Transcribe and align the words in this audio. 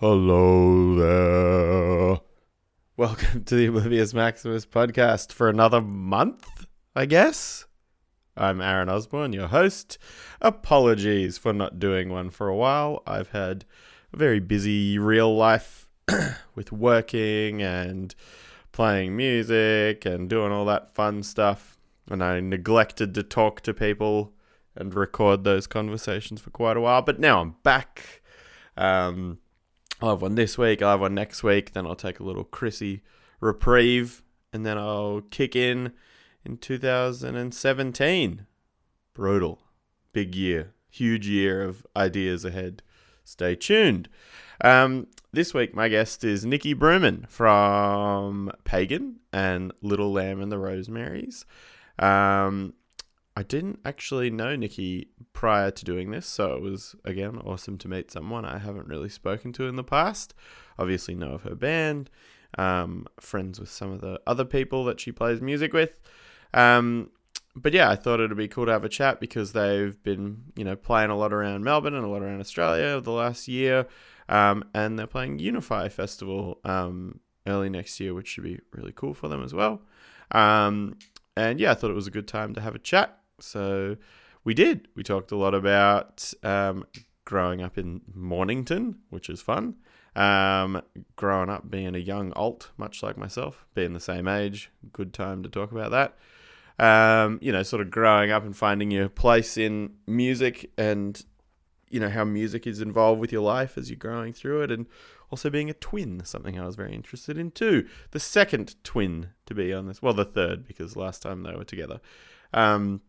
Hello 0.00 0.94
there. 0.94 2.20
Welcome 2.96 3.42
to 3.42 3.56
the 3.56 3.66
Oblivious 3.66 4.14
Maximus 4.14 4.64
podcast 4.64 5.32
for 5.32 5.48
another 5.48 5.80
month, 5.80 6.66
I 6.94 7.04
guess. 7.04 7.66
I'm 8.36 8.60
Aaron 8.60 8.88
Osborne, 8.88 9.32
your 9.32 9.48
host. 9.48 9.98
Apologies 10.40 11.36
for 11.36 11.52
not 11.52 11.80
doing 11.80 12.10
one 12.10 12.30
for 12.30 12.46
a 12.46 12.54
while. 12.54 13.02
I've 13.08 13.30
had 13.30 13.64
a 14.12 14.16
very 14.16 14.38
busy 14.38 15.00
real 15.00 15.34
life 15.36 15.88
with 16.54 16.70
working 16.70 17.60
and 17.60 18.14
playing 18.70 19.16
music 19.16 20.06
and 20.06 20.30
doing 20.30 20.52
all 20.52 20.66
that 20.66 20.94
fun 20.94 21.24
stuff. 21.24 21.76
And 22.08 22.22
I 22.22 22.38
neglected 22.38 23.14
to 23.14 23.24
talk 23.24 23.62
to 23.62 23.74
people 23.74 24.32
and 24.76 24.94
record 24.94 25.42
those 25.42 25.66
conversations 25.66 26.40
for 26.40 26.50
quite 26.50 26.76
a 26.76 26.80
while. 26.80 27.02
But 27.02 27.18
now 27.18 27.40
I'm 27.40 27.56
back. 27.64 28.22
Um, 28.76 29.38
I'll 30.00 30.10
have 30.10 30.22
one 30.22 30.36
this 30.36 30.56
week, 30.56 30.80
I'll 30.80 30.92
have 30.92 31.00
one 31.00 31.14
next 31.14 31.42
week, 31.42 31.72
then 31.72 31.86
I'll 31.86 31.96
take 31.96 32.20
a 32.20 32.24
little 32.24 32.44
Chrissy 32.44 33.02
reprieve, 33.40 34.22
and 34.52 34.64
then 34.64 34.78
I'll 34.78 35.22
kick 35.30 35.56
in 35.56 35.92
in 36.44 36.58
2017. 36.58 38.46
Brutal. 39.14 39.62
Big 40.12 40.34
year. 40.34 40.72
Huge 40.90 41.28
year 41.28 41.62
of 41.62 41.86
ideas 41.96 42.44
ahead. 42.44 42.82
Stay 43.24 43.54
tuned. 43.54 44.08
Um, 44.62 45.08
this 45.32 45.52
week, 45.52 45.74
my 45.74 45.88
guest 45.88 46.24
is 46.24 46.46
Nikki 46.46 46.74
Brumen 46.74 47.28
from 47.28 48.50
Pagan 48.64 49.16
and 49.32 49.72
Little 49.82 50.12
Lamb 50.12 50.40
and 50.40 50.50
the 50.50 50.56
Rosemaries. 50.56 51.44
Um, 51.98 52.74
I 53.38 53.44
didn't 53.44 53.78
actually 53.84 54.30
know 54.30 54.56
Nikki 54.56 55.10
prior 55.32 55.70
to 55.70 55.84
doing 55.84 56.10
this, 56.10 56.26
so 56.26 56.54
it 56.54 56.60
was 56.60 56.96
again 57.04 57.38
awesome 57.38 57.78
to 57.78 57.86
meet 57.86 58.10
someone 58.10 58.44
I 58.44 58.58
haven't 58.58 58.88
really 58.88 59.08
spoken 59.08 59.52
to 59.52 59.68
in 59.68 59.76
the 59.76 59.84
past. 59.84 60.34
Obviously, 60.76 61.14
know 61.14 61.34
of 61.34 61.44
her 61.44 61.54
band, 61.54 62.10
um, 62.58 63.06
friends 63.20 63.60
with 63.60 63.70
some 63.70 63.92
of 63.92 64.00
the 64.00 64.20
other 64.26 64.44
people 64.44 64.84
that 64.86 64.98
she 64.98 65.12
plays 65.12 65.40
music 65.40 65.72
with. 65.72 65.92
Um, 66.52 67.10
but 67.54 67.72
yeah, 67.72 67.88
I 67.88 67.94
thought 67.94 68.18
it'd 68.18 68.36
be 68.36 68.48
cool 68.48 68.66
to 68.66 68.72
have 68.72 68.84
a 68.84 68.88
chat 68.88 69.20
because 69.20 69.52
they've 69.52 70.02
been, 70.02 70.42
you 70.56 70.64
know, 70.64 70.74
playing 70.74 71.10
a 71.10 71.16
lot 71.16 71.32
around 71.32 71.62
Melbourne 71.62 71.94
and 71.94 72.04
a 72.04 72.08
lot 72.08 72.22
around 72.22 72.40
Australia 72.40 73.00
the 73.00 73.12
last 73.12 73.46
year, 73.46 73.86
um, 74.28 74.64
and 74.74 74.98
they're 74.98 75.06
playing 75.06 75.38
Unify 75.38 75.88
Festival 75.90 76.58
um, 76.64 77.20
early 77.46 77.68
next 77.68 78.00
year, 78.00 78.14
which 78.14 78.26
should 78.26 78.42
be 78.42 78.58
really 78.72 78.92
cool 78.92 79.14
for 79.14 79.28
them 79.28 79.44
as 79.44 79.54
well. 79.54 79.80
Um, 80.32 80.98
and 81.36 81.60
yeah, 81.60 81.70
I 81.70 81.74
thought 81.74 81.92
it 81.92 81.94
was 81.94 82.08
a 82.08 82.10
good 82.10 82.26
time 82.26 82.52
to 82.54 82.60
have 82.60 82.74
a 82.74 82.80
chat. 82.80 83.14
So 83.40 83.96
we 84.44 84.54
did. 84.54 84.88
We 84.94 85.02
talked 85.02 85.32
a 85.32 85.36
lot 85.36 85.54
about 85.54 86.32
um, 86.42 86.86
growing 87.24 87.62
up 87.62 87.76
in 87.76 88.00
Mornington, 88.14 88.98
which 89.10 89.28
is 89.28 89.40
fun. 89.40 89.76
Um, 90.16 90.82
growing 91.14 91.48
up 91.48 91.70
being 91.70 91.94
a 91.94 91.98
young 91.98 92.32
alt, 92.32 92.70
much 92.76 93.02
like 93.02 93.16
myself, 93.16 93.66
being 93.74 93.92
the 93.92 94.00
same 94.00 94.26
age, 94.26 94.70
good 94.92 95.12
time 95.12 95.42
to 95.44 95.48
talk 95.48 95.70
about 95.70 95.90
that. 95.92 96.16
Um, 96.84 97.38
you 97.42 97.52
know, 97.52 97.62
sort 97.62 97.82
of 97.82 97.90
growing 97.90 98.30
up 98.30 98.44
and 98.44 98.56
finding 98.56 98.90
your 98.90 99.08
place 99.08 99.56
in 99.56 99.94
music 100.06 100.70
and, 100.78 101.22
you 101.90 102.00
know, 102.00 102.08
how 102.08 102.24
music 102.24 102.66
is 102.66 102.80
involved 102.80 103.20
with 103.20 103.30
your 103.30 103.42
life 103.42 103.76
as 103.76 103.90
you're 103.90 103.96
growing 103.96 104.32
through 104.32 104.62
it. 104.62 104.70
And 104.72 104.86
also 105.30 105.50
being 105.50 105.70
a 105.70 105.74
twin, 105.74 106.24
something 106.24 106.58
I 106.58 106.66
was 106.66 106.76
very 106.76 106.94
interested 106.94 107.36
in 107.36 107.50
too. 107.50 107.86
The 108.12 108.20
second 108.20 108.82
twin 108.82 109.30
to 109.46 109.54
be 109.54 109.72
on 109.72 109.86
this, 109.86 110.00
well, 110.00 110.14
the 110.14 110.24
third, 110.24 110.66
because 110.66 110.96
last 110.96 111.22
time 111.22 111.42
they 111.42 111.54
were 111.54 111.64
together. 111.64 112.00
Um, 112.52 113.02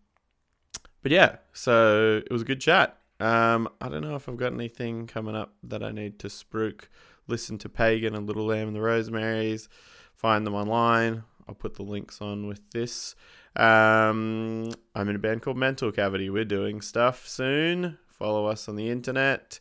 but 1.02 1.12
yeah, 1.12 1.38
so 1.54 2.22
it 2.26 2.32
was 2.32 2.42
a 2.42 2.46
good 2.46 2.62
chat. 2.62 2.98
Um, 3.20 3.68
I 3.82 3.90
don't 3.90 4.02
know 4.02 4.16
if 4.16 4.30
I've 4.30 4.38
got 4.38 4.54
anything 4.54 5.08
coming 5.08 5.36
up 5.36 5.54
that 5.64 5.84
I 5.84 5.92
need 5.92 6.20
to 6.20 6.28
spruik. 6.28 6.84
Listen 7.28 7.58
to 7.60 7.70
Pagan 7.70 8.16
and 8.16 8.26
Little 8.26 8.46
Lamb 8.46 8.68
and 8.68 8.76
the 8.76 8.82
Rosemaries. 8.82 9.68
Find 10.14 10.46
them 10.46 10.56
online. 10.56 11.24
I'll 11.48 11.56
put 11.56 11.76
the 11.76 11.84
links 11.84 12.22
on 12.22 12.48
with 12.48 12.70
this. 12.72 13.16
Um, 13.56 14.72
I'm 14.96 15.10
in 15.10 15.16
a 15.16 15.20
band 15.20 15.42
called 15.42 15.58
Mental 15.58 15.92
Cavity. 15.92 16.30
We're 16.30 16.46
doing 16.46 16.82
stuff 16.82 17.28
soon. 17.28 17.98
Follow 18.08 18.46
us 18.46 18.70
on 18.70 18.76
the 18.76 18.90
internet. 18.90 19.60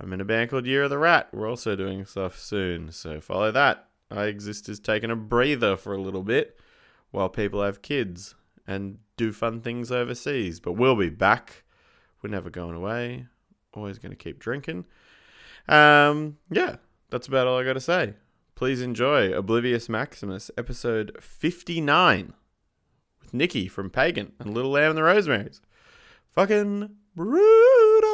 I'm 0.00 0.12
in 0.12 0.20
a 0.20 0.24
band 0.24 0.50
called 0.50 0.66
Year 0.66 0.84
of 0.84 0.90
the 0.90 0.98
Rat. 0.98 1.28
We're 1.32 1.48
also 1.48 1.74
doing 1.74 2.04
stuff 2.04 2.38
soon. 2.38 2.92
So 2.92 3.20
follow 3.20 3.50
that. 3.50 3.88
I 4.10 4.24
exist 4.24 4.68
as 4.68 4.78
taking 4.78 5.10
a 5.10 5.16
breather 5.16 5.76
for 5.76 5.92
a 5.92 6.00
little 6.00 6.22
bit 6.22 6.58
while 7.10 7.28
people 7.28 7.62
have 7.62 7.82
kids 7.82 8.35
and 8.66 8.98
do 9.16 9.32
fun 9.32 9.60
things 9.60 9.90
overseas. 9.90 10.60
But 10.60 10.72
we'll 10.72 10.96
be 10.96 11.10
back. 11.10 11.64
We're 12.22 12.30
never 12.30 12.50
going 12.50 12.74
away. 12.74 13.26
Always 13.74 13.98
going 13.98 14.10
to 14.10 14.16
keep 14.16 14.38
drinking. 14.38 14.84
Um, 15.68 16.38
yeah, 16.50 16.76
that's 17.10 17.28
about 17.28 17.46
all 17.46 17.58
I 17.58 17.64
got 17.64 17.74
to 17.74 17.80
say. 17.80 18.14
Please 18.54 18.80
enjoy 18.80 19.32
Oblivious 19.32 19.88
Maximus, 19.88 20.50
episode 20.56 21.16
59, 21.20 22.32
with 23.20 23.34
Nikki 23.34 23.68
from 23.68 23.90
Pagan 23.90 24.32
and 24.40 24.54
Little 24.54 24.70
Lamb 24.70 24.90
and 24.90 24.98
the 24.98 25.02
Rosemaries. 25.02 25.60
Fucking 26.32 26.96
brutal. 27.14 28.05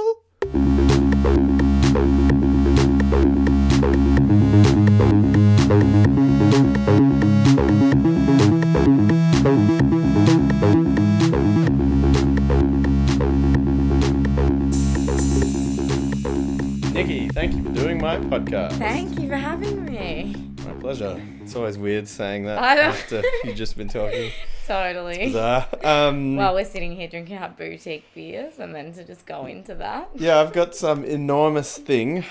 Podcast. 18.44 18.72
Thank 18.78 19.18
you 19.20 19.28
for 19.28 19.36
having 19.36 19.84
me. 19.84 20.34
My 20.64 20.72
pleasure. 20.74 21.20
It's 21.40 21.54
always 21.54 21.78
weird 21.78 22.08
saying 22.08 22.44
that 22.46 22.58
after 22.58 23.22
you've 23.44 23.56
just 23.56 23.76
been 23.76 23.88
talking. 23.88 24.30
Totally. 24.66 25.34
Um, 25.36 26.36
While 26.36 26.54
we're 26.54 26.64
sitting 26.64 26.94
here 26.96 27.08
drinking 27.08 27.36
our 27.38 27.48
boutique 27.50 28.04
beers 28.14 28.58
and 28.58 28.74
then 28.74 28.92
to 28.94 29.04
just 29.04 29.26
go 29.26 29.46
into 29.46 29.74
that. 29.76 30.08
yeah, 30.14 30.40
I've 30.40 30.52
got 30.52 30.74
some 30.74 31.04
enormous 31.04 31.78
thing. 31.78 32.24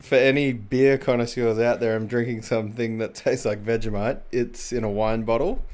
For 0.00 0.16
any 0.16 0.52
beer 0.52 0.98
connoisseurs 0.98 1.60
out 1.60 1.78
there, 1.78 1.94
I'm 1.94 2.08
drinking 2.08 2.42
something 2.42 2.98
that 2.98 3.14
tastes 3.14 3.44
like 3.44 3.64
Vegemite. 3.64 4.20
It's 4.32 4.72
in 4.72 4.82
a 4.82 4.90
wine 4.90 5.22
bottle. 5.22 5.64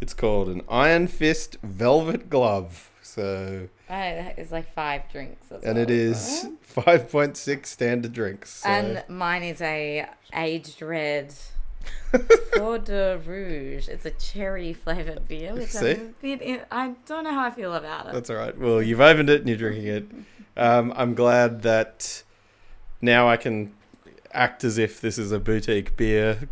It's 0.00 0.14
called 0.14 0.48
an 0.48 0.62
Iron 0.70 1.06
Fist 1.06 1.58
Velvet 1.62 2.30
Glove. 2.30 2.90
So, 3.02 3.68
Uh, 3.88 4.32
It's 4.36 4.50
like 4.52 4.72
five 4.74 5.02
drinks. 5.12 5.52
As 5.52 5.62
and 5.62 5.74
well, 5.74 5.82
it 5.82 5.90
is 5.90 6.48
five 6.62 7.10
point 7.10 7.36
six 7.36 7.70
standard 7.70 8.12
drinks. 8.12 8.50
So. 8.62 8.68
And 8.68 9.04
mine 9.08 9.42
is 9.42 9.60
a 9.60 10.06
aged 10.32 10.80
red 10.82 11.34
Fleur 12.52 12.78
de 12.78 13.18
Rouge. 13.18 13.88
It's 13.88 14.06
a 14.06 14.10
cherry 14.10 14.72
flavored 14.72 15.28
beer, 15.28 15.52
which 15.54 15.70
See? 15.70 15.92
I'm 15.92 16.14
a 16.22 16.36
bit. 16.36 16.66
I 16.70 16.94
don't 17.06 17.24
know 17.24 17.32
how 17.32 17.44
I 17.44 17.50
feel 17.50 17.74
about 17.74 18.06
it. 18.06 18.12
That's 18.12 18.30
all 18.30 18.36
right. 18.36 18.56
Well, 18.56 18.80
you've 18.82 19.00
opened 19.00 19.30
it 19.30 19.40
and 19.40 19.48
you're 19.48 19.58
drinking 19.58 19.86
it. 19.86 20.06
Um, 20.56 20.92
I'm 20.96 21.14
glad 21.14 21.62
that 21.62 22.22
now 23.00 23.28
I 23.28 23.36
can 23.36 23.74
act 24.32 24.64
as 24.64 24.78
if 24.78 25.00
this 25.00 25.18
is 25.18 25.32
a 25.32 25.38
boutique 25.38 25.96
beer 25.96 26.48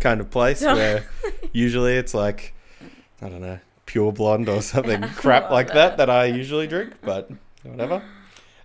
kind 0.00 0.20
of 0.20 0.30
place 0.30 0.60
where 0.62 1.08
usually 1.52 1.94
it's 1.94 2.14
like, 2.14 2.54
I 3.22 3.28
don't 3.28 3.40
know, 3.40 3.58
pure 3.86 4.12
blonde 4.12 4.48
or 4.48 4.62
something 4.62 5.02
crap 5.16 5.50
like 5.50 5.68
that 5.68 5.96
that 5.98 6.08
I 6.10 6.26
usually 6.26 6.66
drink, 6.66 6.94
but 7.02 7.30
whatever. 7.62 8.02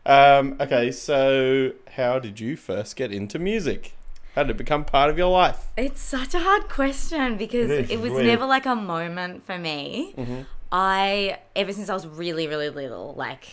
Um, 0.06 0.56
okay, 0.60 0.92
so 0.92 1.74
how 1.96 2.20
did 2.20 2.40
you 2.40 2.56
first 2.58 2.96
get 2.96 3.12
into 3.12 3.38
music? 3.40 3.94
How 4.36 4.44
did 4.44 4.52
it 4.52 4.58
become 4.58 4.86
part 4.86 5.10
of 5.10 5.18
your 5.18 5.32
life? 5.32 5.68
It's 5.76 6.02
such 6.02 6.34
a 6.34 6.40
hard 6.40 6.70
question 6.70 7.36
because 7.38 7.70
It 7.70 7.92
it 7.92 8.00
was 8.00 8.12
weird. 8.14 8.26
never 8.28 8.46
like 8.46 8.66
a 8.66 8.76
moment 8.76 9.46
for 9.46 9.58
me. 9.58 10.14
Mhm. 10.18 10.46
I 10.72 11.40
ever 11.56 11.74
since 11.74 11.90
I 11.90 11.94
was 11.94 12.06
really 12.08 12.48
really 12.48 12.70
little, 12.70 13.14
like 13.18 13.46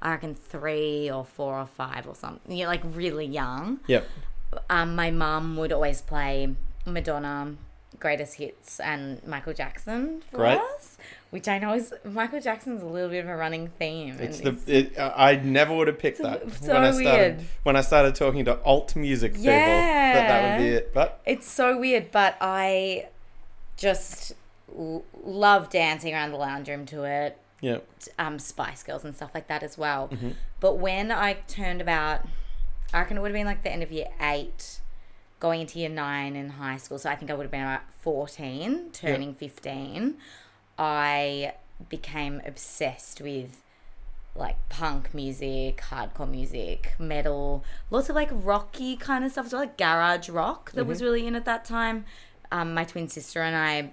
I 0.00 0.12
reckon 0.12 0.34
three 0.34 1.10
or 1.10 1.24
four 1.24 1.58
or 1.58 1.66
five 1.66 2.06
or 2.06 2.14
something, 2.14 2.56
you 2.56 2.64
know, 2.64 2.70
like 2.70 2.82
really 2.84 3.26
young. 3.26 3.80
Yep. 3.86 4.06
Um, 4.70 4.96
my 4.96 5.10
mum 5.10 5.56
would 5.56 5.72
always 5.72 6.00
play 6.00 6.54
Madonna, 6.86 7.54
Greatest 8.00 8.34
Hits, 8.36 8.80
and 8.80 9.22
Michael 9.26 9.52
Jackson 9.52 10.22
for 10.30 10.38
Great. 10.38 10.58
us, 10.58 10.96
which 11.30 11.46
I 11.46 11.58
know 11.58 11.74
is 11.74 11.92
Michael 12.04 12.40
Jackson's 12.40 12.82
a 12.82 12.86
little 12.86 13.10
bit 13.10 13.22
of 13.24 13.28
a 13.30 13.36
running 13.36 13.68
theme. 13.78 14.16
It's 14.18 14.40
the 14.40 14.56
it, 14.66 14.98
I 14.98 15.36
never 15.36 15.74
would 15.76 15.86
have 15.86 15.98
picked 15.98 16.18
It's 16.20 16.28
that 16.58 16.64
so 16.64 16.72
when 16.74 16.82
I 16.84 16.90
started 16.90 17.36
weird. 17.36 17.44
when 17.62 17.76
I 17.76 17.80
started 17.82 18.14
talking 18.14 18.44
to 18.46 18.60
alt 18.62 18.96
music 18.96 19.34
people 19.34 19.46
that 19.52 20.14
that 20.28 20.58
would 20.58 20.64
be 20.64 20.70
Yeah. 20.70 20.76
it. 20.78 20.94
But 20.94 21.20
It's 21.26 21.46
so 21.46 21.78
weird, 21.78 22.10
but 22.10 22.36
I 22.40 23.06
just 23.76 24.32
l- 24.76 25.04
love 25.22 25.70
dancing 25.70 26.14
around 26.14 26.32
the 26.32 26.38
lounge 26.38 26.68
room 26.68 26.86
to 26.86 27.04
it. 27.04 27.38
yeah, 27.60 27.78
Um, 28.18 28.38
Spice 28.38 28.82
Girls 28.82 29.04
and 29.04 29.14
stuff 29.14 29.30
like 29.34 29.46
that 29.48 29.62
as 29.62 29.76
well. 29.78 30.08
Mm-hmm. 30.08 30.30
But 30.60 30.76
when 30.78 31.10
I 31.12 31.34
turned 31.48 31.80
about, 31.80 32.26
I 32.92 33.00
reckon 33.00 33.16
it 33.16 33.20
would 33.20 33.28
have 33.30 33.34
been 33.34 33.46
like 33.46 33.62
the 33.62 33.70
end 33.70 33.82
of 33.82 33.92
year 33.92 34.08
eight, 34.20 34.80
going 35.40 35.62
into 35.62 35.78
year 35.78 35.88
nine 35.88 36.36
in 36.36 36.50
high 36.50 36.76
school. 36.76 36.98
So 36.98 37.10
I 37.10 37.16
think 37.16 37.30
I 37.30 37.34
would 37.34 37.44
have 37.44 37.50
been 37.50 37.62
about 37.62 37.92
14, 38.00 38.90
turning 38.92 39.34
15. 39.34 40.16
I 40.78 41.54
became 41.88 42.40
obsessed 42.46 43.20
with 43.20 43.62
like 44.36 44.56
punk 44.68 45.12
music, 45.12 45.82
hardcore 45.90 46.30
music, 46.30 46.94
metal, 46.98 47.64
lots 47.90 48.08
of 48.08 48.14
like 48.14 48.28
rocky 48.32 48.96
kind 48.96 49.24
of 49.24 49.32
stuff 49.32 49.50
well, 49.52 49.62
like 49.62 49.76
garage 49.76 50.28
rock 50.28 50.70
that 50.72 50.84
was 50.86 51.02
really 51.02 51.26
in 51.26 51.34
at 51.34 51.44
that 51.46 51.64
time. 51.64 52.04
Um, 52.52 52.74
my 52.74 52.84
twin 52.84 53.08
sister 53.08 53.42
and 53.42 53.56
I, 53.56 53.92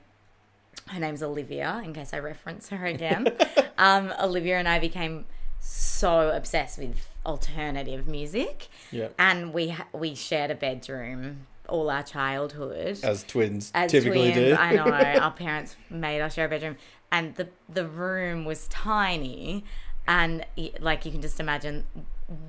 her 0.91 0.99
name's 0.99 1.23
Olivia, 1.23 1.81
in 1.83 1.93
case 1.93 2.13
I 2.13 2.19
reference 2.19 2.69
her 2.69 2.85
again. 2.85 3.35
um, 3.77 4.13
Olivia 4.21 4.57
and 4.57 4.67
I 4.67 4.79
became 4.79 5.25
so 5.59 6.29
obsessed 6.29 6.77
with 6.77 7.07
alternative 7.27 8.07
music, 8.07 8.69
Yeah. 8.91 9.09
and 9.19 9.53
we 9.53 9.69
ha- 9.69 9.87
we 9.93 10.15
shared 10.15 10.49
a 10.49 10.55
bedroom 10.55 11.45
all 11.69 11.89
our 11.89 12.01
childhood 12.01 12.97
As 13.03 13.23
twins 13.25 13.71
as 13.75 13.91
typically 13.91 14.31
twins, 14.31 14.35
do. 14.35 14.55
I 14.55 14.73
know 14.73 14.85
our 15.21 15.31
parents 15.31 15.75
made 15.89 16.21
us 16.21 16.33
share 16.35 16.45
a 16.45 16.49
bedroom, 16.49 16.77
and 17.11 17.35
the 17.35 17.49
the 17.67 17.85
room 17.85 18.45
was 18.45 18.67
tiny, 18.69 19.65
and 20.07 20.45
like 20.79 21.05
you 21.05 21.11
can 21.11 21.21
just 21.21 21.39
imagine, 21.41 21.83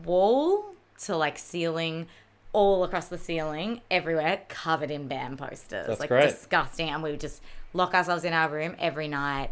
wall 0.04 0.64
to 1.04 1.16
like 1.16 1.38
ceiling, 1.38 2.06
all 2.52 2.84
across 2.84 3.08
the 3.08 3.18
ceiling, 3.18 3.80
everywhere, 3.90 4.42
covered 4.48 4.90
in 4.90 5.08
band 5.08 5.38
posters, 5.38 5.86
That's 5.86 6.00
like 6.00 6.08
great. 6.08 6.30
disgusting, 6.30 6.88
and 6.88 7.02
we 7.02 7.10
would 7.10 7.20
just 7.20 7.42
lock 7.74 7.94
ourselves 7.94 8.24
in 8.24 8.32
our 8.32 8.48
room 8.48 8.74
every 8.78 9.08
night, 9.08 9.50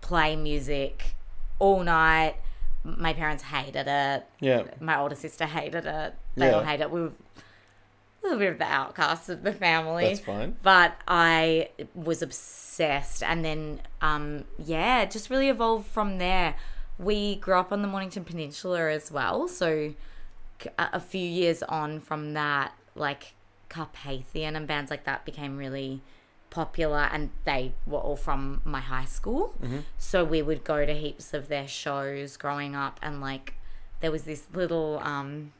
play 0.00 0.36
music 0.36 1.14
all 1.58 1.82
night. 1.82 2.36
My 2.84 3.12
parents 3.12 3.42
hated 3.44 3.86
it. 3.86 4.26
yeah. 4.40 4.62
My 4.80 4.98
older 4.98 5.14
sister 5.14 5.46
hated 5.46 5.84
it. 5.86 6.14
They 6.36 6.50
all 6.52 6.62
hated 6.62 6.84
it. 6.84 6.90
We 6.90 7.02
were 7.02 7.08
a 7.08 8.22
little 8.22 8.38
bit 8.38 8.52
of 8.52 8.58
the 8.58 8.64
outcasts 8.64 9.28
of 9.28 9.42
the 9.42 9.52
family 9.52 10.04
That's 10.04 10.20
fine. 10.20 10.56
but 10.62 10.94
I 11.08 11.70
was 11.94 12.22
obsessed, 12.22 13.22
and 13.22 13.44
then 13.44 13.80
um, 14.00 14.44
yeah, 14.58 15.02
it 15.02 15.10
just 15.10 15.30
really 15.30 15.48
evolved 15.48 15.86
from 15.86 16.18
there. 16.18 16.54
We 16.98 17.36
grew 17.36 17.54
up 17.54 17.72
on 17.72 17.80
the 17.82 17.88
Mornington 17.88 18.24
Peninsula 18.24 18.90
as 18.90 19.10
well, 19.10 19.48
so 19.48 19.94
a 20.78 21.00
few 21.00 21.26
years 21.26 21.62
on 21.62 22.00
from 22.00 22.34
that, 22.34 22.72
like 22.94 23.32
Carpathian 23.70 24.54
and 24.56 24.66
bands 24.66 24.90
like 24.90 25.04
that 25.04 25.24
became 25.24 25.56
really 25.56 26.02
popular, 26.50 27.08
and 27.12 27.30
they 27.44 27.72
were 27.86 27.98
all 27.98 28.16
from 28.16 28.60
my 28.64 28.80
high 28.80 29.04
school. 29.04 29.54
So 29.96 30.24
we 30.24 30.42
would 30.42 30.64
go 30.64 30.84
to 30.84 30.92
heaps 30.92 31.32
of 31.32 31.48
their 31.48 31.68
shows 31.68 32.36
growing 32.36 32.74
up, 32.74 32.98
and 33.02 33.20
like 33.20 33.54
there 34.00 34.10
was 34.10 34.24
this 34.24 34.46
little 34.52 34.98
um, 35.02 35.52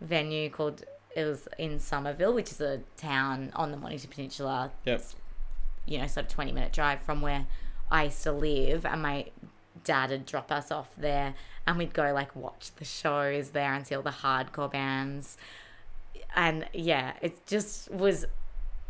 venue 0.00 0.48
called 0.48 0.84
it 1.14 1.24
was 1.24 1.48
in 1.58 1.78
Somerville, 1.78 2.32
which 2.32 2.50
is 2.50 2.60
a 2.60 2.80
town 2.96 3.52
on 3.54 3.70
the 3.70 3.76
Mornington 3.76 4.10
Peninsula. 4.10 4.70
Yep. 4.84 5.04
You 5.86 5.98
know, 5.98 6.06
sort 6.06 6.26
of 6.26 6.32
twenty 6.32 6.52
minute 6.52 6.72
drive 6.72 7.02
from 7.02 7.20
where 7.20 7.46
I 7.90 8.04
used 8.04 8.22
to 8.22 8.32
live, 8.32 8.86
and 8.86 9.02
my 9.02 9.26
dad 9.84 10.10
would 10.10 10.24
drop 10.24 10.52
us 10.52 10.70
off 10.70 10.90
there, 10.96 11.34
and 11.66 11.76
we'd 11.78 11.92
go 11.92 12.12
like 12.12 12.36
watch 12.36 12.70
the 12.76 12.84
shows 12.84 13.50
there 13.50 13.74
and 13.74 13.86
see 13.86 13.94
all 13.94 14.02
the 14.02 14.10
hardcore 14.10 14.70
bands, 14.70 15.36
and 16.36 16.66
yeah, 16.72 17.14
it 17.20 17.44
just 17.46 17.90
was. 17.90 18.24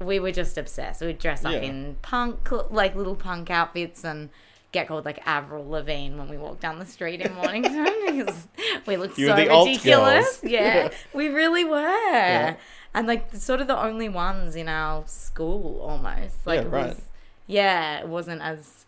We 0.00 0.18
were 0.18 0.32
just 0.32 0.58
obsessed. 0.58 1.00
We'd 1.00 1.18
dress 1.18 1.44
up 1.44 1.52
Yeah. 1.52 1.60
in 1.60 1.96
punk, 2.02 2.50
like 2.70 2.94
little 2.96 3.14
punk 3.16 3.50
outfits, 3.50 4.04
and 4.04 4.30
get 4.72 4.88
called 4.88 5.04
like 5.04 5.20
Avril 5.26 5.68
Lavigne 5.68 6.16
when 6.16 6.28
we 6.28 6.36
walked 6.38 6.60
down 6.62 6.78
the 6.78 6.86
street 6.86 7.20
in 7.20 7.32
Mornington 7.34 7.84
because 8.06 8.48
we 8.86 8.96
looked 8.96 9.18
You 9.18 9.26
so 9.28 9.34
were 9.34 9.40
the 9.44 9.48
alt 9.50 9.66
ridiculous. 9.68 10.40
girls. 10.40 10.50
Yeah, 10.50 10.90
we 11.12 11.28
really 11.28 11.64
were. 11.64 11.80
Yeah. 11.80 12.56
And 12.94 13.06
like 13.06 13.34
sort 13.34 13.60
of 13.60 13.68
the 13.68 13.78
only 13.78 14.08
ones 14.08 14.56
in 14.56 14.68
our 14.68 15.04
school 15.06 15.80
almost. 15.80 16.46
Like 16.46 16.60
Yeah, 16.60 16.66
it 16.66 16.70
right. 16.70 16.86
was 16.88 17.02
yeah, 17.46 17.98
it 18.00 18.08
wasn't 18.08 18.40
as 18.42 18.86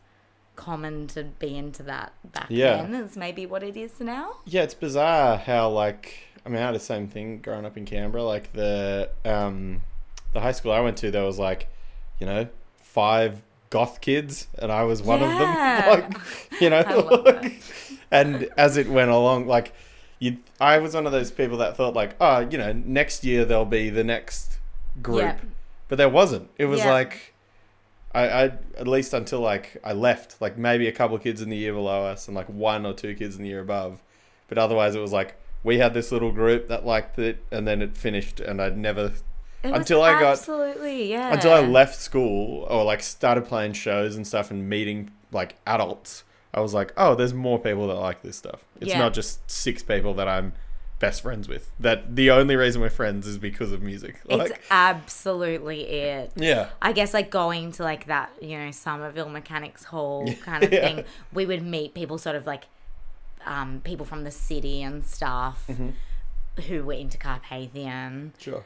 common 0.57 1.07
to 1.09 1.25
be 1.25 1.57
into 1.57 1.83
that 1.83 2.13
back 2.33 2.47
Yeah. 2.49 2.77
then 2.83 2.95
as 2.95 3.17
maybe 3.17 3.45
what 3.45 3.63
it 3.63 3.77
is 3.77 4.01
now. 4.01 4.37
Yeah, 4.47 4.63
it's 4.63 4.75
bizarre 4.75 5.37
how 5.37 5.69
like 5.69 6.29
I 6.47 6.49
mean 6.49 6.63
I 6.63 6.67
had 6.67 6.75
the 6.75 6.81
same 6.81 7.09
thing 7.09 7.39
growing 7.41 7.65
up 7.67 7.77
in 7.77 7.85
Canberra. 7.85 8.25
Like 8.25 8.53
the 8.53 9.11
um 9.25 9.83
the 10.35 10.41
high 10.41 10.53
school 10.53 10.73
I 10.73 10.81
went 10.81 10.99
to, 10.99 11.11
there 11.11 11.25
was 11.25 11.39
like, 11.39 11.69
you 12.21 12.27
know, 12.27 12.49
five 12.77 13.43
goth 13.71 14.01
kids, 14.01 14.47
and 14.59 14.71
I 14.71 14.83
was 14.83 15.03
one 15.03 15.21
Yeah. 15.21 15.33
of 15.33 15.39
them. 15.39 16.21
Like, 16.21 16.61
you 16.61 16.71
know, 16.71 16.83
that. 17.25 17.53
and 18.11 18.49
as 18.57 18.77
it 18.77 18.89
went 18.89 19.11
along, 19.11 19.47
like 19.47 19.73
you, 20.19 20.39
I 20.61 20.79
was 20.79 20.95
one 20.95 21.07
of 21.07 21.13
those 21.13 21.31
people 21.31 21.57
that 21.59 21.77
thought 21.77 21.95
like, 21.95 22.15
oh, 22.21 22.41
you 22.41 22.57
know, 22.59 22.73
next 22.73 23.25
year 23.25 23.45
there'll 23.45 23.65
be 23.65 23.91
the 23.91 24.05
next 24.05 24.59
group, 25.03 25.23
Yeah. 25.23 25.37
but 25.89 25.97
there 25.99 26.09
wasn't. 26.09 26.51
It 26.59 26.67
was 26.67 26.81
Yeah. 26.81 26.93
like. 26.93 27.31
I, 28.17 28.29
I 28.29 28.45
at 28.79 28.87
least 28.87 29.13
until 29.13 29.41
like 29.41 29.77
I 29.83 29.93
left, 29.93 30.41
like 30.41 30.57
maybe 30.57 30.87
a 30.87 30.93
couple 30.93 31.19
kids 31.19 31.43
in 31.43 31.49
the 31.51 31.57
year 31.57 31.73
below 31.73 32.05
us 32.05 32.29
and 32.29 32.37
like 32.37 32.47
one 32.49 32.87
or 32.87 32.93
two 32.95 33.13
kids 33.17 33.35
in 33.35 33.43
the 33.43 33.49
year 33.49 33.59
above, 33.61 34.01
but 34.47 34.57
otherwise 34.57 34.95
it 34.95 35.01
was 35.01 35.11
like 35.13 35.35
we 35.65 35.79
had 35.79 35.95
this 35.95 36.13
little 36.13 36.31
group 36.31 36.69
that 36.69 36.87
liked 36.87 37.19
it, 37.19 37.43
and 37.51 37.67
then 37.67 37.83
it 37.83 37.97
finished, 37.97 38.39
and 38.39 38.63
I'd 38.63 38.77
never 38.79 39.15
Until 39.65 40.03
I 40.03 40.13
got- 40.21 40.33
absolutely 40.33 41.11
yeah. 41.11 41.33
until 41.33 41.53
I 41.53 41.61
left 41.61 41.97
school 41.97 42.65
or 42.71 42.85
like 42.85 43.03
started 43.03 43.47
playing 43.47 43.73
shows 43.73 44.17
and 44.17 44.27
stuff 44.27 44.51
and 44.51 44.69
meeting 44.69 45.11
like 45.33 45.57
adults. 45.67 46.25
I 46.53 46.61
was 46.61 46.73
like, 46.75 46.93
oh, 46.97 47.15
there's 47.15 47.35
more 47.35 47.59
people 47.59 47.89
that 47.89 47.95
like 47.95 48.23
this 48.23 48.37
stuff. 48.37 48.61
It's 48.81 48.91
Yeah. 48.91 48.99
not 49.01 49.13
just 49.15 49.51
six 49.51 49.83
people 49.83 50.15
that 50.15 50.29
I'm 50.29 50.53
best 51.01 51.23
friends 51.23 51.49
with. 51.49 51.73
That 51.81 52.15
the 52.15 52.31
only 52.31 52.55
reason 52.55 52.81
we're 52.81 52.91
friends 52.91 53.27
is 53.27 53.39
because 53.39 53.73
of 53.73 53.83
music. 53.83 54.21
Like, 54.27 54.51
It's 54.53 54.59
absolutely 54.71 55.81
it. 55.89 56.31
yeah, 56.37 56.69
I 56.81 56.93
guess 56.93 57.13
like 57.13 57.31
going 57.31 57.73
to 57.73 57.83
like 57.83 58.07
that, 58.07 58.31
you 58.41 58.57
know, 58.57 58.71
Somerville 58.71 59.29
Mechanics 59.29 59.85
Hall 59.85 60.33
kind 60.45 60.63
of 60.63 60.73
Yeah. 60.73 60.81
thing. 60.95 61.05
We 61.33 61.45
would 61.47 61.63
meet 61.65 61.95
people 61.95 62.19
sort 62.19 62.37
of 62.37 62.47
like 62.47 62.65
um, 63.47 63.81
people 63.85 64.07
from 64.07 64.23
the 64.25 64.31
city 64.31 64.83
and 64.83 65.05
stuff 65.05 65.65
Mm-hmm. 65.69 66.63
who 66.69 66.85
were 66.85 66.93
into 66.95 67.19
Carpathian. 67.19 68.33
sure. 68.39 68.65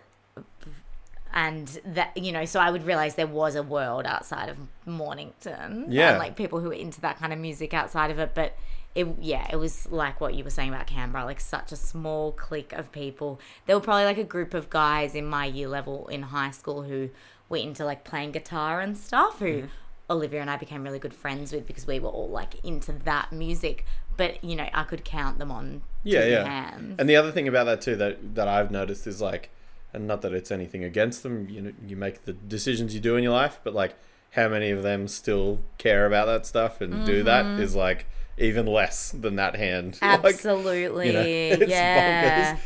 And 1.32 1.66
that, 1.84 2.16
you 2.16 2.32
know, 2.32 2.44
so 2.44 2.58
I 2.58 2.70
would 2.70 2.86
realize 2.86 3.14
there 3.14 3.26
was 3.26 3.54
a 3.54 3.62
world 3.62 4.06
outside 4.06 4.48
of 4.48 4.56
Mornington. 4.86 5.86
Yeah. 5.88 6.10
And 6.10 6.18
like 6.18 6.36
people 6.36 6.60
who 6.60 6.68
were 6.68 6.74
into 6.74 7.00
that 7.02 7.18
kind 7.18 7.32
of 7.32 7.38
music 7.38 7.74
outside 7.74 8.10
of 8.10 8.18
it. 8.18 8.32
But 8.34 8.56
it, 8.94 9.06
yeah, 9.20 9.46
it 9.50 9.56
was 9.56 9.86
like 9.90 10.20
what 10.20 10.34
you 10.34 10.42
were 10.42 10.50
saying 10.50 10.70
about 10.70 10.86
Canberra, 10.86 11.24
like 11.24 11.40
such 11.40 11.70
a 11.72 11.76
small 11.76 12.32
clique 12.32 12.72
of 12.72 12.90
people. 12.90 13.40
There 13.66 13.76
were 13.76 13.82
probably 13.82 14.04
like 14.04 14.18
a 14.18 14.24
group 14.24 14.54
of 14.54 14.70
guys 14.70 15.14
in 15.14 15.26
my 15.26 15.44
year 15.44 15.68
level 15.68 16.08
in 16.08 16.22
high 16.22 16.50
school 16.50 16.82
who 16.82 17.10
were 17.48 17.58
into 17.58 17.84
like 17.84 18.04
playing 18.04 18.32
guitar 18.32 18.80
and 18.80 18.96
stuff, 18.96 19.38
who 19.38 19.46
Mm-hmm. 19.46 19.66
Olivia 20.10 20.40
and 20.40 20.50
I 20.50 20.56
became 20.56 20.82
really 20.84 20.98
good 20.98 21.12
friends 21.12 21.52
with 21.52 21.66
because 21.66 21.86
we 21.86 22.00
were 22.00 22.08
all 22.08 22.30
like 22.30 22.64
into 22.64 22.92
that 23.04 23.30
music. 23.30 23.84
But, 24.16 24.42
you 24.42 24.56
know, 24.56 24.66
I 24.72 24.82
could 24.84 25.04
count 25.04 25.38
them 25.38 25.50
on 25.52 25.82
Yeah, 26.02 26.24
yeah. 26.24 26.44
hands. 26.44 26.96
And 26.98 27.08
the 27.08 27.16
other 27.16 27.30
thing 27.30 27.46
about 27.46 27.64
that 27.64 27.82
too 27.82 27.94
that 27.96 28.34
that 28.34 28.48
I've 28.48 28.70
noticed 28.70 29.06
is 29.06 29.20
like, 29.20 29.50
and 29.92 30.06
not 30.06 30.22
that 30.22 30.32
it's 30.32 30.50
anything 30.50 30.84
against 30.84 31.22
them. 31.22 31.48
You 31.48 31.60
know, 31.62 31.72
you 31.86 31.96
make 31.96 32.24
the 32.24 32.32
decisions 32.32 32.94
you 32.94 33.00
do 33.00 33.16
in 33.16 33.22
your 33.22 33.32
life, 33.32 33.58
but 33.64 33.74
like, 33.74 33.94
how 34.32 34.48
many 34.48 34.70
of 34.70 34.82
them 34.82 35.08
still 35.08 35.60
care 35.78 36.04
about 36.06 36.26
that 36.26 36.44
stuff 36.46 36.80
and 36.80 37.06
do 37.06 37.22
that 37.22 37.44
Mm-hmm. 37.46 37.62
is 37.62 37.74
like 37.74 38.06
even 38.36 38.66
less 38.66 39.10
than 39.10 39.36
that 39.36 39.56
hand. 39.56 39.98
Like, 40.02 40.24
Absolutely. 40.24 41.06
you 41.08 41.12
know, 41.12 41.66
yeah. 41.66 42.54
bonkers. 42.54 42.60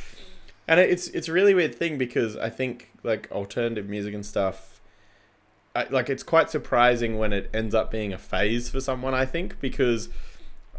and 0.69 0.81
it's 0.81 1.09
it's 1.09 1.29
a 1.29 1.33
really 1.33 1.55
weird 1.55 1.75
thing 1.75 1.99
because 1.99 2.37
I 2.37 2.51
think 2.51 2.91
like 3.03 3.31
alternative 3.33 3.89
music 3.89 4.13
and 4.15 4.27
stuff, 4.27 4.81
I, 5.75 5.85
like 5.85 6.11
it's 6.11 6.23
quite 6.23 6.51
surprising 6.51 7.17
when 7.19 7.33
it 7.33 7.49
ends 7.55 7.75
up 7.75 7.91
being 7.91 8.13
a 8.13 8.19
phase 8.19 8.69
for 8.69 8.81
someone. 8.81 9.15
I 9.15 9.25
think 9.25 9.61
because 9.61 10.09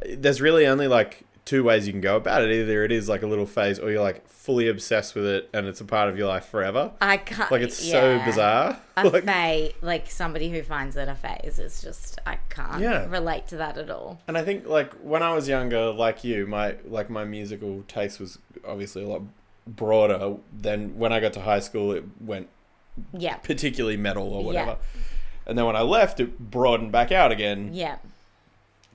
there's 0.05 0.41
really 0.41 0.67
only 0.67 0.87
like 0.87 1.23
two 1.45 1.63
ways 1.63 1.85
you 1.87 1.93
can 1.93 2.01
go 2.01 2.15
about 2.15 2.41
it. 2.41 2.51
Either 2.51 2.83
it 2.83 2.91
is 2.91 3.09
like 3.09 3.21
a 3.23 3.27
little 3.27 3.45
phase, 3.45 3.79
or 3.79 3.91
you're 3.91 4.01
like 4.01 4.27
fully 4.29 4.67
obsessed 4.67 5.15
with 5.15 5.25
it 5.25 5.49
and 5.53 5.67
it's 5.67 5.79
a 5.79 5.85
part 5.85 6.09
of 6.09 6.17
your 6.17 6.27
life 6.27 6.45
forever. 6.45 6.91
I 6.99 7.15
can't. 7.17 7.49
Like 7.51 7.61
it's 7.61 7.77
so 7.77 8.21
bizarre. 8.25 8.77
A 8.97 9.03
like, 9.09 9.23
phase, 9.23 9.73
like 9.81 10.09
somebody 10.11 10.49
who 10.49 10.61
finds 10.63 10.97
it 10.97 11.07
a 11.07 11.15
phase, 11.15 11.59
is 11.59 11.81
just 11.81 12.19
I 12.25 12.37
can't 12.49 12.81
Yeah. 12.81 13.05
relate 13.09 13.47
to 13.47 13.57
that 13.57 13.77
at 13.77 13.89
all. 13.89 14.19
And 14.27 14.37
I 14.37 14.43
think 14.43 14.67
like 14.67 14.93
when 14.95 15.23
I 15.23 15.33
was 15.33 15.47
younger, 15.47 15.91
like 15.91 16.23
you, 16.23 16.45
my 16.47 16.75
like 16.85 17.09
my 17.09 17.23
musical 17.23 17.83
taste 17.87 18.19
was 18.19 18.37
obviously 18.67 19.03
a 19.03 19.07
lot 19.07 19.21
broader 19.65 20.35
than 20.57 20.97
when 20.97 21.13
I 21.13 21.19
got 21.19 21.33
to 21.33 21.41
high 21.41 21.59
school. 21.61 21.91
It 21.93 22.03
went 22.19 22.49
Yeah, 23.17 23.35
particularly 23.37 23.97
metal 23.97 24.27
or 24.33 24.41
Yeah. 24.41 24.45
whatever. 24.47 24.77
And 25.45 25.57
then 25.57 25.65
when 25.65 25.75
I 25.75 25.81
left, 25.81 26.19
it 26.19 26.37
broadened 26.39 26.91
back 26.91 27.11
out 27.11 27.31
again 27.31 27.69
yeah. 27.73 27.97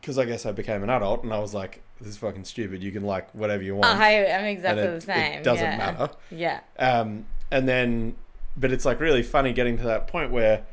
Because 0.00 0.19
I 0.19 0.25
guess 0.25 0.47
I 0.47 0.52
became 0.52 0.83
an 0.83 0.90
adult 0.90 1.25
and 1.25 1.33
I 1.33 1.38
was 1.38 1.55
like, 1.55 1.83
"This 2.00 2.09
is 2.09 2.17
fucking 2.17 2.45
stupid. 2.45 2.83
You 2.83 2.93
can 2.93 3.05
like 3.05 3.33
whatever 3.35 3.62
you 3.62 3.76
want." 3.76 3.87
I 3.87 4.11
am 4.11 4.45
exactly 4.45 4.85
it, 4.85 4.95
the 4.95 5.00
same. 5.00 5.38
it 5.40 5.45
doesn't 5.45 5.64
yeah. 5.64 5.76
matter. 5.76 6.11
Yeah, 6.31 6.61
Um, 6.78 7.26
and 7.50 7.69
then, 7.69 8.17
but 8.57 8.73
it's 8.73 8.85
like 8.85 9.00
really 9.00 9.23
funny 9.23 9.52
getting 9.52 9.76
to 9.78 9.85
that 9.85 10.07
point 10.07 10.31
where 10.31 10.64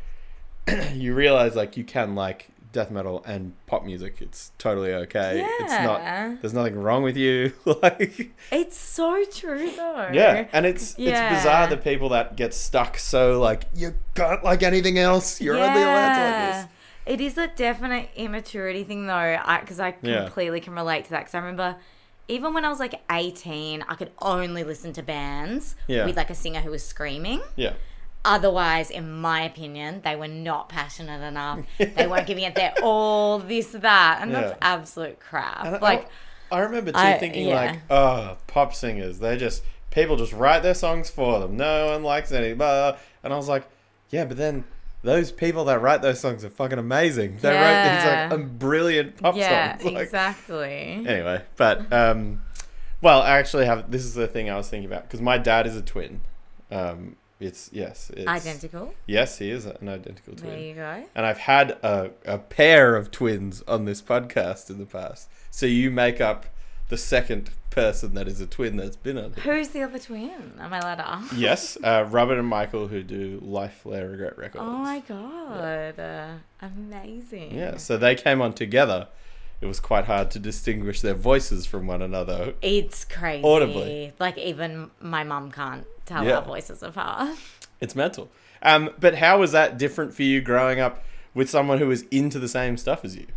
you 0.93 1.13
realize 1.13 1.55
like 1.55 1.77
you 1.77 1.83
can 1.83 2.15
like 2.15 2.49
death 2.75 2.91
metal 2.91 3.23
and 3.25 3.53
pop 3.67 3.85
music. 3.85 4.17
It's 4.19 4.51
totally 4.57 4.93
okay. 4.93 5.39
Yeah. 5.39 5.49
It's 5.61 5.71
not. 5.71 6.41
There's 6.41 6.53
nothing 6.53 6.75
wrong 6.75 7.03
with 7.03 7.15
you. 7.15 7.53
like 7.65 8.33
it's 8.51 8.77
so 8.77 9.23
true 9.31 9.71
though. 9.71 10.09
yeah, 10.13 10.47
and 10.51 10.65
it's 10.65 10.93
it's 10.97 11.35
bizarre 11.35 11.67
the 11.67 11.77
people 11.77 12.09
that 12.09 12.35
get 12.35 12.53
stuck 12.53 12.97
so 12.97 13.39
like 13.39 13.63
you 13.73 13.95
can't 14.13 14.43
like 14.43 14.61
anything 14.61 14.99
else. 14.99 15.41
You're 15.41 15.57
only 15.57 15.81
allowed 15.81 16.15
to 16.15 16.23
like 16.23 16.53
this. 16.53 16.71
It 17.05 17.21
is 17.21 17.37
a 17.37 17.47
definite 17.47 18.09
immaturity 18.15 18.83
thing, 18.83 19.05
though, 19.07 19.37
because 19.61 19.79
I, 19.79 19.95
Yeah. 20.01 20.23
completely 20.23 20.59
can 20.59 20.73
relate 20.73 21.05
to 21.05 21.09
that. 21.11 21.19
Because 21.21 21.35
I 21.35 21.39
remember, 21.39 21.75
even 22.27 22.53
when 22.53 22.65
I 22.65 22.69
was 22.69 22.79
like 22.79 22.99
18, 23.11 23.83
I 23.87 23.93
could 23.95 24.11
only 24.19 24.63
listen 24.63 24.91
to 24.93 25.03
bands 25.03 25.75
Yeah. 25.87 26.05
with 26.05 26.17
like 26.17 26.29
a 26.31 26.35
singer 26.35 26.61
who 26.61 26.71
was 26.71 26.83
screaming. 26.85 27.41
Yeah. 27.55 27.73
Otherwise, 28.23 28.89
in 28.89 29.11
my 29.21 29.41
opinion, 29.43 30.01
they 30.03 30.15
were 30.15 30.27
not 30.27 30.67
passionate 30.67 31.21
enough. 31.21 31.59
they 31.77 32.07
weren't 32.07 32.25
giving 32.25 32.43
it 32.43 32.55
their 32.55 32.73
all, 32.83 33.37
this, 33.37 33.67
that. 33.67 34.19
And 34.21 34.33
that's 34.33 34.57
absolute 34.61 35.19
crap. 35.19 35.63
And 35.63 35.75
I- 35.75 35.79
like, 35.79 36.09
I, 36.51 36.59
remember 36.59 36.91
too 36.91 36.97
I- 36.97 37.17
thinking 37.19 37.47
yeah. 37.49 37.55
like, 37.71 37.79
oh, 37.91 38.37
pop 38.47 38.73
singers, 38.73 39.19
they 39.19 39.37
just 39.37 39.61
people 39.91 40.15
just 40.17 40.33
write 40.33 40.63
their 40.63 40.73
songs 40.73 41.09
for 41.09 41.39
them. 41.39 41.55
No 41.55 41.87
one 41.91 42.03
likes 42.03 42.31
any, 42.31 42.53
blah. 42.53 42.97
And 43.23 43.31
I 43.31 43.35
was 43.37 43.47
like, 43.47 43.63
yeah, 44.09 44.25
but 44.25 44.37
then 44.37 44.63
those 45.05 45.31
people 45.31 45.65
that 45.65 45.81
write 45.81 46.01
those 46.01 46.19
songs 46.19 46.43
are 46.43 46.49
fucking 46.49 46.79
amazing. 46.79 47.37
They 47.37 47.53
write 47.55 48.29
these 48.29 48.31
like 48.31 48.59
brilliant 48.59 49.17
pop 49.17 49.35
yeah, 49.35 49.77
songs. 49.77 49.93
Like, 49.93 50.03
exactly. 50.03 51.05
Anyway, 51.07 51.43
but 51.55 51.91
um, 51.93 52.41
well, 53.01 53.21
I 53.21 53.37
actually 53.37 53.67
have. 53.67 53.91
This 53.91 54.03
is 54.03 54.15
the 54.15 54.27
thing 54.27 54.49
I 54.49 54.57
was 54.57 54.67
thinking 54.67 54.89
about 54.89 55.03
because 55.03 55.21
my 55.21 55.37
dad 55.37 55.67
is 55.67 55.75
a 55.75 55.81
twin. 55.81 56.21
Um, 56.71 57.17
it's 57.39 57.69
yes, 57.71 58.11
it's, 58.15 58.27
Identical. 58.27 58.93
Yes, 59.05 59.37
he 59.37 59.51
is 59.51 59.65
an 59.65 59.87
identical 59.87 60.35
twin. 60.35 60.49
There 60.49 60.59
you 60.59 60.73
go. 60.73 61.03
And 61.13 61.25
I've 61.25 61.37
had 61.37 61.71
a, 61.83 62.11
a 62.25 62.39
pair 62.39 62.95
of 62.95 63.11
twins 63.11 63.61
on 63.67 63.85
this 63.85 64.01
podcast 64.01 64.69
in 64.69 64.79
the 64.79 64.85
past. 64.85 65.29
So 65.51 65.65
you 65.65 65.91
make 65.91 66.19
up 66.19 66.45
the 66.89 66.97
second 66.97 67.49
person 67.71 68.13
that 68.13 68.27
is 68.27 68.39
a 68.39 68.47
twin 68.47 68.77
that's 68.77 68.95
been 68.95 69.17
on 69.17 69.25
it. 69.35 69.39
Who's 69.39 69.69
the 69.69 69.81
other 69.81 69.99
twin? 69.99 70.53
Am 70.59 70.71
I 70.73 70.79
allowed 70.79 70.95
to 70.95 71.07
ask? 71.09 71.33
Yes, 71.35 71.77
uh, 71.83 72.05
Robert 72.09 72.37
and 72.37 72.47
Michael, 72.47 72.87
who 72.87 73.03
do 73.03 73.39
Life 73.43 73.85
Lair 73.85 74.07
Regret 74.09 74.37
Records. 74.37 74.63
Oh 74.65 74.77
my 74.77 74.99
god. 75.01 75.99
Uh, 75.99 76.27
amazing. 76.61 77.53
Yeah, 77.55 77.77
so 77.77 77.97
they 77.97 78.15
came 78.15 78.41
on 78.41 78.53
together. 78.53 79.07
It 79.61 79.67
was 79.67 79.79
quite 79.79 80.05
hard 80.05 80.31
to 80.31 80.39
distinguish 80.39 81.01
their 81.01 81.13
voices 81.13 81.65
from 81.65 81.87
one 81.87 82.01
another. 82.01 82.53
It's 82.61 83.05
crazy. 83.05 83.43
Audibly. 83.43 84.13
Like 84.19 84.37
even 84.37 84.91
my 84.99 85.23
mum 85.23 85.51
can't 85.51 85.85
tell 86.05 86.25
Yeah. 86.25 86.37
our 86.37 86.41
voices 86.43 86.83
apart. 86.83 87.37
It's 87.81 87.93
mental. 87.93 88.29
Um, 88.61 88.91
but 88.99 89.15
how 89.15 89.39
was 89.39 89.51
that 89.51 89.77
different 89.77 90.13
for 90.13 90.23
you 90.23 90.39
growing 90.41 90.79
up 90.79 91.03
with 91.33 91.49
someone 91.49 91.77
who 91.77 91.87
was 91.87 92.03
into 92.03 92.39
the 92.39 92.47
same 92.47 92.77
stuff 92.77 93.03
as 93.03 93.17
you? 93.17 93.27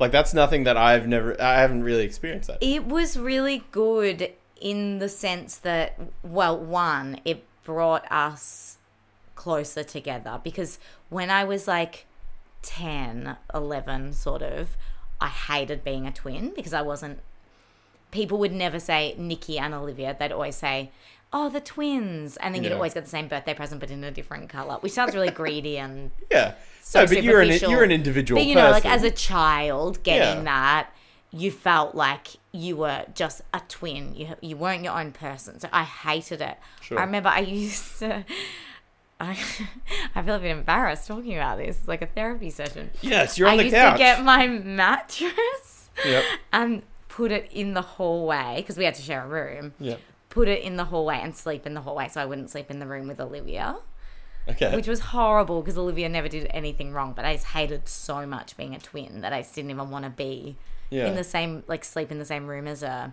Like 0.00 0.12
that's 0.12 0.32
nothing 0.32 0.64
that 0.64 0.78
I've 0.78 1.06
never, 1.06 1.40
I 1.40 1.60
haven't 1.60 1.84
really 1.84 2.04
experienced 2.04 2.48
that. 2.48 2.58
It 2.62 2.86
was 2.86 3.18
really 3.18 3.64
good 3.70 4.32
in 4.60 4.98
the 4.98 5.08
sense 5.08 5.56
that, 5.58 5.98
well, 6.22 6.58
one, 6.58 7.20
it 7.24 7.44
brought 7.64 8.10
us 8.10 8.78
closer 9.34 9.84
together 9.84 10.40
because 10.42 10.78
when 11.10 11.30
I 11.30 11.44
was 11.44 11.68
like 11.68 12.06
10, 12.62 13.36
11, 13.54 14.14
sort 14.14 14.42
of, 14.42 14.76
I 15.20 15.28
hated 15.28 15.84
being 15.84 16.06
a 16.06 16.12
twin 16.12 16.52
because 16.56 16.72
I 16.72 16.82
wasn't. 16.82 17.18
People 18.10 18.38
would 18.38 18.52
never 18.52 18.80
say 18.80 19.14
Nikki 19.18 19.58
and 19.58 19.72
Olivia. 19.72 20.16
They'd 20.18 20.32
always 20.32 20.56
say, 20.56 20.90
oh, 21.32 21.48
the 21.48 21.60
twins. 21.60 22.36
And 22.38 22.54
then 22.54 22.62
you'd 22.64 22.70
Yeah. 22.70 22.74
always 22.76 22.94
get 22.94 23.04
the 23.04 23.10
same 23.10 23.28
birthday 23.28 23.54
present 23.54 23.80
but 23.80 23.90
in 23.90 24.02
a 24.04 24.10
different 24.10 24.48
colour, 24.48 24.76
which 24.80 24.92
sounds 24.92 25.14
really 25.14 25.30
greedy 25.30 25.78
and 25.78 26.10
Yeah. 26.30 26.54
so 26.82 27.00
no, 27.00 27.06
but 27.06 27.22
you're 27.22 27.40
an 27.40 27.46
superficial. 27.48 27.70
you're 27.70 27.84
an 27.84 27.92
individual 27.92 28.40
But 28.40 28.46
you 28.48 28.54
know, 28.56 28.70
like 28.70 28.84
as 28.86 29.02
a 29.04 29.10
child 29.10 30.02
getting 30.02 30.38
Yeah. 30.38 30.44
that, 30.44 30.90
you 31.32 31.52
felt 31.52 31.94
like 31.94 32.28
you 32.50 32.76
were 32.76 33.04
just 33.14 33.42
a 33.54 33.60
twin. 33.68 34.14
You 34.16 34.34
you 34.40 34.56
weren't 34.56 34.82
your 34.82 34.98
own 34.98 35.12
person. 35.12 35.60
So 35.60 35.68
I 35.72 35.84
hated 35.84 36.40
it. 36.40 36.56
Sure. 36.80 36.98
I 36.98 37.04
remember 37.04 37.28
I 37.28 37.38
used 37.62 38.00
to. 38.00 38.24
I, 39.20 39.38
I 40.16 40.22
feel 40.22 40.34
a 40.34 40.38
bit 40.40 40.50
embarrassed 40.50 41.06
talking 41.06 41.34
about 41.36 41.58
this. 41.58 41.78
It's 41.78 41.86
like 41.88 42.02
a 42.02 42.06
therapy 42.06 42.50
session. 42.50 42.90
yes, 43.02 43.38
you're 43.38 43.48
on 43.48 43.58
the 43.58 43.64
couch. 43.64 43.72
I 43.74 43.76
the 43.76 43.76
used 43.76 43.76
couch. 43.76 43.92
to 43.94 43.98
get 43.98 44.24
my 44.24 44.46
mattress 44.48 45.90
Yep. 46.04 46.24
and 46.52 46.82
put 47.08 47.30
it 47.30 47.48
in 47.52 47.74
the 47.74 47.82
hallway 47.82 48.54
because 48.56 48.76
we 48.78 48.84
had 48.84 48.94
to 48.94 49.02
share 49.02 49.22
a 49.24 49.28
room. 49.28 49.74
Yep. 49.78 50.00
Put 50.30 50.48
it 50.48 50.62
in 50.62 50.76
the 50.76 50.84
hallway 50.86 51.20
and 51.22 51.36
sleep 51.36 51.66
in 51.66 51.74
the 51.74 51.82
hallway 51.82 52.08
so 52.08 52.20
I 52.22 52.24
wouldn't 52.26 52.50
sleep 52.50 52.70
in 52.70 52.78
the 52.78 52.86
room 52.86 53.06
with 53.08 53.20
Olivia 53.20 53.76
Okay. 54.48 54.74
which 54.74 54.88
was 54.88 55.00
horrible 55.00 55.60
because 55.60 55.76
Olivia 55.76 56.08
never 56.08 56.28
did 56.28 56.46
anything 56.50 56.92
wrong. 56.92 57.12
But 57.12 57.24
I 57.24 57.34
just 57.34 57.46
hated 57.46 57.88
so 57.88 58.26
much 58.26 58.56
being 58.56 58.74
a 58.74 58.78
twin 58.78 59.20
that 59.20 59.32
I 59.32 59.42
just 59.42 59.54
didn't 59.54 59.70
even 59.70 59.90
want 59.90 60.04
to 60.06 60.10
be 60.10 60.56
yeah. 60.88 61.06
in 61.06 61.14
the 61.14 61.24
same, 61.24 61.62
like, 61.68 61.84
sleep 61.84 62.10
in 62.10 62.18
the 62.18 62.24
same 62.24 62.46
room 62.46 62.66
as 62.66 62.80
her. 62.80 63.12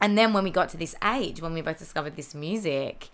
And 0.00 0.16
then 0.16 0.32
when 0.34 0.44
we 0.44 0.50
got 0.50 0.68
to 0.70 0.76
this 0.76 0.94
age, 1.02 1.40
when 1.40 1.54
we 1.54 1.62
both 1.62 1.78
discovered 1.78 2.16
this 2.16 2.34
music, 2.34 3.08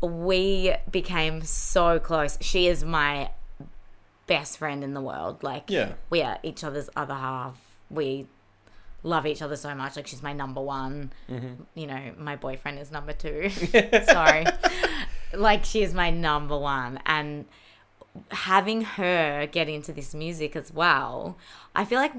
we 0.00 0.74
became 0.90 1.42
so 1.42 1.98
close. 1.98 2.38
She 2.40 2.68
is 2.68 2.84
my 2.84 3.30
best 4.26 4.56
friend 4.56 4.84
in 4.84 4.94
the 4.94 5.00
world. 5.00 5.42
Like, 5.42 5.64
Yeah. 5.68 5.94
we 6.10 6.22
are 6.22 6.38
each 6.42 6.62
other's 6.62 6.88
other 6.94 7.14
half. 7.14 7.58
We 7.90 8.26
love 9.02 9.26
each 9.26 9.42
other 9.42 9.56
so 9.56 9.74
much. 9.74 9.96
Like, 9.96 10.06
she's 10.06 10.22
my 10.22 10.32
number 10.32 10.60
one. 10.60 11.12
Mm-hmm. 11.28 11.62
You 11.74 11.86
know, 11.86 12.12
my 12.18 12.36
boyfriend 12.36 12.78
is 12.78 12.90
number 12.90 13.12
two. 13.12 13.48
Sorry. 14.04 14.44
like, 15.34 15.64
she 15.64 15.82
is 15.82 15.94
my 15.94 16.10
number 16.10 16.56
one. 16.58 17.00
And 17.06 17.46
having 18.30 18.82
her 18.82 19.46
get 19.46 19.68
into 19.68 19.92
this 19.92 20.14
music 20.14 20.56
as 20.56 20.72
well, 20.72 21.36
I 21.74 21.84
feel 21.84 21.98
like 21.98 22.12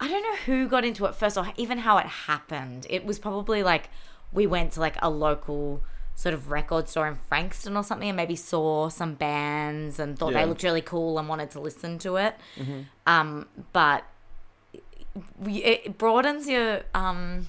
I 0.00 0.08
don't 0.08 0.22
know 0.22 0.36
who 0.46 0.68
got 0.68 0.84
into 0.84 1.04
it 1.06 1.14
first 1.14 1.36
or 1.38 1.46
even 1.56 1.78
how 1.78 1.98
it 1.98 2.06
happened. 2.06 2.86
It 2.90 3.04
was 3.04 3.18
probably 3.18 3.62
like 3.62 3.88
we 4.32 4.46
went 4.46 4.72
to 4.72 4.80
like 4.80 4.96
a 5.02 5.10
local 5.10 5.82
sort 6.14 6.34
of 6.34 6.50
record 6.50 6.88
store 6.88 7.06
in 7.08 7.16
Frankston 7.28 7.76
or 7.76 7.82
something 7.82 8.08
and 8.08 8.16
maybe 8.16 8.36
saw 8.36 8.88
some 8.88 9.14
bands 9.14 9.98
and 9.98 10.18
thought 10.18 10.32
Yeah. 10.32 10.42
they 10.42 10.46
looked 10.48 10.62
really 10.62 10.80
cool 10.82 11.18
and 11.18 11.28
wanted 11.28 11.50
to 11.52 11.60
listen 11.60 11.98
to 12.00 12.16
it. 12.16 12.34
Um, 13.06 13.46
but 13.72 14.04
it 15.44 15.98
broadens 15.98 16.48
your 16.48 16.82
um, 16.94 17.46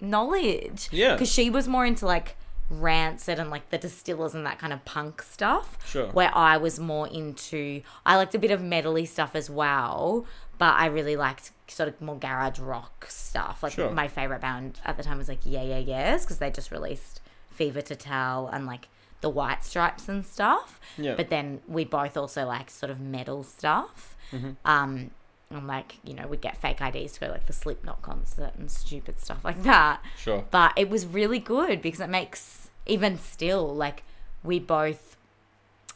knowledge. 0.00 0.88
Yeah. 0.92 1.12
Because 1.14 1.30
she 1.32 1.50
was 1.50 1.68
more 1.68 1.84
into 1.86 2.06
like 2.06 2.36
rancid 2.68 3.38
and 3.38 3.48
like 3.48 3.70
the 3.70 3.78
distillers 3.78 4.34
and 4.34 4.44
that 4.44 4.58
kind 4.58 4.72
of 4.72 4.84
punk 4.84 5.22
stuff 5.22 5.78
Sure. 5.86 6.08
where 6.08 6.30
I 6.36 6.56
was 6.56 6.80
more 6.80 7.06
into 7.06 7.82
I 8.04 8.16
liked 8.16 8.34
a 8.34 8.38
bit 8.40 8.50
of 8.50 8.60
metally 8.60 9.06
stuff 9.06 9.36
as 9.36 9.48
well, 9.48 10.26
but 10.58 10.74
I 10.74 10.86
really 10.86 11.16
liked 11.16 11.52
sort 11.68 11.88
of 11.88 12.00
more 12.00 12.16
garage 12.18 12.58
rock 12.58 13.06
stuff. 13.08 13.62
Like 13.62 13.72
Sure. 13.74 13.90
my 13.92 14.08
favorite 14.08 14.40
band 14.40 14.80
at 14.84 14.96
the 14.96 15.04
time 15.04 15.18
was 15.18 15.28
like 15.28 15.40
Yeah 15.44 15.62
Yeah 15.62 15.78
Yeahs 15.78 16.22
because 16.24 16.38
they 16.38 16.50
just 16.50 16.70
released 16.72 17.20
Fever 17.52 17.82
to 17.82 17.94
Tell 17.94 18.48
and 18.48 18.66
like 18.66 18.88
the 19.20 19.28
White 19.30 19.64
Stripes 19.64 20.08
and 20.08 20.26
stuff. 20.26 20.80
Yeah. 20.98 21.14
But 21.14 21.30
then 21.30 21.60
we 21.68 21.84
both 21.84 22.16
also 22.16 22.44
like 22.46 22.68
sort 22.68 22.90
of 22.90 23.00
metal 23.00 23.44
stuff. 23.44 24.16
Mm-hmm. 24.32 24.50
Um 24.64 25.10
and 25.50 25.66
like, 25.66 25.96
you 26.04 26.12
know, 26.14 26.26
we'd 26.26 26.40
get 26.40 26.56
fake 26.56 26.80
IDs 26.80 27.12
to 27.14 27.20
go 27.20 27.26
like 27.28 27.46
the 27.46 27.52
Slipknot 27.52 28.02
concert 28.02 28.52
and 28.58 28.70
stupid 28.70 29.20
stuff 29.20 29.44
like 29.44 29.62
that 29.62 30.02
Sure. 30.18 30.44
but 30.50 30.72
it 30.76 30.88
was 30.90 31.06
really 31.06 31.38
good 31.38 31.80
because 31.82 32.00
it 32.00 32.08
makes 32.10 32.70
even 32.86 33.18
still 33.18 33.74
like 33.74 34.02
we 34.42 34.58
both 34.58 35.16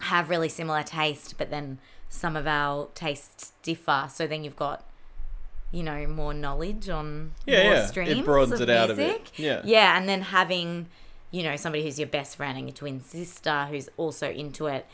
have 0.01 0.31
really 0.31 0.49
similar 0.49 0.83
taste 0.83 1.37
but 1.37 1.51
then 1.51 1.79
some 2.09 2.37
of 2.37 2.47
our 2.47 2.89
tastes 2.95 3.53
differ 3.63 4.07
so 4.11 4.27
then 4.27 4.43
you've 4.45 4.57
got 4.57 4.85
you 5.73 5.83
know 5.83 6.07
more 6.07 6.33
knowledge 6.35 6.89
on 6.89 7.33
Yeah, 7.47 7.63
more 7.65 7.73
yeah. 7.75 7.85
It 7.85 7.89
streams 7.89 8.25
broadens 8.25 8.61
of 8.61 8.69
it 8.69 8.77
out 8.77 8.91
a 8.91 8.95
bit. 8.95 9.07
music. 9.21 9.39
Yeah. 9.39 9.61
yeah 9.65 9.97
and 9.99 10.09
then 10.09 10.23
having 10.23 10.87
you 11.31 11.43
know 11.45 11.55
somebody 11.57 11.85
who's 11.85 11.99
your 11.99 12.09
best 12.09 12.37
friend 12.37 12.57
and 12.59 12.67
your 12.69 12.75
twin 12.75 13.01
sister 13.01 13.67
who's 13.71 13.89
also 13.97 14.31
into 14.31 14.67
it 14.67 14.87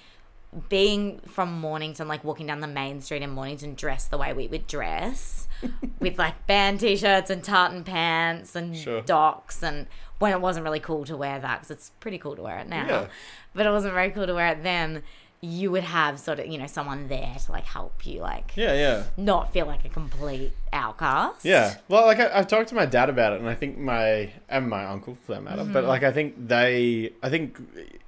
being 0.68 1.20
from 1.28 1.52
Mornington, 1.60 2.08
like 2.08 2.24
walking 2.24 2.46
down 2.46 2.60
the 2.60 2.66
main 2.66 3.00
street 3.00 3.22
in 3.22 3.30
Mornington, 3.30 3.74
dressed 3.74 4.10
the 4.10 4.18
way 4.18 4.32
we 4.32 4.46
would 4.48 4.66
dress, 4.66 5.48
with 6.00 6.18
like 6.18 6.46
band 6.46 6.80
t-shirts 6.80 7.30
and 7.30 7.42
tartan 7.44 7.84
pants 7.84 8.56
and 8.56 8.76
Sure. 8.76 9.00
Docs, 9.02 9.62
and 9.62 9.86
when 10.18 10.32
it 10.32 10.40
wasn't 10.40 10.64
really 10.64 10.80
cool 10.80 11.04
to 11.04 11.16
wear 11.16 11.38
that, 11.38 11.58
because 11.60 11.70
it's 11.70 11.90
pretty 12.00 12.18
cool 12.18 12.36
to 12.36 12.42
wear 12.42 12.58
it 12.58 12.68
now, 12.68 12.86
Yeah. 12.86 13.06
but 13.54 13.66
it 13.66 13.70
wasn't 13.70 13.94
very 13.94 14.10
cool 14.10 14.26
to 14.26 14.34
wear 14.34 14.48
it 14.48 14.62
then. 14.62 15.02
You 15.42 15.70
would 15.70 15.84
have 15.84 16.18
sort 16.18 16.38
of, 16.40 16.46
you 16.46 16.58
know, 16.58 16.66
someone 16.66 17.08
there 17.08 17.34
to 17.44 17.52
like 17.52 17.64
help 17.64 18.06
you, 18.06 18.20
like 18.20 18.56
Yeah, 18.56 18.72
yeah. 18.74 19.04
not 19.16 19.52
feel 19.52 19.66
like 19.66 19.84
a 19.84 19.88
complete 19.88 20.52
outcast. 20.72 21.44
Yeah. 21.44 21.76
Well, 21.88 22.06
like 22.06 22.18
I, 22.18 22.30
I've 22.38 22.48
talked 22.48 22.70
to 22.70 22.74
my 22.74 22.86
dad 22.86 23.08
about 23.10 23.34
it, 23.34 23.40
and 23.40 23.48
I 23.48 23.54
think 23.54 23.78
my 23.78 24.32
and 24.48 24.68
my 24.68 24.84
uncle 24.86 25.16
for 25.22 25.34
that 25.34 25.42
matter. 25.42 25.64
But 25.64 25.80
Mm-hmm. 25.80 25.88
like 25.88 26.02
I 26.02 26.10
think 26.12 26.48
they, 26.48 27.12
I 27.22 27.28
think 27.28 27.58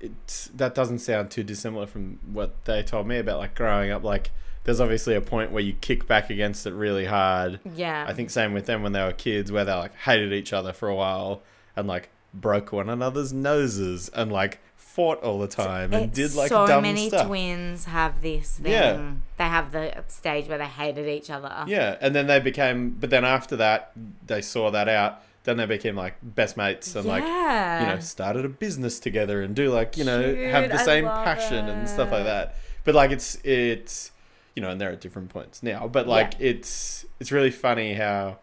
it's 0.00 0.46
that 0.54 0.74
doesn't 0.74 1.00
sound 1.00 1.30
too 1.30 1.42
dissimilar 1.42 1.86
from 1.86 2.18
what 2.32 2.64
they 2.64 2.82
told 2.82 3.06
me 3.06 3.18
about 3.18 3.38
like 3.38 3.54
growing 3.54 3.90
up. 3.90 4.02
Like 4.04 4.30
there's 4.64 4.80
obviously 4.80 5.14
a 5.14 5.20
point 5.20 5.50
where 5.52 5.62
you 5.62 5.74
kick 5.74 6.06
back 6.06 6.30
against 6.30 6.66
it 6.66 6.72
really 6.74 7.04
hard. 7.06 7.60
yeah. 7.74 8.04
I 8.08 8.12
think 8.14 8.30
same 8.30 8.52
with 8.52 8.66
them 8.66 8.82
when 8.82 8.92
they 8.92 9.02
were 9.02 9.12
kids, 9.12 9.52
where 9.52 9.64
they 9.64 9.72
like 9.74 9.94
hated 9.96 10.32
each 10.32 10.52
other 10.52 10.72
for 10.72 10.88
a 10.88 10.94
while 10.94 11.42
and 11.76 11.86
like 11.86 12.10
broke 12.34 12.72
one 12.72 12.88
another's 12.88 13.32
noses 13.32 14.08
and 14.10 14.30
like 14.30 14.60
fought 14.94 15.22
all 15.22 15.38
the 15.38 15.48
time 15.48 15.92
and 15.92 16.12
did 16.12 16.34
like 16.34 16.48
so 16.48 16.66
dumb 16.66 16.82
many 16.82 17.08
stuff. 17.08 17.26
twins 17.26 17.84
have 17.84 18.20
this 18.22 18.58
thing. 18.58 18.72
Yeah. 18.72 19.12
They 19.36 19.44
have 19.44 19.72
the 19.72 20.02
stage 20.08 20.48
where 20.48 20.58
they 20.58 20.66
hated 20.66 21.08
each 21.08 21.30
other. 21.30 21.64
Yeah, 21.66 21.96
and 22.00 22.14
then 22.14 22.26
they 22.26 22.40
became, 22.40 22.90
but 22.90 23.10
then 23.10 23.24
after 23.24 23.56
that, 23.56 23.92
they 24.26 24.42
saw 24.42 24.70
that 24.70 24.88
out. 24.88 25.22
Then 25.44 25.56
they 25.56 25.66
became 25.66 25.96
like 25.96 26.16
best 26.22 26.56
mates 26.56 26.94
and 26.94 27.06
like 27.06 27.22
you 27.22 27.86
know 27.86 27.98
started 28.00 28.44
a 28.44 28.48
business 28.48 28.98
together 28.98 29.40
and 29.40 29.54
do 29.54 29.72
like 29.72 29.96
you 29.96 30.04
know 30.04 30.20
have 30.20 30.68
the 30.68 30.80
I 30.80 30.84
same 30.84 31.04
passion 31.04 31.68
and 31.68 31.88
stuff 31.88 32.10
like 32.10 32.24
that. 32.24 32.56
But 32.84 32.94
like 32.94 33.10
it's 33.10 33.38
it's 33.44 34.10
you 34.58 34.62
know, 34.62 34.70
and 34.70 34.80
they're 34.80 34.90
at 34.90 35.00
different 35.00 35.28
points 35.28 35.62
now. 35.62 35.86
But 35.86 36.08
like, 36.08 36.32
it's 36.40 37.06
it's 37.20 37.30
really 37.30 37.52
funny 37.52 37.94
how. 37.94 38.38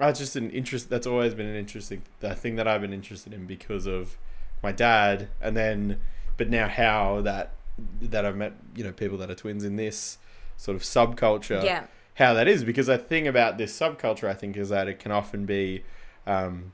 Oh, 0.00 0.08
it's 0.08 0.18
just 0.18 0.36
an 0.36 0.50
interest. 0.50 0.88
That's 0.88 1.06
always 1.06 1.34
been 1.34 1.46
an 1.46 1.54
interesting 1.54 2.00
the 2.20 2.34
thing 2.34 2.56
that 2.56 2.66
I've 2.66 2.80
been 2.80 2.94
interested 2.94 3.34
in 3.34 3.44
because 3.44 3.86
of 3.86 4.16
my 4.64 4.72
dad, 4.72 5.28
and 5.40 5.56
then, 5.56 6.00
but 6.36 6.50
now 6.50 6.68
how 6.68 7.20
that 7.20 7.52
that 8.02 8.24
I've 8.24 8.36
met 8.36 8.54
you 8.74 8.82
know 8.84 8.92
people 8.92 9.18
that 9.18 9.30
are 9.30 9.34
twins 9.34 9.62
in 9.64 9.76
this 9.76 10.18
sort 10.56 10.76
of 10.76 10.82
subculture. 10.82 11.62
Yeah. 11.62 11.84
How 12.14 12.32
that 12.34 12.46
is 12.46 12.62
because 12.64 12.86
the 12.86 12.96
thing 12.98 13.26
about 13.26 13.58
this 13.58 13.76
subculture, 13.78 14.28
I 14.28 14.34
think, 14.34 14.56
is 14.56 14.68
that 14.68 14.86
it 14.86 15.00
can 15.00 15.10
often 15.10 15.46
be, 15.46 15.82
um, 16.28 16.72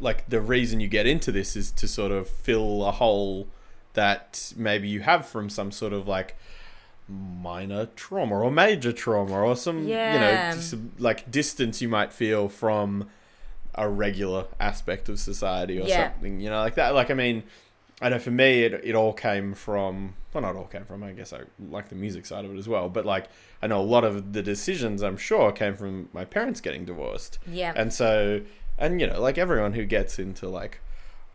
like 0.00 0.28
the 0.28 0.40
reason 0.40 0.80
you 0.80 0.88
get 0.88 1.06
into 1.06 1.30
this 1.30 1.54
is 1.56 1.70
to 1.72 1.86
sort 1.88 2.10
of 2.12 2.28
fill 2.28 2.84
a 2.84 2.90
hole 2.90 3.46
that 3.94 4.52
maybe 4.56 4.88
you 4.88 5.00
have 5.00 5.26
from 5.26 5.48
some 5.48 5.70
sort 5.70 5.92
of 5.92 6.06
like 6.08 6.36
minor 7.08 7.86
trauma 7.94 8.36
or 8.40 8.50
major 8.50 8.92
trauma 8.92 9.40
or 9.40 9.54
some 9.56 9.86
Yeah. 9.86 10.12
you 10.14 10.18
know 10.56 10.60
some, 10.60 10.92
like 10.98 11.30
distance 11.30 11.80
you 11.80 11.88
might 11.88 12.12
feel 12.12 12.48
from 12.48 13.08
a 13.76 13.88
regular 13.88 14.46
aspect 14.60 15.08
of 15.08 15.18
society 15.18 15.78
or 15.80 15.86
Yeah. 15.86 16.12
something 16.12 16.40
you 16.40 16.50
know 16.50 16.58
like 16.60 16.74
that 16.76 16.94
like 16.94 17.10
i 17.10 17.14
mean 17.14 17.42
i 18.00 18.08
know 18.08 18.18
for 18.18 18.30
me 18.30 18.62
it, 18.64 18.72
it 18.84 18.94
all 18.94 19.12
came 19.12 19.54
from 19.54 20.14
well 20.32 20.42
not 20.42 20.56
all 20.56 20.64
came 20.64 20.84
from 20.84 21.02
i 21.02 21.12
guess 21.12 21.32
i 21.32 21.40
like 21.70 21.88
the 21.88 21.94
music 21.94 22.26
side 22.26 22.44
of 22.44 22.54
it 22.54 22.58
as 22.58 22.68
well 22.68 22.88
but 22.88 23.04
like 23.04 23.28
i 23.62 23.66
know 23.66 23.80
a 23.80 23.82
lot 23.82 24.04
of 24.04 24.32
the 24.32 24.42
decisions 24.42 25.02
i'm 25.02 25.16
sure 25.16 25.52
came 25.52 25.74
from 25.76 26.08
my 26.12 26.24
parents 26.24 26.60
getting 26.60 26.84
divorced 26.84 27.38
Yeah. 27.50 27.72
and 27.76 27.92
so 27.92 28.42
and 28.78 29.00
you 29.00 29.06
know 29.06 29.20
like 29.20 29.38
everyone 29.38 29.72
who 29.74 29.84
gets 29.84 30.18
into 30.18 30.48
like 30.48 30.80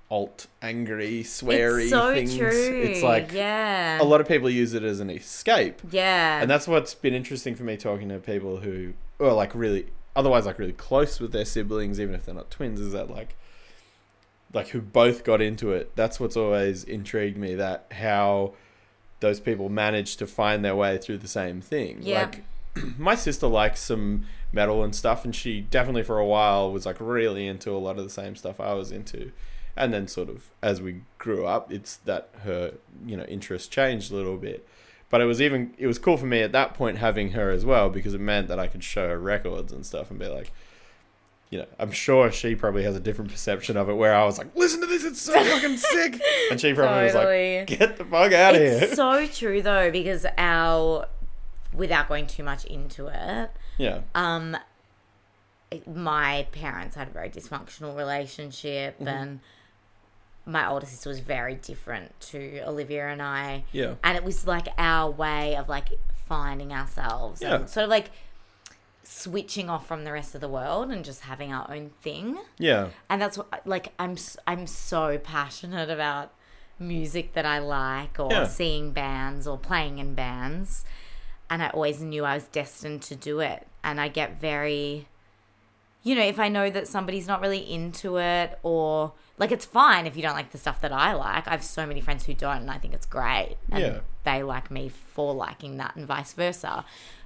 alt 0.09 0.47
angry 0.61 1.23
sweary 1.23 1.83
it's 1.83 1.89
so 1.91 2.13
things 2.13 2.35
true. 2.37 2.49
it's 2.83 3.01
like 3.01 3.31
yeah. 3.31 4.01
a 4.01 4.03
lot 4.03 4.19
of 4.19 4.27
people 4.27 4.49
use 4.49 4.73
it 4.73 4.83
as 4.83 4.99
an 4.99 5.09
escape 5.09 5.81
Yeah. 5.89 6.41
and 6.41 6.49
that's 6.51 6.67
what's 6.67 6.93
been 6.93 7.13
interesting 7.13 7.55
for 7.55 7.63
me 7.63 7.77
talking 7.77 8.09
to 8.09 8.17
people 8.19 8.57
who 8.57 8.93
are 9.21 9.31
like 9.31 9.55
really 9.55 9.85
otherwise 10.15 10.45
like 10.45 10.59
really 10.59 10.73
close 10.73 11.19
with 11.19 11.31
their 11.31 11.45
siblings 11.45 11.99
even 11.99 12.13
if 12.15 12.25
they're 12.25 12.35
not 12.35 12.51
twins 12.51 12.79
is 12.79 12.93
that 12.93 13.09
like 13.09 13.35
like 14.53 14.69
who 14.69 14.81
both 14.81 15.23
got 15.23 15.41
into 15.41 15.71
it 15.71 15.95
that's 15.95 16.19
what's 16.19 16.35
always 16.35 16.83
intrigued 16.83 17.37
me 17.37 17.55
that 17.55 17.85
how 17.91 18.53
those 19.21 19.39
people 19.39 19.69
manage 19.69 20.17
to 20.17 20.27
find 20.27 20.65
their 20.65 20.75
way 20.75 20.97
through 20.97 21.19
the 21.19 21.27
same 21.27 21.61
thing. 21.61 21.99
Yeah. 22.01 22.23
like 22.23 22.43
my 22.97 23.15
sister 23.15 23.47
likes 23.47 23.79
some 23.79 24.25
metal 24.51 24.83
and 24.83 24.93
stuff 24.93 25.23
and 25.23 25.33
she 25.33 25.61
definitely 25.61 26.03
for 26.03 26.19
a 26.19 26.25
while 26.25 26.71
was 26.71 26.85
like 26.85 26.97
really 26.99 27.47
into 27.47 27.71
a 27.71 27.79
lot 27.79 27.97
of 27.97 28.03
the 28.03 28.09
same 28.09 28.35
stuff 28.35 28.59
I 28.59 28.73
was 28.73 28.91
into. 28.91 29.31
And 29.77 29.93
then 29.93 30.07
sort 30.07 30.27
of 30.27 30.49
as 30.61 30.81
we 30.81 31.01
grew 31.17 31.45
up 31.45 31.71
it's 31.71 31.97
that 31.97 32.29
her 32.43 32.73
you 33.05 33.15
know 33.15 33.23
interest 33.23 33.71
changed 33.71 34.11
a 34.11 34.15
little 34.15 34.37
bit 34.37 34.67
but 35.11 35.21
it 35.21 35.25
was 35.25 35.39
even 35.41 35.73
it 35.77 35.85
was 35.87 35.99
cool 35.99 36.17
for 36.17 36.25
me 36.25 36.41
at 36.41 36.51
that 36.53 36.73
point 36.73 36.97
having 36.97 37.31
her 37.33 37.51
as 37.51 37.63
well 37.63 37.89
because 37.89 38.13
it 38.15 38.21
meant 38.21 38.47
that 38.47 38.57
I 38.59 38.67
could 38.67 38.83
show 38.83 39.07
her 39.09 39.19
records 39.19 39.71
and 39.71 39.85
stuff 39.85 40.09
and 40.09 40.17
be 40.19 40.27
like 40.27 40.51
you 41.51 41.59
know 41.59 41.65
I'm 41.77 41.91
sure 41.91 42.31
she 42.31 42.55
probably 42.55 42.83
has 42.83 42.95
a 42.95 42.99
different 42.99 43.29
perception 43.29 43.75
of 43.77 43.89
it 43.89 43.93
where 43.95 44.15
I 44.15 44.23
was 44.25 44.37
like 44.37 44.55
listen 44.55 44.79
to 44.81 44.87
this 44.87 45.03
it's 45.03 45.21
so 45.21 45.33
fucking 45.33 45.77
sick 45.77 46.19
and 46.49 46.59
she 46.59 46.73
probably 46.73 47.03
was 47.03 47.13
like 47.13 47.67
get 47.67 47.97
the 47.97 48.05
fuck 48.05 48.31
out 48.31 48.55
of 48.55 48.61
here. 48.61 48.79
it's 48.81 48.95
so 48.95 49.27
true 49.27 49.61
though 49.61 49.91
because 49.91 50.25
our 50.37 51.07
without 51.73 52.07
going 52.07 52.25
too 52.27 52.43
much 52.43 52.63
into 52.65 53.07
it 53.07 53.51
yeah 53.77 53.99
um 54.15 54.55
my 55.87 56.45
parents 56.51 56.95
had 56.95 57.07
a 57.07 57.11
very 57.11 57.29
dysfunctional 57.29 57.95
relationship 57.95 58.95
Mm-hmm. 58.99 59.07
and 59.07 59.39
my 60.51 60.67
older 60.69 60.85
sister 60.85 61.09
was 61.09 61.19
very 61.19 61.55
different 61.55 62.19
to 62.31 62.59
Olivia 62.67 63.07
and 63.09 63.21
I. 63.21 63.63
Yeah. 63.71 63.95
And 64.03 64.17
it 64.17 64.23
was 64.23 64.45
like 64.47 64.67
our 64.77 65.09
way 65.09 65.55
of 65.55 65.69
like 65.69 65.89
finding 66.27 66.71
ourselves 66.73 67.41
Yeah. 67.41 67.55
and 67.55 67.69
sort 67.69 67.85
of 67.85 67.89
like 67.89 68.11
switching 69.03 69.69
off 69.69 69.87
from 69.87 70.03
the 70.03 70.11
rest 70.11 70.35
of 70.35 70.41
the 70.41 70.47
world 70.47 70.89
and 70.91 71.03
just 71.03 71.21
having 71.21 71.51
our 71.51 71.69
own 71.71 71.91
thing. 72.01 72.37
Yeah. 72.57 72.89
And 73.09 73.21
that's 73.21 73.37
what 73.37 73.65
like 73.65 73.93
I'm 73.99 74.15
I'm 74.47 74.67
so 74.67 75.17
passionate 75.17 75.89
about 75.89 76.33
music 76.79 77.33
that 77.33 77.45
I 77.45 77.59
like 77.59 78.19
or 78.19 78.31
Yeah. 78.31 78.45
seeing 78.47 78.91
bands 78.91 79.47
or 79.47 79.57
playing 79.57 79.99
in 79.99 80.13
bands. 80.15 80.85
And 81.49 81.61
I 81.61 81.69
always 81.69 82.01
knew 82.01 82.23
I 82.23 82.35
was 82.35 82.45
destined 82.45 83.01
to 83.03 83.15
do 83.15 83.39
it. 83.41 83.67
And 83.83 83.99
I 83.99 84.07
get 84.07 84.39
very 84.39 85.07
you 86.03 86.15
know 86.15 86.23
if 86.23 86.39
I 86.39 86.49
know 86.49 86.69
that 86.69 86.87
somebody's 86.87 87.27
not 87.27 87.41
really 87.41 87.59
into 87.71 88.17
it 88.17 88.57
or 88.63 89.13
like 89.37 89.51
it's 89.51 89.65
fine 89.65 90.05
if 90.07 90.15
you 90.15 90.21
don't 90.21 90.33
like 90.35 90.51
the 90.51 90.57
stuff 90.57 90.81
that 90.81 90.91
I 90.91 91.13
like 91.13 91.47
I 91.47 91.51
have 91.51 91.63
so 91.63 91.85
many 91.85 92.01
friends 92.01 92.25
who 92.25 92.33
don't 92.33 92.57
and 92.61 92.71
I 92.71 92.77
think 92.77 92.93
it's 92.93 93.05
great 93.05 93.57
and 93.71 93.79
Yeah. 93.81 93.99
they 94.23 94.43
like 94.43 94.71
me 94.71 94.89
for 94.89 95.33
liking 95.33 95.77
that 95.77 95.95
and 95.95 96.05
vice 96.07 96.33
versa 96.33 96.85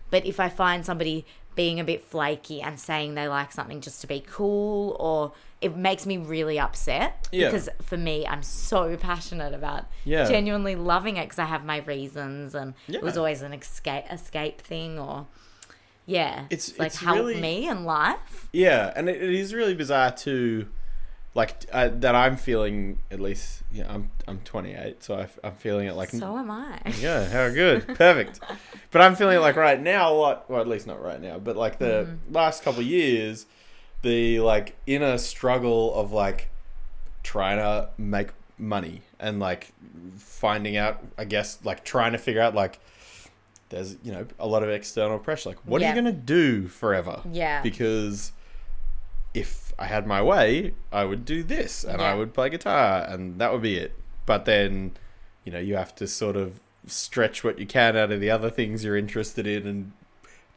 but 0.09 0.25
if 0.25 0.39
I 0.39 0.49
find 0.49 0.85
somebody 0.85 1.25
being 1.55 1.79
a 1.79 1.83
bit 1.85 2.03
flaky 2.03 2.61
and 2.61 2.77
saying 2.77 3.15
they 3.15 3.27
like 3.29 3.51
something 3.53 3.79
just 3.79 4.01
to 4.01 4.07
be 4.07 4.19
cool 4.27 4.97
or 4.99 5.31
it 5.61 5.75
makes 5.77 6.05
me 6.05 6.17
really 6.17 6.59
upset 6.59 7.29
Yeah. 7.31 7.47
because 7.47 7.69
for 7.81 7.95
me 7.97 8.27
I'm 8.27 8.43
so 8.43 8.97
passionate 8.97 9.53
about 9.53 9.85
Yeah. 10.03 10.25
genuinely 10.27 10.75
loving 10.75 11.15
it 11.15 11.23
because 11.23 11.39
I 11.39 11.45
have 11.45 11.63
my 11.63 11.77
reasons 11.79 12.53
and 12.55 12.73
it 12.89 13.01
was 13.01 13.17
always 13.17 13.41
an 13.41 13.53
escape 13.53 14.03
escape 14.11 14.59
thing 14.61 14.99
or 14.99 15.27
yeah 16.05 16.45
It's- 16.49 16.77
like 16.77 16.87
it's 16.87 16.97
help 16.97 17.17
really- 17.17 17.41
me 17.41 17.67
in 17.67 17.83
life 17.85 18.47
Yeah, 18.51 18.91
and 18.95 19.09
it, 19.09 19.21
it 19.21 19.33
is 19.33 19.53
really 19.53 19.73
bizarre 19.73 20.11
too, 20.11 20.67
like 21.33 21.65
uh, 21.73 21.89
that. 21.91 22.15
I'm 22.15 22.37
feeling 22.37 22.99
at 23.11 23.19
least. 23.19 23.63
Yeah, 23.71 23.91
I'm 23.93 24.09
I'm 24.27 24.39
28, 24.45 25.03
so 25.03 25.15
I, 25.15 25.47
am 25.47 25.55
feeling 25.55 25.87
it 25.87 25.93
like. 25.93 26.09
so 26.09 26.37
am 26.37 26.49
I 26.49 26.79
yeah, 27.01 27.27
how 27.27 27.49
good, 27.49 27.85
perfect. 27.97 28.39
But 28.91 29.01
I'm 29.01 29.15
feeling 29.15 29.35
it 29.37 29.41
like 29.41 29.57
right 29.57 29.81
now, 29.81 30.13
a 30.13 30.15
lot. 30.15 30.49
Well, 30.49 30.61
at 30.61 30.67
least 30.69 30.87
not 30.87 31.03
right 31.03 31.21
now, 31.21 31.37
but 31.39 31.57
like 31.57 31.77
the 31.79 32.17
last 32.31 32.63
couple 32.63 32.79
of 32.79 32.85
years, 32.87 33.45
the 34.01 34.39
like 34.39 34.77
inner 34.87 35.17
struggle 35.17 35.93
of 35.95 36.13
like 36.13 36.49
trying 37.23 37.57
to 37.57 37.89
make 37.97 38.29
money 38.57 39.01
and 39.19 39.39
like 39.41 39.73
finding 40.17 40.77
out. 40.77 41.03
I 41.17 41.25
guess 41.25 41.59
like 41.65 41.83
trying 41.83 42.13
to 42.13 42.17
figure 42.17 42.41
out 42.41 42.55
like. 42.55 42.79
There's 43.69 43.97
you 44.03 44.11
know 44.11 44.27
a 44.39 44.47
lot 44.47 44.63
of 44.63 44.69
external 44.69 45.19
pressure. 45.19 45.49
Like, 45.49 45.59
what 45.65 45.81
are 45.81 45.87
you 45.89 45.95
gonna 45.95 46.11
do 46.11 46.67
forever? 46.67 47.21
yeah 47.31 47.61
because 47.61 48.31
if 49.33 49.73
I 49.77 49.85
had 49.85 50.07
my 50.07 50.21
way, 50.21 50.73
I 50.91 51.03
would 51.03 51.25
do 51.25 51.43
this 51.43 51.83
and 51.83 52.01
I 52.01 52.15
would 52.15 52.33
play 52.33 52.49
guitar 52.49 53.03
and 53.03 53.39
that 53.39 53.51
would 53.51 53.61
be 53.61 53.75
it. 53.75 53.93
But 54.25 54.45
then, 54.45 54.93
you 55.43 55.51
know, 55.51 55.59
you 55.59 55.75
have 55.75 55.93
to 55.95 56.07
sort 56.07 56.37
of 56.37 56.61
stretch 56.87 57.43
what 57.43 57.59
you 57.59 57.65
can 57.65 57.97
out 57.97 58.11
of 58.11 58.21
the 58.21 58.31
other 58.31 58.49
things 58.49 58.83
you're 58.85 58.95
interested 58.95 59.45
in 59.45 59.67
and 59.67 59.91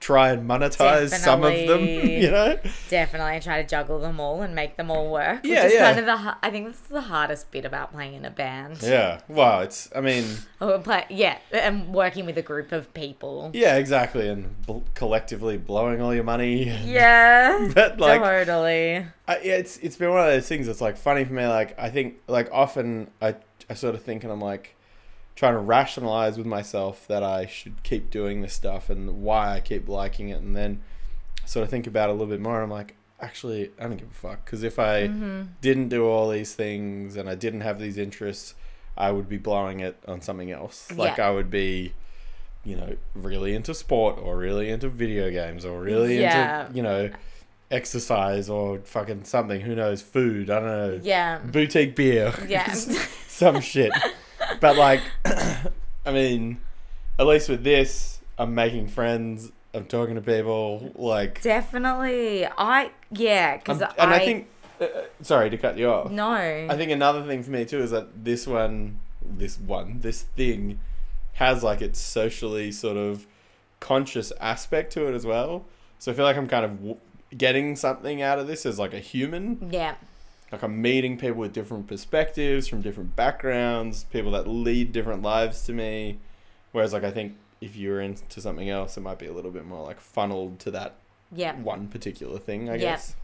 try 0.01 0.31
and 0.31 0.49
monetize 0.49 1.13
some 1.13 1.43
of 1.43 1.53
them, 1.67 1.85
you 1.85 2.31
know? 2.31 2.57
definitely 2.89 3.33
I 3.33 3.41
try 3.41 3.61
to 3.61 3.69
juggle 3.69 3.99
them 3.99 4.21
all 4.21 4.43
and 4.43 4.55
make 4.55 4.77
them 4.77 4.91
all 4.91 5.11
work 5.11 5.41
Yeah, 5.45 5.65
which 5.65 5.73
is 5.73 5.75
yeah. 5.75 5.93
kind 5.93 5.99
of 5.99 6.07
the 6.07 6.37
I 6.43 6.51
think 6.51 6.67
that's 6.67 6.81
the 6.83 7.01
hardest 7.01 7.51
bit 7.51 7.65
about 7.65 7.93
playing 7.93 8.15
in 8.15 8.25
a 8.25 8.31
band 8.31 8.79
Yeah. 8.83 9.21
Well, 9.29 9.61
it's 9.63 9.89
I 9.95 10.01
mean, 10.01 10.25
or 10.61 10.79
play 10.79 11.05
yeah 11.11 11.39
and 11.53 11.93
working 11.93 12.27
with 12.27 12.39
a 12.39 12.43
group 12.43 12.71
of 12.73 12.95
people 12.95 13.51
yeah, 13.53 13.77
exactly 13.77 14.29
and 14.29 14.61
bl- 14.67 14.79
collectively 14.95 15.57
blowing 15.59 16.01
all 16.01 16.15
your 16.15 16.25
money. 16.25 16.65
yeah 16.85 17.71
But 17.75 17.99
like 17.99 18.21
totally 18.23 19.05
I, 19.27 19.39
yeah, 19.43 19.57
it's 19.57 19.79
it's 19.79 19.97
been 19.97 20.11
one 20.11 20.21
of 20.21 20.27
those 20.27 20.47
things 20.49 20.67
that's 20.67 20.81
like 20.81 20.97
funny 20.97 21.25
for 21.25 21.33
me. 21.33 21.47
Like 21.47 21.79
I 21.79 21.91
think 21.91 22.15
like 22.29 22.49
often 22.53 23.11
I 23.21 23.35
I 23.69 23.75
sort 23.75 23.95
of 23.95 24.03
think 24.03 24.23
and 24.23 24.33
I'm 24.33 24.41
like 24.41 24.75
trying 25.39 25.55
to 25.55 25.61
rationalize 25.61 26.37
with 26.37 26.47
myself 26.47 27.07
that 27.07 27.23
I 27.23 27.47
should 27.47 27.81
keep 27.85 28.11
doing 28.11 28.43
this 28.43 28.53
stuff 28.53 28.91
and 28.91 29.23
why 29.23 29.55
I 29.55 29.61
keep 29.61 29.89
liking 29.89 30.31
it, 30.31 30.41
and 30.43 30.57
then 30.57 30.83
sort 31.47 31.63
of 31.63 31.71
think 31.71 31.87
about 31.87 32.09
it 32.09 32.11
a 32.11 32.13
little 32.15 32.27
bit 32.27 32.41
more. 32.41 32.57
And 32.57 32.65
I'm 32.65 32.71
like, 32.77 32.97
actually, 33.21 33.71
I 33.79 33.85
don't 33.85 33.97
give 33.97 34.11
a 34.11 34.15
fuck 34.15 34.45
because 34.45 34.63
if 34.65 34.79
I 34.81 35.07
Mm-hmm. 35.07 35.43
didn't 35.61 35.89
do 35.91 36.05
all 36.07 36.29
these 36.29 36.55
things 36.55 37.17
and 37.17 37.29
I 37.31 37.37
didn't 37.37 37.61
have 37.61 37.79
these 37.79 37.99
interests, 37.99 38.55
I 38.97 39.13
would 39.13 39.29
be 39.29 39.39
blowing 39.39 39.79
it 39.79 39.97
on 40.09 40.21
something 40.23 40.51
else. 40.51 40.91
Like 40.93 41.19
Yeah. 41.19 41.29
I 41.29 41.31
would 41.31 41.51
be. 41.51 41.93
You 42.65 42.77
know, 42.77 42.97
really 43.15 43.55
into 43.55 43.73
sport 43.73 44.19
or 44.21 44.37
really 44.37 44.69
into 44.69 44.89
video 44.91 45.31
games 45.31 45.65
or 45.65 45.81
really 45.81 46.21
Yeah. 46.21 46.67
into, 46.67 46.77
you 46.77 46.83
know, 46.83 47.11
exercise 47.71 48.51
or 48.51 48.79
fucking 48.81 49.25
something. 49.25 49.61
Who 49.61 49.75
knows? 49.75 50.03
Food. 50.03 50.51
I 50.51 50.55
don't 50.61 50.67
know. 50.69 51.01
yeah 51.03 51.39
Boutique 51.39 51.95
beer. 51.97 52.35
yeah 52.47 52.73
Some 53.29 53.61
shit. 53.61 53.93
But 54.61 54.77
like, 54.77 55.03
I 55.25 56.13
mean, 56.13 56.61
at 57.19 57.27
least 57.27 57.49
with 57.49 57.65
this, 57.65 58.21
I'm 58.39 58.55
making 58.55 58.89
friends. 58.89 59.53
I'm 59.75 59.85
talking 59.87 60.15
to 60.15 60.21
people. 60.21 60.93
Like, 60.95 61.43
definitely 61.43 62.47
I 62.47 62.91
yeah 63.11 63.57
because 63.57 63.81
and 63.81 63.93
I, 63.99 64.19
think. 64.19 64.49
Uh, 64.81 64.85
uh, 64.85 65.03
sorry 65.23 65.51
to 65.51 65.59
cut 65.59 65.77
you 65.77 65.89
off. 65.91 66.11
no 66.11 66.31
I 66.31 66.75
think 66.77 66.91
another 66.91 67.25
thing 67.25 67.43
for 67.43 67.51
me 67.51 67.65
too 67.65 67.81
is 67.81 67.91
that 67.91 68.25
this 68.25 68.47
one, 68.47 69.01
this 69.23 69.59
one, 69.59 70.01
this 70.01 70.23
thing, 70.23 70.81
has 71.35 71.63
like 71.63 71.83
its 71.83 72.01
socially 72.01 72.73
sort 72.73 72.97
of 72.97 73.27
conscious 73.81 74.33
aspect 74.41 74.93
to 74.95 75.07
it 75.07 75.15
as 75.15 75.27
well. 75.27 75.65
So 75.99 76.13
I 76.13 76.15
feel 76.15 76.25
like 76.25 76.37
I'm 76.37 76.49
kind 76.49 76.65
of 76.65 76.77
w- 76.79 76.97
getting 77.37 77.77
something 77.77 78.23
out 78.23 78.39
of 78.39 78.47
this 78.47 78.65
as 78.65 78.79
like 78.79 78.95
a 78.95 79.01
human. 79.01 79.69
yeah 79.71 79.97
Like 80.51 80.63
I'm 80.63 80.81
meeting 80.81 81.19
people 81.19 81.37
with 81.39 81.53
different 81.53 81.87
perspectives 81.87 82.69
from 82.69 82.81
different 82.81 83.15
backgrounds, 83.17 84.05
people 84.05 84.31
that 84.33 84.47
lead 84.49 84.93
different 84.93 85.23
lives 85.23 85.63
to 85.65 85.73
me. 85.73 86.19
Whereas 86.73 86.93
like 86.93 87.05
I 87.05 87.11
think 87.11 87.37
if 87.61 87.77
you're 87.77 88.01
into 88.01 88.41
something 88.41 88.71
else, 88.71 88.97
it 88.97 89.01
might 89.01 89.19
be 89.19 89.27
a 89.27 89.33
little 89.33 89.51
bit 89.51 89.67
more 89.67 89.85
like 89.85 90.01
funneled 90.01 90.59
to 90.61 90.71
that 90.71 90.95
Yeah. 91.33 91.55
one 91.57 91.89
particular 91.89 92.39
thing. 92.39 92.69
I 92.71 92.73
Yep. 92.75 92.81
guess. 92.81 93.17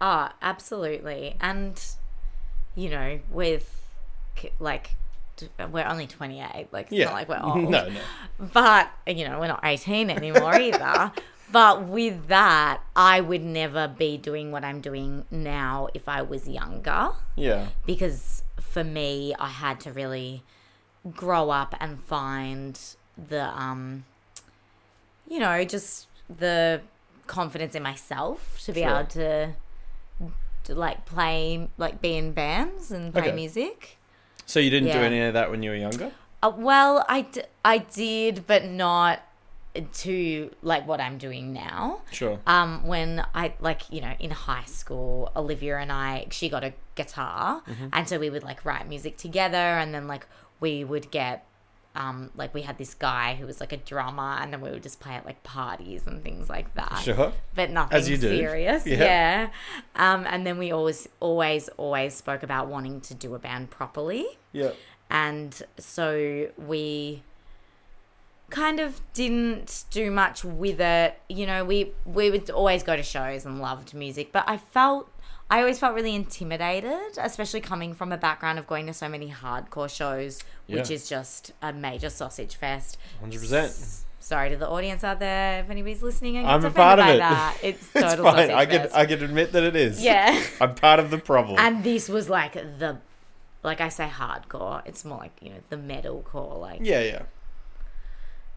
Ah, 0.00 0.34
absolutely. 0.42 1.36
And, 1.40 1.80
you 2.74 2.90
know, 2.90 3.20
with 3.30 3.78
like, 4.58 4.90
we're 5.70 5.84
only 5.86 6.06
28. 6.06 6.68
Like, 6.72 6.86
it's 6.86 6.92
Yeah. 6.94 7.04
not 7.06 7.14
like 7.14 7.28
we're 7.28 7.40
old. 7.42 7.70
no, 7.70 7.88
no. 7.88 8.00
But, 8.52 8.90
you 9.06 9.28
know, 9.28 9.38
we're 9.38 9.46
not 9.48 9.60
18 9.64 10.10
anymore 10.10 10.56
either. 10.58 11.12
But 11.52 11.84
with 11.86 12.28
that, 12.28 12.80
I 12.96 13.20
would 13.20 13.42
never 13.42 13.86
be 13.86 14.16
doing 14.16 14.50
what 14.52 14.64
I'm 14.64 14.80
doing 14.80 15.26
now 15.30 15.88
if 15.94 16.08
I 16.08 16.22
was 16.22 16.48
younger. 16.48 17.10
Yeah. 17.36 17.68
Because 17.86 18.42
for 18.60 18.82
me, 18.82 19.34
I 19.38 19.48
had 19.48 19.78
to 19.80 19.92
really 19.92 20.42
grow 21.14 21.50
up 21.50 21.74
and 21.78 22.00
find 22.00 22.78
the, 23.28 23.44
um, 23.48 24.04
you 25.28 25.38
know, 25.38 25.62
just 25.64 26.06
the 26.34 26.80
confidence 27.26 27.74
in 27.74 27.82
myself 27.82 28.58
to 28.64 28.72
be 28.72 28.80
Sure. 28.80 28.90
able 29.00 29.06
to, 29.10 29.52
to 30.64 30.74
like 30.74 31.04
play, 31.04 31.68
like 31.76 32.00
be 32.00 32.16
in 32.16 32.32
bands 32.32 32.90
and 32.90 33.12
play 33.12 33.24
Okay. 33.24 33.32
music. 33.32 33.98
So 34.46 34.58
you 34.58 34.70
didn't 34.70 34.90
do 34.92 34.98
any 34.98 35.20
of 35.20 35.34
that 35.34 35.50
when 35.50 35.62
you 35.62 35.70
were 35.70 35.76
younger? 35.76 36.12
Uh, 36.42 36.52
well, 36.56 37.04
I, 37.08 37.22
d- 37.22 37.42
I 37.64 37.78
did, 37.78 38.46
but 38.46 38.64
not 38.64 39.20
to 39.94 40.50
like 40.62 40.86
what 40.86 41.00
I'm 41.00 41.18
doing 41.18 41.52
now. 41.52 42.02
Sure. 42.10 42.38
Um, 42.46 42.86
when 42.86 43.24
I 43.34 43.54
like 43.60 43.82
you 43.90 44.00
know 44.00 44.12
in 44.20 44.30
high 44.30 44.64
school, 44.66 45.30
Olivia 45.34 45.78
and 45.78 45.90
I, 45.92 46.26
she 46.30 46.48
got 46.48 46.64
a 46.64 46.72
guitar, 46.94 47.62
and 47.92 48.08
so 48.08 48.18
we 48.18 48.30
would 48.30 48.42
like 48.42 48.64
write 48.64 48.88
music 48.88 49.16
together, 49.16 49.56
and 49.56 49.94
then 49.94 50.06
like 50.06 50.26
we 50.60 50.84
would 50.84 51.10
get. 51.10 51.46
Um, 51.94 52.30
like 52.34 52.54
we 52.54 52.62
had 52.62 52.78
this 52.78 52.94
guy 52.94 53.34
who 53.34 53.44
was 53.44 53.60
like 53.60 53.72
a 53.74 53.76
drummer, 53.76 54.38
and 54.40 54.50
then 54.50 54.62
we 54.62 54.70
would 54.70 54.82
just 54.82 54.98
play 54.98 55.12
at 55.12 55.26
like 55.26 55.42
parties 55.42 56.06
and 56.06 56.22
things 56.24 56.48
like 56.48 56.72
that 56.74 57.00
Sure. 57.02 57.34
but 57.54 57.68
nothing 57.68 57.98
As 57.98 58.08
you 58.08 58.16
do. 58.16 58.34
serious. 58.34 58.86
Yeah. 58.86 58.96
Yeah. 58.96 59.48
Um, 59.94 60.24
and 60.26 60.46
then 60.46 60.56
we 60.56 60.72
always, 60.72 61.06
always, 61.20 61.68
always 61.76 62.14
spoke 62.14 62.42
about 62.42 62.68
wanting 62.68 63.02
to 63.02 63.14
do 63.14 63.34
a 63.34 63.38
band 63.38 63.68
properly. 63.70 64.24
Yeah. 64.52 64.70
And 65.10 65.62
so 65.78 66.48
we 66.56 67.24
kind 68.52 68.78
of 68.78 69.00
didn't 69.14 69.84
do 69.90 70.10
much 70.10 70.44
with 70.44 70.80
it. 70.80 71.18
You 71.28 71.46
know, 71.46 71.64
we 71.64 71.92
we 72.04 72.30
would 72.30 72.48
always 72.50 72.82
go 72.84 72.94
to 72.94 73.02
shows 73.02 73.44
and 73.46 73.60
loved 73.60 73.92
music, 73.94 74.30
but 74.32 74.44
I 74.46 74.56
felt 74.58 75.08
I 75.50 75.58
always 75.58 75.78
felt 75.78 75.94
really 75.94 76.14
intimidated, 76.14 77.18
especially 77.18 77.60
coming 77.60 77.92
from 77.94 78.12
a 78.12 78.16
background 78.16 78.58
of 78.58 78.66
going 78.66 78.86
to 78.86 78.94
so 78.94 79.08
many 79.08 79.28
hardcore 79.30 79.90
shows, 79.90 80.40
which 80.66 80.88
Yeah. 80.88 80.94
is 80.96 81.08
just 81.08 81.52
a 81.60 81.72
major 81.72 82.08
sausage 82.10 82.54
fest. 82.56 82.96
100%. 83.22 84.04
Sorry 84.20 84.50
to 84.50 84.56
the 84.56 84.68
audience 84.68 85.02
out 85.02 85.18
there 85.18 85.60
if 85.60 85.68
anybody's 85.68 86.02
listening 86.02 86.36
and 86.36 86.46
I'm 86.46 86.64
a 86.64 86.70
part 86.70 87.00
of 87.00 87.06
it. 87.08 87.18
that. 87.18 87.56
It's 87.62 87.82
It's 87.94 88.04
total 88.04 88.24
fine. 88.26 88.50
I 88.52 88.66
can 88.66 88.82
fest. 88.82 88.94
I 88.94 89.04
can 89.04 89.22
admit 89.24 89.52
that 89.52 89.64
it 89.64 89.74
is. 89.76 90.02
yeah. 90.02 90.40
I'm 90.60 90.74
part 90.76 91.00
of 91.00 91.10
the 91.10 91.18
problem. 91.18 91.56
And 91.58 91.82
this 91.82 92.08
was 92.08 92.28
like 92.30 92.52
the, 92.54 92.98
like 93.64 93.80
I 93.80 93.88
say, 93.88 94.06
hardcore. 94.08 94.80
It's 94.86 95.04
more 95.04 95.18
like 95.18 95.32
you 95.42 95.50
know 95.50 95.60
the 95.70 95.76
metal 95.76 96.22
core. 96.22 96.56
like 96.56 96.80
yeah, 96.82 97.00
yeah. 97.02 97.22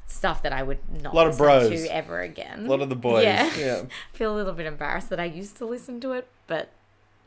Stuff 0.08 0.44
that 0.44 0.54
I 0.54 0.64
would 0.64 0.80
not 1.02 1.14
a 1.14 1.16
Lot 1.16 1.28
of 1.28 1.40
listen 1.40 1.70
bros. 1.70 1.84
to 1.84 1.96
ever 1.96 2.22
again. 2.22 2.66
A 2.66 2.70
lot 2.70 2.82
of 2.82 2.90
the 2.90 2.96
boys. 2.96 3.24
Yeah. 3.24 3.52
Yeah. 3.58 3.82
feel 4.14 4.34
a 4.34 4.36
little 4.36 4.54
bit 4.54 4.66
embarrassed 4.66 5.10
that 5.10 5.20
I 5.20 5.26
used 5.26 5.58
to 5.58 5.66
listen 5.66 6.00
to 6.02 6.12
it, 6.12 6.28
but 6.48 6.70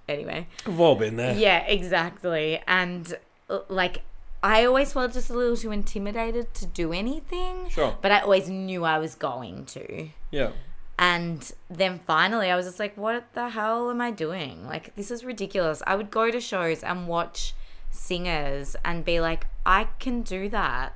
anyway. 0.09 0.47
We've 0.67 0.81
all 0.81 0.97
been 0.97 1.17
there. 1.17 1.37
Yeah, 1.37 1.59
exactly. 1.67 2.61
And 2.67 3.19
uh, 3.51 3.61
like 3.69 4.03
I 4.43 4.64
always 4.64 4.93
felt 4.93 5.12
just 5.12 5.31
a 5.31 5.35
little 5.35 5.57
too 5.57 5.73
intimidated 5.73 6.55
to 6.55 6.67
do 6.67 6.93
anything. 6.93 7.69
Sure. 7.71 7.97
But 8.01 8.12
I 8.12 8.21
always 8.21 8.49
knew 8.49 8.85
I 8.85 8.99
was 8.99 9.14
going 9.14 9.67
to. 9.67 10.09
Yeah. 10.31 10.51
And 10.99 11.53
then 11.71 12.01
finally, 12.07 12.51
I 12.51 12.57
was 12.57 12.67
just 12.67 12.79
like, 12.79 12.97
what 12.97 13.33
the 13.35 13.51
hell 13.51 13.91
am 13.91 14.01
I 14.01 14.11
doing? 14.11 14.67
Like, 14.67 14.95
this 14.97 15.11
is 15.11 15.25
ridiculous. 15.25 15.83
I 15.87 15.95
would 15.95 16.11
go 16.11 16.31
to 16.31 16.41
shows 16.41 16.83
and 16.83 17.07
watch 17.07 17.55
singers 17.91 18.75
and 18.85 19.05
be 19.05 19.21
like, 19.21 19.47
I 19.64 19.88
can 19.99 20.23
do 20.23 20.49
that. 20.49 20.95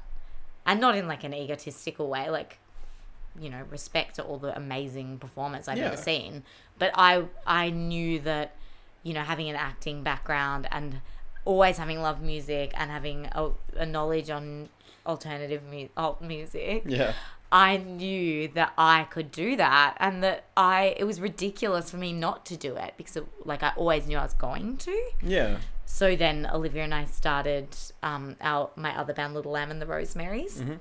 And 0.66 0.80
not 0.80 0.94
in 0.96 1.08
like 1.08 1.24
an 1.24 1.34
egotistical 1.34 2.08
way, 2.08 2.30
like, 2.30 2.58
you 3.40 3.50
know, 3.50 3.62
respect 3.70 4.16
to 4.16 4.22
all 4.22 4.38
the 4.38 4.56
amazing 4.56 5.18
performance 5.18 5.66
I've 5.68 5.78
Yeah. 5.78 5.86
ever 5.86 5.96
seen. 5.96 6.44
But 6.78 6.92
I, 6.94 7.24
I 7.46 7.70
knew 7.70 8.20
that, 8.20 8.54
you 9.02 9.12
know, 9.14 9.22
having 9.22 9.48
an 9.48 9.56
acting 9.56 10.02
background 10.02 10.68
and 10.70 11.00
always 11.44 11.78
having 11.78 12.00
loved 12.00 12.22
music 12.22 12.72
and 12.76 12.90
having 12.90 13.26
a, 13.32 13.50
a 13.76 13.84
knowledge 13.86 14.30
on 14.30 14.68
alternative 15.04 15.62
mu- 15.68 15.88
alt 15.96 16.20
music, 16.22 16.84
Yeah. 16.86 17.14
I 17.50 17.76
knew 17.76 18.48
that 18.48 18.72
I 18.78 19.04
could 19.10 19.30
do 19.30 19.56
that 19.56 19.96
and 20.00 20.22
that 20.22 20.44
I 20.56 20.94
it 20.96 21.04
was 21.04 21.20
ridiculous 21.20 21.90
for 21.90 21.98
me 21.98 22.12
not 22.12 22.46
to 22.46 22.56
do 22.56 22.76
it 22.76 22.94
because 22.96 23.16
it, 23.16 23.26
like 23.44 23.62
I 23.62 23.72
always 23.76 24.06
knew 24.06 24.16
I 24.16 24.22
was 24.22 24.32
going 24.32 24.78
to. 24.78 25.10
Yeah. 25.20 25.58
So 25.92 26.16
then 26.16 26.48
Olivia 26.50 26.84
and 26.84 26.94
I 26.94 27.04
started 27.04 27.68
um 28.02 28.36
our 28.40 28.70
my 28.76 28.96
other 28.98 29.12
band 29.12 29.34
Little 29.34 29.52
Lamb 29.52 29.70
and 29.70 29.80
the 29.80 29.84
Rosemaries. 29.86 30.54
Mm-hmm. 30.58 30.76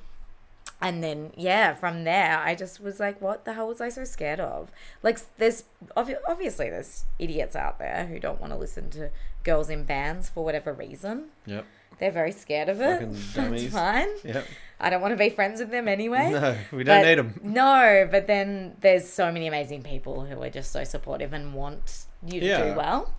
And 0.82 1.04
then 1.04 1.32
yeah, 1.36 1.74
from 1.74 2.06
there 2.06 2.40
I 2.40 2.56
just 2.56 2.80
was 2.80 2.98
like 3.00 3.22
what 3.22 3.44
the 3.44 3.52
hell 3.54 3.68
was 3.68 3.82
I 3.82 3.90
so 3.90 4.06
scared 4.06 4.40
of? 4.40 4.72
Like 5.04 5.20
there's 5.38 5.66
obviously 5.98 6.70
there's 6.70 7.04
idiots 7.20 7.58
out 7.58 7.78
there 7.78 8.06
who 8.10 8.20
don't 8.22 8.40
want 8.40 8.54
to 8.54 8.58
listen 8.58 8.90
to 8.92 9.10
girls 9.44 9.70
in 9.70 9.84
bands 9.84 10.30
for 10.30 10.46
whatever 10.46 10.72
reason. 10.72 11.26
Yep. 11.46 11.66
They're 12.00 12.12
very 12.12 12.32
scared 12.32 12.70
of 12.70 12.80
it. 12.80 13.00
Fucking 13.14 13.14
That's 13.52 13.68
fine. 13.68 14.08
Yep. 14.24 14.48
I 14.80 14.90
don't 14.90 15.02
want 15.02 15.12
to 15.12 15.18
be 15.18 15.30
friends 15.30 15.60
with 15.60 15.72
them 15.72 15.90
anyway. 15.90 16.32
No, 16.32 16.58
we 16.72 16.86
don't 16.86 17.02
But- 17.02 17.06
need 17.10 17.18
them. 17.18 17.40
No, 17.44 18.08
but 18.10 18.28
then 18.28 18.78
there's 18.80 19.08
so 19.10 19.30
many 19.30 19.46
amazing 19.48 19.84
people 19.84 20.24
who 20.26 20.42
are 20.42 20.50
just 20.50 20.72
so 20.72 20.86
supportive 20.86 21.34
and 21.34 21.54
want 21.54 22.06
you 22.26 22.40
to 22.40 22.46
Yeah. 22.46 22.72
do 22.72 22.78
well. 22.78 23.14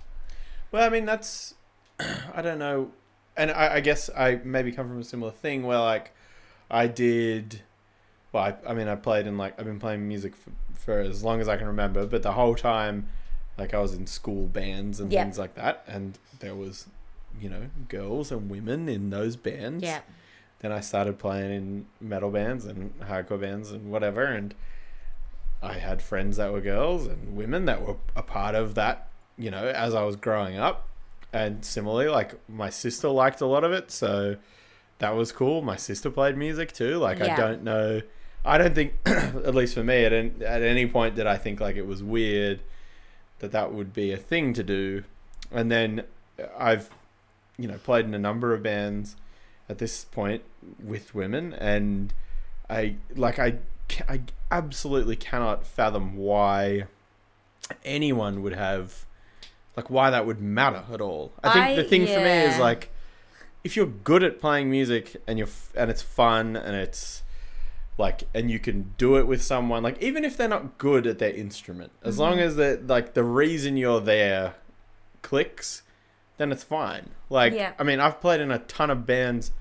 Well, 0.73 0.85
I 0.85 0.89
mean, 0.89 1.05
that's 1.05 1.55
I 2.35 2.43
don't 2.43 2.59
know, 2.59 2.91
and 3.37 3.51
I, 3.51 3.75
I 3.77 3.81
guess 3.81 4.11
I 4.17 4.41
maybe 4.45 4.73
come 4.73 4.89
from 4.89 5.01
a 5.01 5.05
similar 5.05 5.33
thing 5.33 5.63
where 5.65 5.79
like 5.79 6.13
I 6.71 6.87
did. 6.87 7.63
Well, 8.33 8.45
I, 8.45 8.71
I 8.71 8.75
mean, 8.75 8.89
I 8.89 8.95
played 8.95 9.27
in 9.27 9.37
like 9.37 9.59
I've 9.59 9.67
been 9.67 9.79
playing 9.81 10.07
music 10.09 10.35
for, 10.37 10.51
for 10.75 11.01
as 11.01 11.23
long 11.23 11.41
as 11.41 11.49
I 11.49 11.57
can 11.57 11.67
remember, 11.67 12.07
but 12.07 12.23
the 12.23 12.33
whole 12.33 12.55
time, 12.55 13.09
like 13.59 13.75
I 13.75 13.79
was 13.81 13.93
in 13.95 14.07
school 14.07 14.47
bands 14.47 15.01
and 15.01 15.13
Yeah. 15.13 15.23
things 15.25 15.39
like 15.39 15.55
that, 15.57 15.85
and 15.87 16.19
there 16.41 16.55
was, 16.55 16.87
you 17.41 17.49
know, 17.51 17.69
girls 17.89 18.33
and 18.33 18.51
women 18.51 18.89
in 18.89 19.11
those 19.11 19.37
bands. 19.37 19.85
Yeah. 19.85 20.01
Then 20.61 20.73
I 20.73 20.81
started 20.81 21.19
playing 21.19 21.51
in 21.53 21.87
metal 22.01 22.31
bands 22.31 22.65
and 22.65 22.99
hardcore 23.01 23.41
bands 23.41 23.71
and 23.73 23.91
whatever, 23.91 24.25
and 24.25 24.55
I 25.63 25.75
had 25.75 26.01
friends 26.01 26.37
that 26.39 26.53
were 26.53 26.61
girls 26.61 27.07
and 27.07 27.37
women 27.37 27.67
that 27.67 27.87
were 27.87 27.97
a 28.17 28.23
part 28.23 28.55
of 28.55 28.75
that, 28.77 29.09
you 29.37 29.51
know, 29.51 29.67
as 29.69 29.95
I 29.95 30.05
was 30.05 30.17
growing 30.17 30.57
up. 30.57 30.89
And 31.33 31.65
similarly, 31.65 32.09
like 32.09 32.39
my 32.49 32.69
sister 32.71 33.09
liked 33.09 33.41
a 33.41 33.47
lot 33.47 33.65
of 33.65 33.73
it, 33.73 33.91
so 33.91 34.37
that 34.99 35.17
was 35.17 35.33
cool. 35.33 35.63
My 35.63 35.77
sister 35.77 36.11
played 36.11 36.37
music 36.37 36.73
too. 36.73 36.99
Like 36.99 37.21
I 37.21 37.35
don't 37.37 37.63
know, 37.63 38.03
I 38.45 38.59
don't 38.59 38.75
think, 38.75 38.95
at 39.07 39.55
least 39.55 39.75
for 39.75 39.85
me, 39.85 40.05
at 40.05 40.13
an, 40.13 40.43
at 40.45 40.63
any 40.63 40.87
point 40.87 41.15
did 41.15 41.27
I 41.27 41.37
think 41.37 41.61
like 41.61 41.77
it 41.77 41.87
was 41.87 42.03
weird 42.03 42.61
that 43.39 43.53
that 43.53 43.73
would 43.73 43.93
be 43.93 44.13
a 44.13 44.17
thing 44.17 44.53
to 44.55 44.63
do. 44.63 45.05
And 45.51 45.71
then 45.71 46.05
I've, 46.59 46.91
you 47.59 47.69
know, 47.69 47.79
played 47.79 48.05
in 48.05 48.15
a 48.15 48.19
number 48.19 48.55
of 48.55 48.63
bands 48.63 49.17
at 49.69 49.79
this 49.79 50.05
point 50.05 50.43
with 50.83 51.15
women, 51.15 51.53
and 51.55 52.13
I 52.69 52.97
like 53.15 53.39
I 53.39 53.59
I 54.09 54.21
absolutely 54.51 55.17
cannot 55.17 55.67
fathom 55.67 56.17
why 56.17 56.85
anyone 57.85 58.43
would 58.43 58.55
have 58.55 59.07
like 59.77 59.89
why 59.91 60.11
that 60.11 60.27
would 60.27 60.41
matter 60.41 60.85
at 60.93 61.01
all. 61.01 61.33
I 61.43 61.53
think 61.53 61.65
I- 61.67 61.77
the 61.77 61.85
thing 61.85 62.07
for 62.07 62.19
me 62.21 62.41
is 62.45 62.59
like 62.59 62.91
if 63.65 63.77
you're 63.77 63.87
good 63.87 64.23
at 64.23 64.41
playing 64.41 64.71
music 64.71 65.17
and 65.27 65.39
you're 65.39 65.47
f- 65.49 65.73
and 65.77 65.91
it's 65.91 66.03
fun 66.03 66.57
and 66.57 66.75
it's 66.77 67.23
like 67.99 68.25
and 68.35 68.51
you 68.51 68.59
can 68.59 68.93
do 68.99 69.17
it 69.17 69.27
with 69.27 69.43
someone 69.43 69.83
like 69.83 70.01
even 70.03 70.25
if 70.25 70.37
they're 70.37 70.49
not 70.49 70.79
good 70.79 71.07
at 71.07 71.19
their 71.19 71.31
instrument 71.33 71.93
as 72.03 72.19
long 72.19 72.33
Mm-hmm. 72.33 72.41
as 72.49 72.57
that 72.57 72.87
like 72.87 73.15
the 73.15 73.23
reason 73.23 73.77
you're 73.77 74.01
there 74.01 74.55
clicks 75.21 75.83
then 76.39 76.51
it's 76.51 76.65
fine 76.65 77.11
like 77.31 77.53
Yeah. 77.53 77.75
i 77.79 77.83
mean 77.85 78.01
i've 78.01 78.21
played 78.21 78.41
in 78.41 78.51
a 78.51 78.59
ton 78.61 78.91
of 78.91 79.07
bands 79.07 79.53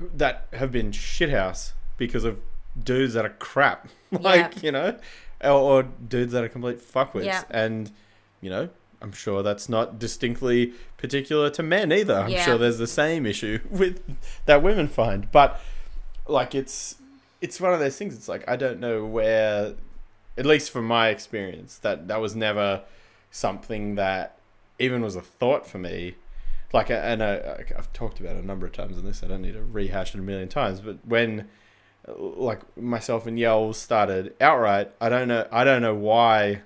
that 0.00 0.46
have 0.52 0.70
been 0.72 0.90
shithouse 0.90 1.72
because 1.96 2.24
of 2.24 2.40
dudes 2.82 3.14
that 3.14 3.24
are 3.24 3.30
crap 3.38 3.88
like 4.10 4.54
Yeah. 4.56 4.60
you 4.62 4.72
know 4.72 4.98
or, 5.42 5.50
or 5.50 5.82
dudes 5.84 6.32
that 6.32 6.44
are 6.44 6.48
complete 6.48 6.80
fuckwits 6.80 7.24
Yeah. 7.24 7.44
and 7.50 7.90
you 8.40 8.50
know 8.50 8.68
i'm 9.00 9.12
sure 9.12 9.42
that's 9.42 9.68
not 9.68 9.98
distinctly 9.98 10.72
particular 10.96 11.50
to 11.50 11.62
men 11.62 11.92
either 11.92 12.14
i'm 12.14 12.30
Yeah. 12.30 12.44
sure 12.44 12.58
there's 12.58 12.78
the 12.78 12.86
same 12.86 13.26
issue 13.26 13.60
with 13.70 14.00
that 14.46 14.62
women 14.62 14.88
find 14.88 15.30
but 15.32 15.60
like 16.26 16.54
it's 16.54 16.96
it's 17.40 17.60
one 17.60 17.72
of 17.72 17.80
those 17.80 17.96
things 17.96 18.14
it's 18.14 18.28
like 18.28 18.44
i 18.48 18.56
don't 18.56 18.80
know 18.80 19.04
where 19.04 19.74
at 20.36 20.46
least 20.46 20.70
from 20.70 20.86
my 20.86 21.08
experience 21.08 21.78
that 21.78 22.08
that 22.08 22.20
was 22.20 22.34
never 22.36 22.82
something 23.30 23.94
that 23.96 24.38
even 24.78 25.02
was 25.02 25.16
a 25.16 25.20
thought 25.22 25.66
for 25.66 25.78
me 25.78 26.14
like 26.72 26.90
and 26.90 27.22
I, 27.22 27.64
i've 27.76 27.92
talked 27.92 28.20
about 28.20 28.36
it 28.36 28.42
a 28.44 28.46
number 28.46 28.66
of 28.66 28.72
times 28.72 28.98
in 28.98 29.04
this 29.04 29.22
i 29.22 29.26
don't 29.26 29.42
need 29.42 29.54
to 29.54 29.62
rehash 29.62 30.14
it 30.14 30.18
a 30.18 30.22
million 30.22 30.48
times 30.48 30.80
but 30.80 30.98
when 31.04 31.48
like 32.16 32.60
myself 32.76 33.26
and 33.26 33.38
Yell 33.38 33.74
started 33.74 34.32
outright. 34.40 34.90
I 34.98 35.10
don't 35.10 35.28
know. 35.28 35.46
I 35.52 35.64
don't 35.64 35.82
know 35.82 35.94
why 35.94 36.62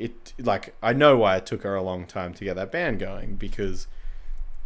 it 0.00 0.32
like 0.38 0.74
I 0.82 0.92
know 0.92 1.16
why 1.16 1.36
it 1.36 1.46
took 1.46 1.62
her 1.62 1.74
a 1.74 1.82
long 1.82 2.06
time 2.06 2.32
to 2.34 2.44
get 2.44 2.56
that 2.56 2.70
band 2.72 2.98
going 2.98 3.36
because 3.36 3.86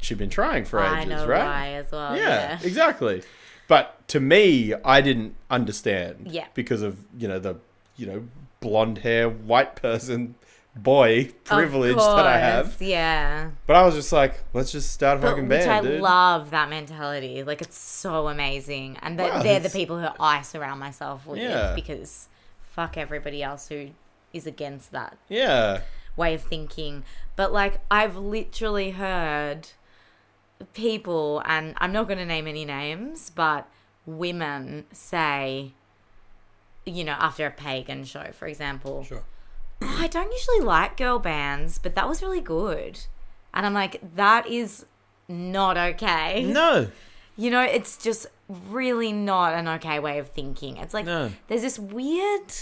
she'd 0.00 0.18
been 0.18 0.30
trying 0.30 0.64
for 0.64 0.80
ages, 0.80 0.92
I 0.92 1.04
know 1.04 1.26
right? 1.26 1.44
why 1.44 1.68
as 1.74 1.90
well. 1.92 2.16
yeah, 2.16 2.22
Yeah. 2.22 2.58
exactly. 2.62 3.22
But 3.66 4.06
to 4.08 4.20
me, 4.20 4.74
I 4.84 5.00
didn't 5.00 5.34
understand. 5.50 6.28
Yeah. 6.30 6.46
Because 6.54 6.82
of 6.82 6.98
you 7.18 7.28
know 7.28 7.38
the 7.38 7.56
you 7.96 8.06
know 8.06 8.24
blonde 8.60 8.98
hair 8.98 9.28
white 9.28 9.76
person 9.76 10.34
boy 10.76 11.30
privilege 11.44 11.96
that 11.96 12.26
I 12.26 12.38
have. 12.38 12.76
Yeah. 12.80 13.50
But 13.66 13.76
I 13.76 13.82
was 13.86 13.94
just 13.94 14.12
like, 14.12 14.40
let's 14.52 14.72
just 14.72 14.90
start 14.92 15.18
a 15.18 15.20
But, 15.22 15.28
fucking 15.30 15.48
which 15.48 15.66
I 15.66 15.80
dude. 15.80 16.00
love 16.00 16.50
that 16.50 16.68
mentality. 16.68 17.42
Like 17.44 17.62
it's 17.62 17.78
so 17.78 18.28
amazing, 18.28 18.98
and 19.02 19.18
they 19.18 19.30
Wow, 19.30 19.42
they're 19.42 19.60
the 19.60 19.70
people 19.70 19.98
who 20.00 20.08
I 20.20 20.42
surround 20.42 20.80
myself 20.80 21.26
with 21.26 21.38
Yeah. 21.38 21.74
because 21.74 22.28
fuck 22.72 22.96
everybody 22.96 23.40
else 23.42 23.68
who 23.68 23.90
is 24.34 24.46
against 24.46 24.92
that 24.92 25.16
yeah. 25.28 25.80
way 26.16 26.34
of 26.34 26.42
thinking. 26.42 27.04
But 27.36 27.52
like 27.52 27.80
I've 27.90 28.16
literally 28.16 28.90
heard 28.90 29.68
people, 30.72 31.42
and 31.46 31.74
I'm 31.78 31.92
not 31.92 32.06
going 32.06 32.18
to 32.18 32.26
name 32.26 32.46
any 32.46 32.64
names, 32.64 33.30
but 33.30 33.68
women 34.06 34.84
say, 34.92 35.72
you 36.86 37.04
know, 37.04 37.16
after 37.18 37.46
a 37.46 37.50
pagan 37.50 38.04
show, 38.04 38.30
for 38.32 38.46
example, 38.46 39.04
Sure. 39.04 39.22
"Oh, 39.82 39.96
I 40.00 40.06
don't 40.06 40.30
usually 40.32 40.60
like 40.60 40.96
girl 40.96 41.18
bands, 41.18 41.78
but 41.78 41.94
that 41.94 42.08
was 42.08 42.22
really 42.22 42.40
good. 42.40 43.00
And 43.52 43.64
I'm 43.66 43.74
like, 43.74 44.00
that 44.16 44.46
is 44.46 44.86
not 45.28 45.76
okay. 45.76 46.44
No. 46.44 46.88
You 47.36 47.50
know, 47.50 47.62
it's 47.62 47.96
just 47.96 48.26
really 48.48 49.12
not 49.12 49.54
an 49.54 49.66
okay 49.68 49.98
way 49.98 50.18
of 50.18 50.28
thinking. 50.30 50.76
It's 50.76 50.94
like 50.94 51.06
No. 51.06 51.30
there's 51.48 51.62
this 51.62 51.78
weird 51.78 52.52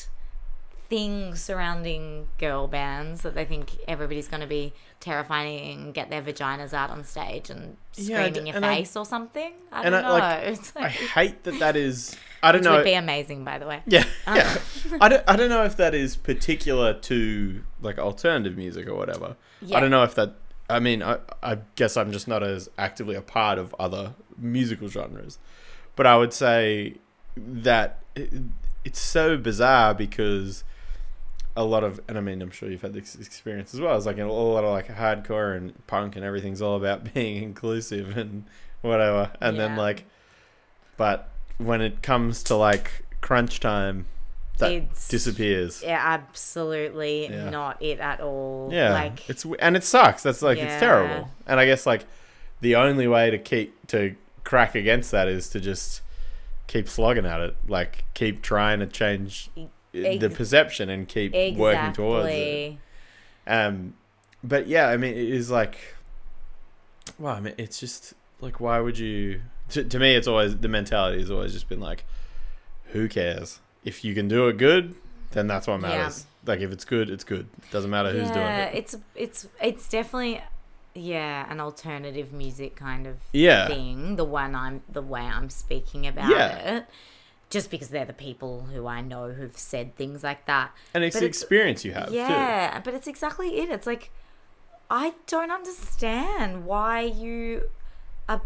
thing 0.93 1.35
surrounding 1.35 2.29
girl 2.39 2.67
bands 2.69 3.23
that 3.23 3.35
they 3.35 3.47
think 3.47 3.79
everybody's 3.89 4.29
going 4.29 4.43
to 4.43 4.47
be 4.47 4.75
terrifying 5.01 5.85
and 5.85 5.95
get 5.95 6.11
their 6.11 6.21
vaginas 6.21 6.75
out 6.75 6.91
on 6.91 7.03
stage 7.03 7.49
and 7.49 7.79
Yeah, 7.95 8.19
scream 8.19 8.33
d- 8.35 8.41
in 8.41 8.47
your 8.49 8.57
and 8.57 8.67
I- 8.67 8.77
face 8.77 8.95
or 8.95 9.07
something. 9.07 9.55
I 9.73 9.85
don't 9.85 9.95
I, 9.95 10.03
know. 10.03 10.13
like, 10.77 10.77
I 10.77 10.89
hate 10.91 11.45
that 11.45 11.59
that 11.61 11.77
is. 11.77 12.15
I 12.43 12.53
don't 12.53 12.63
know. 12.63 12.75
would 12.75 12.85
be 12.85 12.93
amazing, 12.93 13.43
by 13.43 13.59
the 13.59 13.67
way. 13.67 13.81
Yeah, 13.87 14.05
um, 14.27 14.37
yeah. 14.37 14.59
I 15.01 15.09
don't. 15.09 15.25
I 15.27 15.35
don't 15.37 15.49
know 15.49 15.65
if 15.65 15.79
that 15.79 15.95
is 15.95 16.15
particular 16.15 16.93
to 16.93 17.65
like 17.81 17.99
alternative 17.99 18.59
music 18.59 18.87
or 18.87 18.95
whatever. 18.95 19.37
Yeah. 19.63 19.79
I 19.79 19.81
don't 19.81 19.91
know 19.91 20.03
if 20.03 20.15
that. 20.17 20.35
I 20.69 20.79
mean, 20.79 21.03
I, 21.03 21.19
I 21.43 21.59
guess 21.75 21.97
I'm 21.97 22.13
just 22.13 22.29
not 22.29 22.43
as 22.43 22.69
actively 22.77 23.15
a 23.15 23.23
part 23.23 23.59
of 23.59 23.75
other 23.79 24.13
musical 24.37 24.89
genres, 24.89 25.39
but 25.97 26.07
I 26.07 26.19
would 26.19 26.35
say 26.35 26.97
that 27.37 28.01
it, 28.15 28.31
it's 28.85 29.01
so 29.01 29.39
bizarre 29.39 29.95
because 29.95 30.65
a 31.57 31.65
lot 31.65 31.85
of, 31.85 32.01
and 32.09 32.17
I 32.17 32.21
mean, 32.21 32.41
I'm 32.41 32.51
sure 32.51 32.71
you've 32.71 32.83
had 32.83 32.95
this 32.95 33.15
experience 33.15 33.75
as 33.75 33.81
well. 33.81 33.97
It's 33.97 34.07
like 34.07 34.19
a 34.19 34.25
lot 34.25 34.65
of 34.65 34.71
like 34.71 34.89
hardcore 34.89 35.57
and 35.57 35.87
punk 35.87 36.17
and 36.17 36.25
everything's 36.25 36.63
all 36.63 36.77
about 36.77 37.13
being 37.15 37.43
inclusive 37.43 38.17
and 38.17 38.45
whatever, 38.81 39.31
and 39.41 39.59
then 39.59 39.77
like, 39.77 40.05
but 40.97 41.29
when 41.59 41.81
it 41.81 42.03
comes 42.03 42.43
to 42.45 42.57
like 42.57 43.05
crunch 43.21 43.61
time, 43.61 44.07
that 44.59 44.73
It's- 44.73 45.09
disappears. 45.09 45.83
Yeah, 45.83 46.01
absolutely 46.03 47.29
Yeah. 47.29 47.51
not 47.51 47.83
it 47.83 48.01
at 48.01 48.21
all. 48.21 48.71
Yeah, 48.73 48.93
Like, 48.93 49.29
it's 49.29 49.47
and 49.59 49.77
it 49.77 49.85
sucks. 49.85 50.23
That's 50.23 50.43
like 50.43 50.59
it's 50.59 50.79
terrible. 50.81 51.31
And 51.47 51.59
I 51.61 51.67
guess 51.67 51.87
like 51.87 52.05
the 52.61 52.77
only 52.77 53.07
way 53.09 53.31
to 53.31 53.39
keep 53.39 53.87
to 53.89 54.15
crack 54.45 54.75
against 54.75 55.11
that 55.13 55.29
is 55.29 55.49
to 55.51 55.61
just 55.61 56.03
keep 56.67 56.89
slogging 56.89 57.27
at 57.27 57.41
it. 57.41 57.57
Like 57.69 58.05
keep 58.15 58.43
trying 58.43 58.81
to 58.81 58.87
change 58.87 59.51
the 59.93 60.31
perception 60.35 60.89
and 60.89 61.07
keep 61.09 61.33
working 61.57 61.93
towards 61.93 62.29
it. 62.31 62.77
Um, 63.47 63.95
but 64.45 64.67
yeah, 64.67 64.89
I 64.89 64.97
mean, 64.97 65.13
it 65.15 65.29
is 65.29 65.51
like, 65.51 65.95
well, 67.19 67.35
I 67.35 67.41
mean, 67.41 67.55
it's 67.59 67.79
just 67.79 68.15
like, 68.41 68.61
why 68.61 68.81
would 68.81 68.99
you? 68.99 69.43
To, 69.71 69.85
to 69.85 69.99
me, 69.99 70.15
it's 70.15 70.27
always 70.29 70.57
the 70.57 70.69
mentality 70.69 71.19
has 71.21 71.31
always 71.31 71.53
just 71.53 71.69
been 71.69 71.81
like, 71.81 72.05
who 72.87 73.09
cares 73.09 73.61
if 73.85 74.05
you 74.05 74.15
can 74.15 74.29
do 74.29 74.47
it 74.49 74.59
good, 74.59 74.95
then 75.33 75.47
that's 75.47 75.67
what 75.67 75.81
Yeah. 75.81 75.89
matters. 75.89 76.27
Like 76.47 76.61
if 76.61 76.71
it's 76.73 76.85
good, 76.85 77.11
it's 77.11 77.25
good. 77.25 77.47
It 77.59 77.71
Doesn't 77.71 77.91
matter 77.91 78.11
who's 78.13 78.31
doing 78.31 78.45
yeah, 78.45 78.65
it. 78.67 78.75
it's 78.77 78.97
it's 79.15 79.49
it's 79.61 79.89
definitely 79.89 80.41
yeah 80.95 81.51
an 81.51 81.59
alternative 81.61 82.33
music 82.33 82.77
kind 82.77 83.07
of 83.07 83.17
Yeah. 83.33 83.67
thing. 83.69 84.17
The 84.17 84.25
one 84.25 84.55
I'm 84.55 84.83
the 84.89 85.03
way 85.03 85.23
I'm 85.23 85.51
speaking 85.51 86.07
about 86.07 86.31
Yeah. 86.31 86.77
it, 86.77 86.87
just 87.53 87.71
because 87.71 87.89
they're 87.89 88.05
the 88.07 88.13
people 88.29 88.53
who 88.73 88.87
I 88.87 89.01
know 89.03 89.31
who've 89.31 89.57
said 89.57 89.95
things 89.97 90.25
like 90.25 90.47
that. 90.47 90.69
And 90.95 91.05
it's 91.05 91.15
But 91.15 91.21
the 91.21 91.27
it's- 91.27 91.41
experience 91.43 91.85
you 91.85 91.93
have 91.93 92.09
too. 92.09 92.15
Yeah, 92.15 92.81
but 92.85 92.95
it's 92.95 93.07
exactly 93.07 93.49
it. 93.61 93.69
It's 93.71 93.87
like 93.87 94.11
I 94.91 95.15
don't 95.27 95.51
understand 95.51 96.65
why 96.67 97.01
you 97.03 97.69
are 98.29 98.43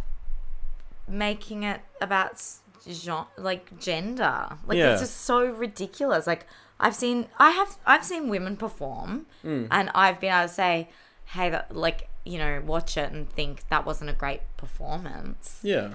making 1.09 1.62
it 1.62 1.81
about 2.01 2.33
s- 2.33 2.61
gen- 2.87 3.27
like 3.37 3.79
gender. 3.79 4.57
Like 4.66 4.79
Yeah. 4.79 4.92
it's 4.92 5.03
just 5.03 5.19
so 5.23 5.47
ridiculous. 5.47 6.27
Like 6.27 6.47
I've 6.81 6.95
seen 6.95 7.29
I 7.38 7.51
have 7.51 7.77
I've 7.87 8.05
seen 8.05 8.29
women 8.29 8.57
perform 8.57 9.27
Mm. 9.45 9.69
and 9.71 9.90
I've 9.95 10.21
been 10.21 10.33
able 10.33 10.49
to 10.49 10.53
say, 10.55 10.88
"Hey, 11.27 11.49
that, 11.51 11.75
like, 11.75 12.09
you 12.25 12.38
know, 12.38 12.61
watch 12.64 12.97
it 12.97 13.11
and 13.12 13.29
think 13.31 13.69
that 13.69 13.87
wasn't 13.87 14.11
a 14.11 14.12
great 14.12 14.42
performance." 14.57 15.61
Yeah. 15.62 15.95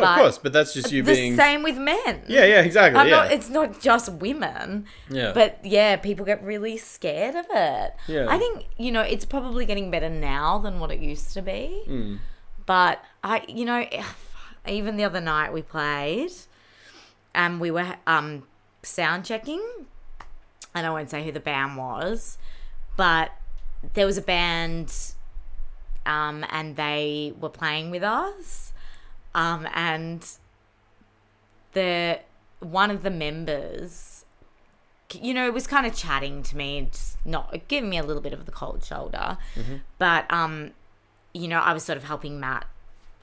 Well, 0.00 0.12
of 0.12 0.18
course, 0.18 0.38
but 0.38 0.52
that's 0.52 0.74
just 0.74 0.92
you 0.92 1.02
being 1.02 1.14
the 1.14 1.20
being. 1.22 1.36
same 1.36 1.62
with 1.62 1.76
men. 1.76 2.22
Yeah, 2.28 2.44
yeah, 2.44 2.60
exactly. 2.60 3.00
I'm 3.00 3.08
yeah. 3.08 3.16
not, 3.16 3.32
it's 3.32 3.48
not 3.48 3.80
just 3.80 4.12
women. 4.12 4.86
yeah. 5.10 5.32
But 5.32 5.60
yeah, 5.64 5.96
people 5.96 6.24
get 6.24 6.42
really 6.42 6.76
scared 6.76 7.34
of 7.34 7.46
it. 7.50 7.94
Yeah. 8.06 8.26
I 8.28 8.38
think, 8.38 8.66
you 8.76 8.92
know, 8.92 9.02
it's 9.02 9.24
probably 9.24 9.66
getting 9.66 9.90
better 9.90 10.08
now 10.08 10.58
than 10.58 10.80
what 10.80 10.90
it 10.90 11.00
used 11.00 11.32
to 11.34 11.42
be. 11.42 11.82
Mm. 11.88 12.18
But 12.66 13.02
I, 13.22 13.44
you 13.48 13.64
know, 13.64 13.86
even 14.68 14.96
the 14.96 15.04
other 15.04 15.20
night 15.20 15.52
we 15.52 15.62
played 15.62 16.32
and 17.34 17.60
we 17.60 17.70
were 17.70 17.96
um, 18.06 18.44
sound 18.82 19.24
checking. 19.24 19.62
And 20.74 20.86
I 20.86 20.90
won't 20.90 21.10
say 21.10 21.24
who 21.24 21.32
the 21.32 21.40
band 21.40 21.76
was, 21.76 22.38
but 22.96 23.32
there 23.94 24.06
was 24.06 24.18
a 24.18 24.22
band 24.22 24.92
um, 26.08 26.44
and 26.50 26.76
they 26.76 27.32
were 27.38 27.48
playing 27.48 27.90
with 27.90 28.02
us. 28.02 28.72
Um, 29.34 29.68
and 29.74 30.26
the 31.72 32.20
one 32.60 32.90
of 32.90 33.02
the 33.02 33.10
members 33.10 34.24
you 35.14 35.32
know, 35.32 35.50
was 35.50 35.66
kind 35.66 35.86
of 35.86 35.94
chatting 35.94 36.42
to 36.42 36.56
me, 36.56 36.88
just 36.90 37.16
not 37.24 37.56
giving 37.68 37.88
me 37.90 37.98
a 37.98 38.02
little 38.02 38.22
bit 38.22 38.32
of 38.32 38.44
the 38.46 38.52
cold 38.52 38.84
shoulder. 38.84 39.38
But 39.98 40.30
um, 40.32 40.72
you 41.32 41.48
know, 41.48 41.60
I 41.60 41.72
was 41.72 41.84
sort 41.84 41.96
of 41.96 42.04
helping 42.04 42.38
Matt 42.38 42.66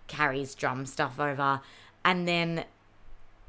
carry 0.08 0.40
his 0.40 0.56
drum 0.56 0.86
stuff 0.86 1.20
over, 1.20 1.62
and 2.04 2.28
then 2.28 2.66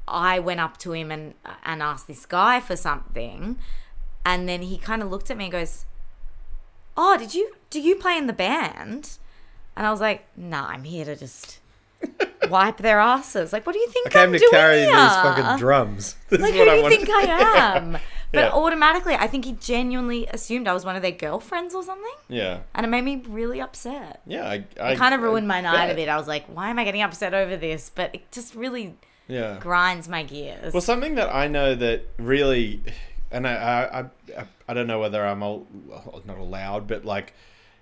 I 0.07 0.39
went 0.39 0.59
up 0.59 0.77
to 0.79 0.93
him 0.93 1.11
and 1.11 1.33
and 1.63 1.81
asked 1.81 2.07
this 2.07 2.25
guy 2.25 2.59
for 2.59 2.75
something, 2.75 3.57
and 4.25 4.47
then 4.47 4.61
he 4.61 4.77
kind 4.77 5.01
of 5.01 5.09
looked 5.09 5.31
at 5.31 5.37
me 5.37 5.45
and 5.45 5.51
goes, 5.51 5.85
"Oh, 6.95 7.17
did 7.17 7.33
you 7.33 7.55
do 7.69 7.81
you 7.81 7.95
play 7.95 8.17
in 8.17 8.27
the 8.27 8.33
band?" 8.33 9.17
And 9.75 9.87
I 9.87 9.91
was 9.91 10.01
like, 10.01 10.27
"No, 10.35 10.63
I'm 10.63 10.83
here 10.83 11.05
to 11.05 11.15
just." 11.15 11.59
wipe 12.49 12.77
their 12.77 12.99
asses. 12.99 13.51
Like, 13.53 13.65
what 13.65 13.73
do 13.73 13.79
you 13.79 13.87
think 13.89 14.15
I 14.15 14.21
I'm 14.21 14.25
came 14.27 14.33
to 14.33 14.39
doing 14.39 14.51
carry 14.51 14.79
here? 14.79 14.87
these 14.87 15.15
fucking 15.15 15.57
drums. 15.57 16.15
This 16.29 16.41
Like, 16.41 16.53
who 16.53 16.59
what 16.59 16.65
do 16.65 16.71
I 16.71 16.75
you 16.75 16.83
wanted 16.83 16.95
think 16.97 17.09
I 17.09 17.75
am? 17.75 17.91
But 18.33 18.39
Yeah. 18.39 18.51
automatically, 18.51 19.15
I 19.15 19.27
think 19.27 19.45
he 19.45 19.53
genuinely 19.53 20.27
assumed 20.27 20.67
I 20.67 20.73
was 20.73 20.83
one 20.83 20.95
of 20.97 21.01
their 21.01 21.11
girlfriends 21.13 21.73
or 21.73 21.81
something. 21.83 22.11
Yeah. 22.27 22.59
And 22.75 22.85
it 22.85 22.89
made 22.89 23.03
me 23.05 23.23
really 23.27 23.61
upset. 23.61 24.21
Yeah. 24.27 24.45
I, 24.47 24.65
I 24.79 24.91
It 24.91 24.97
kind 24.97 25.13
of 25.15 25.21
ruined 25.21 25.47
my 25.47 25.61
night 25.61 25.85
a 25.85 25.87
bet. 25.89 25.95
bit. 25.95 26.09
I 26.09 26.17
was 26.17 26.27
like, 26.27 26.45
why 26.47 26.69
am 26.69 26.77
I 26.77 26.83
getting 26.83 27.01
upset 27.01 27.33
over 27.33 27.55
this? 27.55 27.89
But 27.93 28.13
it 28.13 28.29
just 28.33 28.53
really 28.53 28.95
Yeah. 29.29 29.57
grinds 29.61 30.09
my 30.09 30.23
gears. 30.23 30.73
Well, 30.73 30.81
something 30.81 31.15
that 31.15 31.33
I 31.33 31.47
know 31.47 31.73
that 31.75 32.03
really, 32.17 32.83
and 33.31 33.47
I, 33.47 33.53
I, 33.55 33.99
I, 34.41 34.45
I 34.67 34.73
don't 34.73 34.87
know 34.87 34.99
whether 34.99 35.25
I'm 35.25 35.41
all, 35.41 35.65
not 36.25 36.37
allowed, 36.37 36.85
but 36.87 37.05
like, 37.05 37.33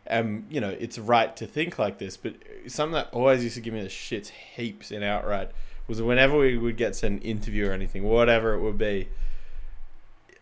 um, 0.09 0.45
you 0.49 0.61
know, 0.61 0.69
it's 0.69 0.97
right 0.97 1.35
to 1.37 1.47
think 1.47 1.79
like 1.79 1.97
this. 1.97 2.17
But 2.17 2.35
something 2.67 2.93
that 2.93 3.09
always 3.11 3.43
used 3.43 3.55
to 3.55 3.61
give 3.61 3.73
me 3.73 3.81
the 3.81 3.87
shits 3.89 4.29
heaps 4.29 4.91
in 4.91 5.03
outright 5.03 5.51
was 5.87 6.01
whenever 6.01 6.37
we 6.37 6.57
would 6.57 6.77
get 6.77 7.01
an 7.03 7.19
interview 7.19 7.67
or 7.69 7.71
anything, 7.71 8.03
whatever 8.03 8.53
it 8.53 8.61
would 8.61 8.77
be. 8.77 9.09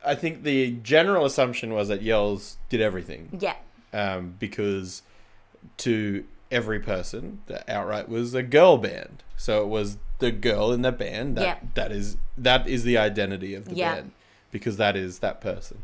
I 0.06 0.16
think 0.16 0.44
the 0.44 0.72
general 0.84 1.26
assumption 1.26 1.74
was 1.74 1.88
that 1.88 2.02
Yells 2.02 2.58
did 2.68 2.82
everything 2.82 3.38
yeah. 3.40 3.56
um, 3.94 4.36
because 4.38 5.02
to 5.78 6.26
every 6.52 6.80
person, 6.80 7.40
the 7.46 7.70
outright 7.74 8.10
was 8.10 8.34
a 8.34 8.44
girl 8.44 8.78
band. 8.78 9.24
So 9.38 9.64
it 9.64 9.68
was 9.68 9.98
the 10.20 10.32
girl 10.32 10.72
in 10.74 10.82
the 10.82 10.92
band. 10.92 11.38
That 11.38 11.44
Yeah. 11.44 11.56
that 11.76 11.92
is 11.94 12.18
that 12.38 12.68
is 12.68 12.84
the 12.84 12.98
identity 12.98 13.56
of 13.56 13.66
the 13.66 13.76
Yeah. 13.76 13.96
band 13.96 14.12
because 14.52 14.76
that 14.78 14.98
is 14.98 15.20
that 15.20 15.40
person. 15.40 15.84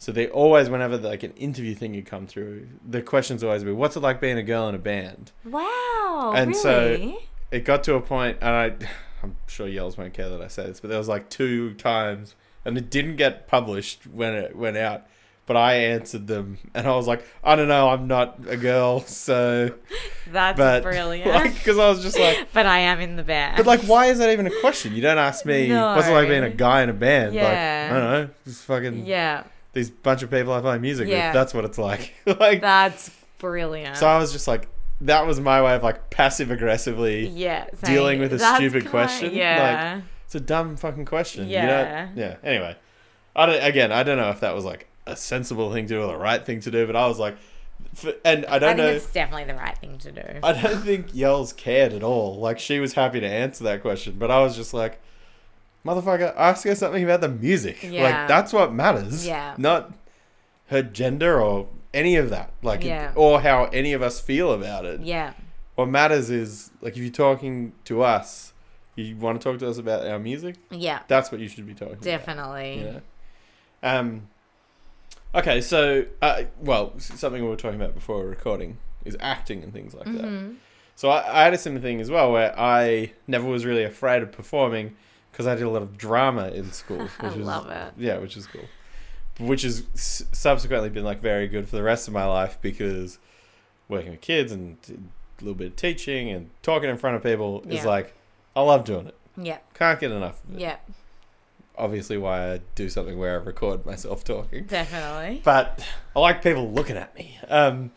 So 0.00 0.12
they 0.12 0.28
always, 0.28 0.70
whenever 0.70 0.96
like 0.96 1.22
an 1.24 1.32
interview 1.32 1.74
thing 1.74 1.94
had 1.94 2.06
come 2.06 2.26
through, 2.26 2.68
the 2.88 3.02
questions 3.02 3.42
always 3.42 3.64
be, 3.64 3.72
"What's 3.72 3.96
it 3.96 4.00
like 4.00 4.20
being 4.20 4.38
a 4.38 4.42
girl 4.44 4.68
in 4.68 4.74
a 4.74 4.78
band?" 4.78 5.32
Wow. 5.44 6.32
And 6.36 6.54
so- 6.54 7.16
It 7.50 7.64
got 7.64 7.82
to 7.84 7.94
a 7.94 8.00
point, 8.00 8.38
and 8.40 8.50
I, 8.50 8.72
I'm 9.22 9.34
sure 9.46 9.66
Yells 9.66 9.96
won't 9.98 10.12
care 10.14 10.28
that 10.28 10.40
I 10.40 10.48
say 10.48 10.66
this, 10.66 10.80
but 10.80 10.88
there 10.90 10.98
was 10.98 11.08
like 11.08 11.28
two 11.30 11.74
times, 11.74 12.34
and 12.64 12.76
it 12.78 12.90
didn't 12.90 13.16
get 13.16 13.48
published 13.48 14.06
when 14.06 14.34
it 14.34 14.54
went 14.56 14.76
out. 14.76 15.06
But 15.46 15.56
I 15.56 15.74
answered 15.76 16.26
them, 16.26 16.58
and 16.74 16.86
I 16.86 16.90
was 16.94 17.06
like, 17.06 17.24
I 17.42 17.56
don't 17.56 17.68
know, 17.68 17.88
I'm 17.88 18.06
not 18.06 18.38
a 18.48 18.56
girl, 18.58 19.00
so. 19.00 19.72
That's 20.30 20.58
But 20.58 20.82
brilliant. 20.82 21.54
because 21.54 21.78
I 21.78 21.88
was 21.88 22.02
just 22.02 22.18
like, 22.18 22.48
but 22.52 22.66
I 22.66 22.80
am 22.80 23.00
in 23.00 23.16
the 23.16 23.22
band. 23.22 23.56
but 23.56 23.64
like, 23.66 23.80
why 23.80 24.06
is 24.06 24.18
that 24.18 24.30
even 24.30 24.46
a 24.46 24.60
question? 24.60 24.94
You 24.94 25.00
don't 25.00 25.16
ask 25.16 25.46
me. 25.46 25.68
No. 25.68 25.96
What's 25.96 26.06
it 26.06 26.12
like 26.12 26.28
being 26.28 26.44
a 26.44 26.50
guy 26.50 26.82
in 26.82 26.90
a 26.90 26.92
band? 26.92 27.34
Yeah. 27.34 27.44
Like, 27.44 27.56
I 27.96 27.98
don't 28.00 28.10
know, 28.28 28.34
just 28.44 28.62
fucking 28.64 29.06
yeah, 29.06 29.44
these 29.72 29.90
bunch 29.90 30.22
of 30.22 30.30
people 30.30 30.52
I 30.52 30.60
play 30.60 30.78
music 30.78 31.08
Yeah. 31.08 31.28
with. 31.28 31.34
That's 31.34 31.54
what 31.54 31.64
it's 31.64 31.78
like. 31.78 32.14
like, 32.26 32.60
that's 32.60 33.10
brilliant. 33.38 33.96
so 33.96 34.06
I 34.06 34.18
was 34.18 34.32
just 34.32 34.48
like, 34.48 34.68
that 35.02 35.26
was 35.26 35.38
my 35.40 35.62
way 35.62 35.74
of 35.76 35.82
like 35.82 36.10
passive 36.10 36.50
aggressively. 36.50 37.28
yeah, 37.28 37.66
dealing 37.84 38.18
with 38.18 38.32
a 38.32 38.38
stupid 38.38 38.88
question, 38.88 39.32
Yeah, 39.32 40.00
It's 40.24 40.34
a 40.34 40.40
dumb 40.40 40.76
fucking 40.76 41.04
question. 41.04 41.48
Yeah. 41.48 41.62
You 41.62 42.06
don't, 42.06 42.16
yeah. 42.16 42.36
Anyway, 42.42 42.76
I 43.36 43.46
don't, 43.46 43.62
again, 43.62 43.92
I 43.92 44.02
don't 44.02 44.16
know 44.18 44.30
if 44.30 44.40
that 44.40 44.54
was 44.54 44.64
like 44.64 44.88
a 45.06 45.14
sensible 45.16 45.72
thing 45.72 45.86
to 45.86 45.94
do 45.94 46.02
or 46.02 46.08
the 46.08 46.16
right 46.18 46.44
thing 46.44 46.60
to 46.60 46.70
do, 46.70 46.86
but 46.86 46.96
I 46.96 47.06
was 47.06 47.18
like, 47.18 47.36
and 48.24 48.44
I 48.46 48.56
I, 48.56 48.58
don't 48.58 48.70
think 48.76 48.78
know. 48.78 48.88
it's 48.88 49.12
definitely 49.12 49.44
the 49.44 49.54
right 49.54 49.78
thing 49.78 49.98
to 49.98 50.10
do. 50.12 50.22
I 50.42 50.52
don't 50.52 50.82
think 50.82 51.14
Yells 51.14 51.52
cared 51.52 51.92
at 51.92 52.02
all. 52.02 52.36
Like 52.38 52.58
she 52.58 52.80
was 52.80 52.94
happy 52.94 53.20
to 53.20 53.26
answer 53.26 53.62
that 53.64 53.82
question, 53.82 54.16
but 54.18 54.30
I 54.32 54.40
was 54.42 54.56
just 54.56 54.74
like, 54.74 55.00
motherfucker, 55.88 56.34
ask 56.36 56.64
her 56.64 56.74
something 56.74 57.02
about 57.04 57.20
the 57.20 57.28
music. 57.28 57.82
Yeah. 57.82 58.02
Like 58.04 58.28
that's 58.28 58.52
what 58.52 58.72
matters. 58.72 59.26
Yeah. 59.26 59.54
Not 59.58 59.92
her 60.68 60.82
gender 60.82 61.40
or 61.40 61.68
any 61.94 62.16
of 62.16 62.30
that. 62.30 62.52
Like 62.62 62.84
Yeah. 62.84 63.12
or 63.14 63.40
how 63.40 63.64
any 63.66 63.92
of 63.94 64.02
us 64.02 64.20
feel 64.20 64.52
about 64.52 64.84
it. 64.84 65.00
yeah, 65.00 65.32
What 65.74 65.86
matters 65.88 66.28
is 66.30 66.70
like 66.80 66.92
if 66.96 66.98
you're 67.02 67.10
talking 67.10 67.72
to 67.84 68.02
us, 68.02 68.52
you 68.96 69.16
want 69.16 69.40
to 69.40 69.50
talk 69.50 69.58
to 69.60 69.68
us 69.68 69.78
about 69.78 70.06
our 70.06 70.18
music. 70.18 70.56
yeah, 70.70 71.00
That's 71.08 71.30
what 71.32 71.40
you 71.40 71.48
should 71.48 71.66
be 71.66 71.72
talking 71.74 71.94
about. 71.94 72.02
definitely. 72.04 72.84
Yeah. 72.84 73.00
Um. 73.82 74.28
Okay, 75.34 75.60
so 75.60 76.04
uh, 76.22 76.42
well, 76.60 76.92
something 76.98 77.42
we 77.42 77.48
were 77.48 77.56
talking 77.56 77.80
about 77.80 77.94
before 77.94 78.24
recording 78.26 78.78
is 79.04 79.16
acting 79.20 79.62
and 79.62 79.72
things 79.72 79.94
like 79.94 80.06
that. 80.06 80.24
Mhm. 80.24 80.56
So 80.96 81.10
I, 81.10 81.40
I 81.40 81.44
had 81.44 81.54
a 81.54 81.58
similar 81.58 81.80
thing 81.82 82.00
as 82.00 82.10
well, 82.10 82.32
where 82.32 82.58
I 82.58 83.12
never 83.26 83.46
was 83.46 83.64
really 83.64 83.84
afraid 83.84 84.22
of 84.22 84.32
performing 84.32 84.96
because 85.38 85.46
I 85.46 85.54
did 85.54 85.62
a 85.66 85.70
lot 85.70 85.82
of 85.82 85.96
drama 85.96 86.48
in 86.48 86.72
school. 86.72 86.98
Which 87.20 87.20
I 87.20 87.26
was, 87.28 87.36
love 87.46 87.70
it. 87.70 87.94
Yeah, 87.96 88.18
which 88.18 88.36
is 88.36 88.48
cool. 88.48 88.64
Which 89.38 89.62
has 89.62 89.84
subsequently 89.94 90.90
been 90.90 91.04
like 91.04 91.20
very 91.22 91.46
good 91.46 91.68
for 91.68 91.76
the 91.76 91.82
rest 91.84 92.08
of 92.08 92.12
my 92.12 92.24
life 92.24 92.58
because 92.60 93.20
working 93.88 94.10
with 94.10 94.20
kids 94.20 94.50
and 94.50 94.78
a 94.90 95.44
little 95.44 95.54
bit 95.54 95.68
of 95.68 95.76
teaching 95.76 96.28
and 96.28 96.50
talking 96.62 96.90
in 96.90 96.96
front 96.98 97.14
of 97.14 97.22
people 97.22 97.62
is 97.68 97.84
like 97.84 98.14
I 98.56 98.62
love 98.62 98.84
doing 98.84 99.06
it. 99.06 99.14
Yeah, 99.40 99.58
Can't 99.74 100.00
get 100.00 100.10
enough 100.10 100.42
of 100.42 100.56
it. 100.56 100.60
yeah, 100.60 100.76
Obviously, 101.76 102.18
why 102.18 102.54
I 102.54 102.60
do 102.74 102.88
something 102.88 103.16
where 103.16 103.40
I 103.40 103.44
record 103.44 103.86
myself 103.86 104.24
talking 104.24 104.64
definitely. 104.64 105.40
but 105.44 105.86
I 106.16 106.18
like 106.18 106.42
people 106.42 106.68
looking 106.72 106.96
at 106.96 107.14
me. 107.14 107.38
Um, 107.48 107.92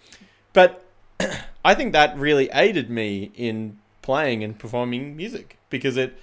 but 0.53 0.85
I 1.65 1.73
think 1.73 1.93
that 1.93 2.15
really 2.19 2.51
aided 2.53 2.91
me 2.91 3.31
in 3.33 3.79
playing 4.03 4.43
and 4.43 4.59
performing 4.59 5.17
music 5.17 5.57
because 5.71 5.97
it. 5.97 6.19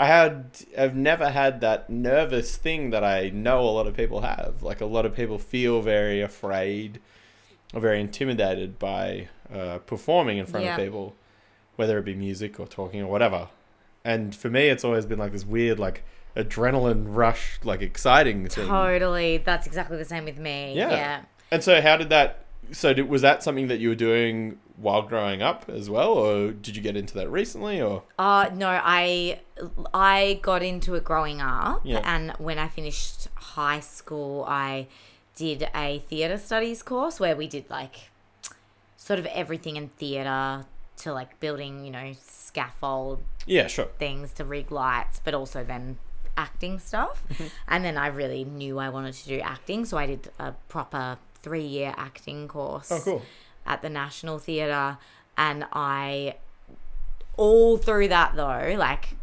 I 0.00 0.06
had 0.06 0.58
I've 0.78 0.94
never 0.94 1.28
had 1.30 1.60
that 1.60 1.90
nervous 1.90 2.56
thing 2.56 2.90
that 2.90 3.02
I 3.02 3.30
know 3.30 3.60
a 3.60 3.72
lot 3.72 3.86
of 3.88 3.96
people 3.96 4.20
have. 4.20 4.62
Like 4.62 4.80
a 4.80 4.86
lot 4.86 5.04
of 5.04 5.14
people 5.14 5.38
feel 5.38 5.82
very 5.82 6.20
afraid 6.20 7.00
or 7.74 7.80
very 7.80 8.00
intimidated 8.00 8.78
by 8.78 9.28
uh, 9.52 9.78
performing 9.78 10.38
in 10.38 10.46
front 10.46 10.64
Yeah. 10.64 10.76
of 10.76 10.84
people, 10.84 11.16
whether 11.76 11.98
it 11.98 12.04
be 12.04 12.14
music 12.14 12.60
or 12.60 12.66
talking 12.68 13.02
or 13.02 13.08
whatever. 13.10 13.48
And 14.04 14.34
for 14.34 14.48
me, 14.48 14.68
it's 14.68 14.84
always 14.84 15.04
been 15.04 15.18
like 15.18 15.32
this 15.32 15.44
weird, 15.44 15.78
like 15.80 16.04
adrenaline 16.36 17.04
rush, 17.08 17.58
like 17.64 17.82
exciting 17.82 18.46
thing. 18.48 18.68
Totally. 18.68 19.38
That's 19.38 19.66
exactly 19.66 19.96
the 19.98 20.04
same 20.04 20.24
with 20.24 20.38
me. 20.38 20.74
Yeah. 20.76 20.90
Yeah. 20.90 21.22
And 21.50 21.64
so, 21.64 21.80
how 21.82 21.96
did 21.96 22.08
that? 22.10 22.44
So, 22.72 22.92
did, 22.92 23.08
was 23.08 23.22
that 23.22 23.42
something 23.42 23.68
that 23.68 23.78
you 23.78 23.88
were 23.88 23.94
doing 23.94 24.58
while 24.76 25.02
growing 25.02 25.42
up 25.42 25.68
as 25.68 25.90
well, 25.90 26.12
or 26.12 26.52
did 26.52 26.76
you 26.76 26.82
get 26.82 26.96
into 26.96 27.14
that 27.14 27.28
recently? 27.30 27.80
Or 27.80 28.04
Uh 28.18 28.48
no, 28.54 28.68
I 28.68 29.40
I 29.92 30.38
got 30.42 30.62
into 30.62 30.94
it 30.94 31.02
growing 31.04 31.40
up 31.40 31.80
Yeah. 31.84 32.00
and 32.04 32.32
when 32.38 32.58
I 32.58 32.68
finished 32.68 33.28
high 33.34 33.80
school 33.80 34.44
I 34.46 34.86
did 35.34 35.68
a 35.74 35.98
theatre 36.08 36.38
studies 36.38 36.82
course 36.82 37.18
where 37.18 37.34
we 37.34 37.48
did 37.48 37.68
like 37.70 38.10
sort 38.96 39.18
of 39.18 39.26
everything 39.26 39.76
in 39.76 39.88
theatre 39.90 40.64
to 40.98 41.12
like 41.12 41.38
building, 41.40 41.84
you 41.84 41.90
know, 41.90 42.12
scaffold 42.20 43.22
yeah, 43.46 43.66
sure. 43.66 43.86
things 43.98 44.32
to 44.34 44.44
rig 44.44 44.70
lights, 44.70 45.20
but 45.24 45.34
also 45.34 45.64
then 45.64 45.98
acting 46.36 46.78
stuff. 46.78 47.24
Mm-hmm. 47.32 47.46
and 47.68 47.84
then 47.84 47.96
I 47.96 48.08
really 48.08 48.44
knew 48.44 48.78
I 48.78 48.88
wanted 48.90 49.14
to 49.14 49.28
do 49.28 49.40
acting, 49.40 49.84
so 49.84 49.96
I 49.98 50.06
did 50.06 50.30
a 50.38 50.52
proper 50.68 51.18
three 51.48 51.64
year 51.64 51.94
acting 51.96 52.46
course 52.48 52.92
Oh, 52.92 53.00
cool. 53.00 53.22
at 53.66 53.80
the 53.82 53.88
National 53.88 54.38
Theatre. 54.38 54.98
And 55.36 55.64
I, 55.72 56.36
all 57.36 57.76
through 57.78 58.08
that 58.08 58.34
though, 58.36 58.74
like 58.78 59.16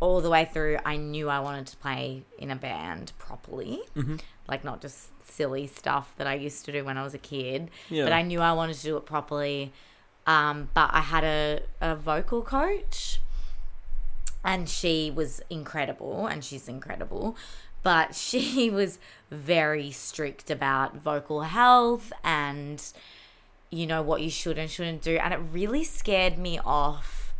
all 0.00 0.20
the 0.20 0.30
way 0.30 0.48
through, 0.52 0.78
I 0.84 0.96
knew 0.96 1.28
I 1.28 1.40
wanted 1.40 1.66
to 1.68 1.76
play 1.76 2.22
in 2.38 2.50
a 2.50 2.56
band 2.56 3.12
properly. 3.18 3.80
Mm-hmm. 3.96 4.16
Like 4.48 4.64
not 4.64 4.80
just 4.80 5.10
silly 5.30 5.66
stuff 5.66 6.12
that 6.16 6.26
I 6.26 6.34
used 6.34 6.64
to 6.64 6.72
do 6.72 6.84
when 6.84 6.96
I 6.98 7.02
was 7.04 7.14
a 7.14 7.18
kid, 7.18 7.70
Yeah. 7.88 8.04
but 8.04 8.12
I 8.12 8.22
knew 8.22 8.40
I 8.40 8.52
wanted 8.52 8.76
to 8.76 8.82
do 8.82 8.96
it 8.96 9.06
properly. 9.06 9.72
Um, 10.26 10.68
but 10.74 10.90
I 10.92 11.00
had 11.00 11.24
a, 11.24 11.60
a 11.80 11.94
vocal 11.96 12.42
coach 12.42 13.20
and 14.44 14.68
she 14.68 15.10
was 15.14 15.40
incredible 15.50 16.26
and 16.26 16.42
she's 16.42 16.66
incredible 16.68 17.36
but 17.82 18.14
she 18.14 18.70
was 18.70 18.98
very 19.30 19.90
strict 19.90 20.50
about 20.50 20.96
vocal 20.96 21.42
health 21.42 22.12
and 22.24 22.92
you 23.70 23.86
know 23.86 24.02
what 24.02 24.20
you 24.20 24.30
should 24.30 24.58
and 24.58 24.70
shouldn't 24.70 25.02
do. 25.02 25.16
And 25.16 25.32
it 25.32 25.40
really 25.52 25.84
scared 25.84 26.38
me 26.38 26.58
off 26.64 27.32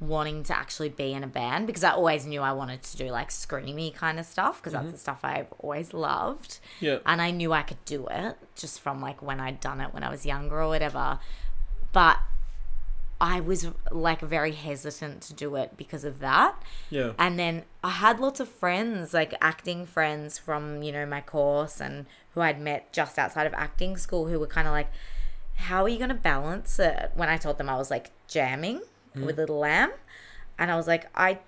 wanting 0.00 0.44
to 0.44 0.56
actually 0.56 0.88
be 0.88 1.12
in 1.12 1.24
a 1.24 1.26
band 1.26 1.66
because 1.66 1.82
I 1.82 1.90
always 1.90 2.24
knew 2.24 2.40
I 2.40 2.52
wanted 2.52 2.82
to 2.84 2.96
do 2.96 3.06
like 3.10 3.30
screamy 3.30 3.92
kind 3.92 4.20
of 4.20 4.26
stuff 4.26 4.60
because 4.60 4.72
that's 4.72 4.84
mm-hmm. 4.84 4.92
the 4.92 4.98
stuff 4.98 5.20
I've 5.22 5.52
always 5.58 5.92
loved. 5.92 6.60
Yeah. 6.80 6.98
and 7.04 7.20
I 7.20 7.30
knew 7.30 7.52
I 7.52 7.62
could 7.62 7.84
do 7.84 8.06
it 8.08 8.36
just 8.54 8.80
from 8.80 9.00
like 9.00 9.22
when 9.22 9.40
I'd 9.40 9.60
done 9.60 9.80
it 9.80 9.92
when 9.92 10.04
I 10.04 10.10
was 10.10 10.24
younger 10.24 10.60
or 10.60 10.68
whatever. 10.68 11.18
But 11.92 12.18
I 13.20 13.40
was 13.40 13.66
like 13.90 14.20
very 14.20 14.52
hesitant 14.52 15.22
to 15.22 15.34
do 15.34 15.56
it 15.56 15.76
because 15.76 16.04
of 16.04 16.20
that. 16.20 16.62
Yeah. 16.88 17.12
And 17.18 17.38
then 17.38 17.64
I 17.82 17.90
had 17.90 18.20
lots 18.20 18.38
of 18.38 18.48
friends, 18.48 19.12
like 19.12 19.34
acting 19.40 19.86
friends 19.86 20.38
from, 20.38 20.82
you 20.82 20.92
know, 20.92 21.04
my 21.04 21.20
course 21.20 21.80
and 21.80 22.06
who 22.34 22.40
I'd 22.40 22.60
met 22.60 22.92
just 22.92 23.18
outside 23.18 23.46
of 23.46 23.54
acting 23.54 23.96
school 23.96 24.28
who 24.28 24.38
were 24.38 24.46
kind 24.46 24.68
of 24.68 24.72
like, 24.72 24.90
how 25.54 25.82
are 25.82 25.88
you 25.88 25.98
going 25.98 26.10
to 26.10 26.14
balance 26.14 26.78
it? 26.78 27.10
When 27.14 27.28
I 27.28 27.36
told 27.36 27.58
them 27.58 27.68
I 27.68 27.76
was 27.76 27.90
like 27.90 28.12
jamming 28.28 28.78
mm-hmm. 28.78 29.26
with 29.26 29.36
Little 29.36 29.58
Lamb. 29.58 29.90
And 30.56 30.70
I 30.70 30.76
was 30.76 30.86
like, 30.86 31.08
I, 31.16 31.40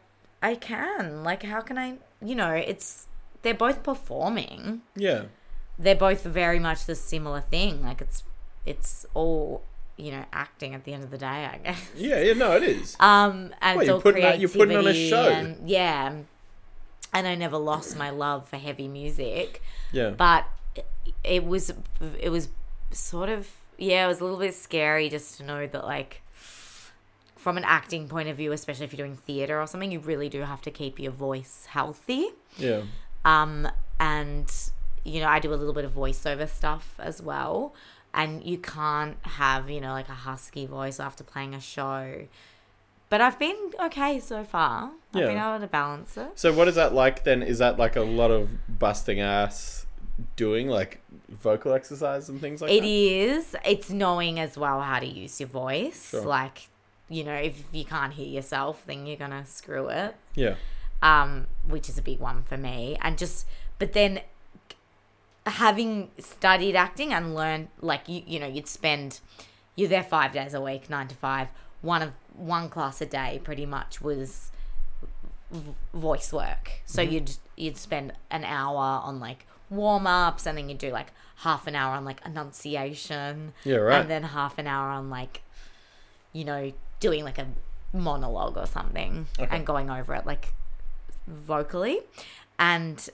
I 0.43 0.57
can. 0.57 1.23
Like, 1.23 1.45
how 1.45 1.61
can 1.61 1.79
I, 1.79 1.99
you 2.21 2.35
know, 2.35 2.53
it's, 2.53 3.07
they're 3.43 3.55
both 3.55 3.85
performing. 3.85 4.83
Yeah. 4.97 5.27
They're 5.79 5.95
both 5.95 6.25
very 6.25 6.59
much 6.59 6.87
the 6.87 6.97
similar 6.97 7.41
thing. 7.41 7.85
Like, 7.85 8.01
it's, 8.01 8.25
it's 8.67 9.07
all, 9.15 9.63
you 10.01 10.11
know, 10.13 10.25
acting 10.33 10.75
at 10.75 10.85
the 10.85 10.93
end 10.93 11.05
of 11.05 11.11
the 11.11 11.19
day, 11.19 11.27
I 11.27 11.59
guess. 11.63 11.91
Yeah. 11.97 12.21
Yeah. 12.21 12.33
No, 12.35 12.57
it 12.57 12.63
is. 12.63 12.97
Um, 13.01 13.53
and 13.61 13.77
Well, 13.77 13.81
it's 13.81 13.87
you're 13.87 13.95
all 13.97 14.01
putting 14.03 14.25
on- 14.25 14.31
creativity. 14.33 14.59
you're 14.59 14.67
putting 14.67 14.77
on 14.79 14.87
a 14.87 15.09
show. 15.09 15.29
And, 15.29 15.69
yeah. 15.69 16.13
And 17.13 17.27
I 17.27 17.35
never 17.35 17.59
lost 17.59 17.97
my 17.99 18.11
love 18.11 18.49
for 18.49 18.57
heavy 18.57 18.87
music, 18.89 19.63
Yeah. 19.93 20.11
but 20.11 20.47
it, 20.77 20.87
it 21.25 21.45
was 21.45 21.73
it 22.21 22.31
was 22.31 22.49
sort 22.93 23.29
of 23.29 23.49
yeah, 23.79 24.05
it 24.05 24.09
was 24.09 24.21
a 24.21 24.25
little 24.25 24.39
bit 24.39 24.55
scary 24.55 25.09
just 25.09 25.37
to 25.39 25.43
know 25.43 25.67
that 25.67 25.85
like 25.85 26.23
from 27.37 27.57
an 27.57 27.65
acting 27.65 28.07
point 28.07 28.29
of 28.29 28.37
view, 28.37 28.53
especially 28.53 28.85
if 28.85 28.93
you're 28.93 29.07
doing 29.07 29.17
theater 29.17 29.61
or 29.61 29.67
something, 29.67 29.91
you 29.91 29.99
really 29.99 30.29
do 30.29 30.43
have 30.43 30.61
to 30.63 30.71
keep 30.71 31.01
your 31.01 31.11
voice 31.13 31.67
healthy. 31.71 32.29
Yeah. 32.59 32.83
Um, 33.25 33.67
and 33.99 34.53
you 35.05 35.21
know, 35.21 35.29
I 35.29 35.41
do 35.41 35.53
a 35.53 35.57
little 35.57 35.73
bit 35.73 35.85
of 35.87 35.93
voiceover 35.93 36.49
stuff 36.49 36.95
as 36.99 37.21
well. 37.23 37.75
And 38.13 38.45
you 38.45 38.59
can't 38.59 39.17
have, 39.23 39.71
you 39.71 39.81
know, 39.81 39.93
like 39.93 40.09
a 40.09 40.13
husky 40.13 40.67
voice 40.67 40.99
after 40.99 41.23
playing 41.23 41.55
a 41.55 41.61
show. 41.61 42.27
But 43.09 43.21
I've 43.21 43.39
been 43.39 43.57
okay 43.85 44.21
so 44.21 44.45
far. 44.45 44.91
I've 45.15 45.27
been 45.27 45.39
able 45.39 45.61
to 45.61 45.67
balance 45.67 46.17
it. 46.17 46.31
So, 46.37 46.53
what 46.53 46.69
is 46.69 46.75
that 46.77 46.93
like 46.95 47.25
then? 47.25 47.43
Is 47.43 47.59
that 47.59 47.79
like 47.79 47.97
a 47.97 48.03
lot 48.03 48.31
of 48.31 48.51
busting 48.79 49.21
ass 49.21 49.87
doing, 50.37 50.69
like 50.69 51.01
vocal 51.29 51.73
exercise 51.73 52.29
and 52.29 52.41
things 52.41 52.61
like 52.63 52.71
It 52.71 52.85
It 52.85 52.87
is. 52.87 53.57
It's 53.65 53.91
knowing 53.91 54.39
as 54.39 54.57
well 54.59 54.81
how 54.81 55.01
to 55.01 55.07
use 55.07 55.41
your 55.41 55.49
voice. 55.49 56.11
Sure. 56.11 56.25
Like, 56.25 56.69
you 57.09 57.25
know, 57.25 57.35
if 57.35 57.65
you 57.73 57.85
can't 57.85 58.13
hear 58.13 58.29
yourself, 58.29 58.83
then 58.87 59.07
you're 59.07 59.17
gonna 59.17 59.45
screw 59.47 59.89
it. 59.89 60.15
Yeah. 60.35 60.55
um, 61.03 61.47
which 61.67 61.89
is 61.89 61.97
a 61.99 62.03
big 62.03 62.21
one 62.21 62.43
for 62.43 62.57
me. 62.57 62.97
And 63.01 63.17
just, 63.17 63.47
but 63.79 63.93
then 63.95 64.21
having 65.47 66.11
studied 66.19 66.77
acting 66.77 67.13
and 67.13 67.35
learned, 67.35 67.69
like 67.81 68.09
you, 68.09 68.23
you 68.27 68.39
know, 68.39 68.47
you'd 68.47 68.69
spend, 68.69 69.21
you're 69.77 69.89
there 69.89 70.03
five 70.05 70.33
days 70.33 70.55
a 70.55 70.61
week, 70.61 70.91
nine 70.91 71.09
to 71.09 71.15
five. 71.15 71.49
One 71.83 72.03
of 72.03 72.13
one 72.35 72.69
class 72.69 73.01
a 73.01 73.07
day, 73.07 73.41
pretty 73.43 73.67
much 73.67 74.01
was 74.01 74.51
voice 75.95 76.33
work. 76.33 76.73
So 76.87 77.03
Mm-hmm. 77.03 77.13
you'd 77.13 77.31
you'd 77.57 77.77
spend 77.77 78.13
an 78.31 78.45
hour 78.45 78.79
on 79.05 79.21
like 79.21 79.47
warm 79.69 80.07
ups, 80.07 80.47
and 80.47 80.57
then 80.59 80.69
you'd 80.69 80.79
do 80.79 80.91
like 80.91 81.09
half 81.37 81.67
an 81.67 81.75
hour 81.75 81.95
on 81.95 82.05
like 82.05 82.21
enunciation, 82.25 83.53
Yeah, 83.65 83.77
right. 83.77 84.01
and 84.01 84.11
then 84.11 84.23
half 84.25 84.59
an 84.59 84.67
hour 84.67 84.89
on 84.91 85.11
like, 85.11 85.43
you 86.33 86.45
know, 86.45 86.73
doing 87.01 87.25
like 87.25 87.39
a 87.39 87.47
monologue 87.93 88.57
or 88.57 88.67
something, 88.67 89.27
Okay. 89.39 89.55
and 89.57 89.67
going 89.67 89.91
over 89.91 90.15
it 90.15 90.27
like 90.27 90.53
vocally, 91.27 92.01
and 92.59 93.09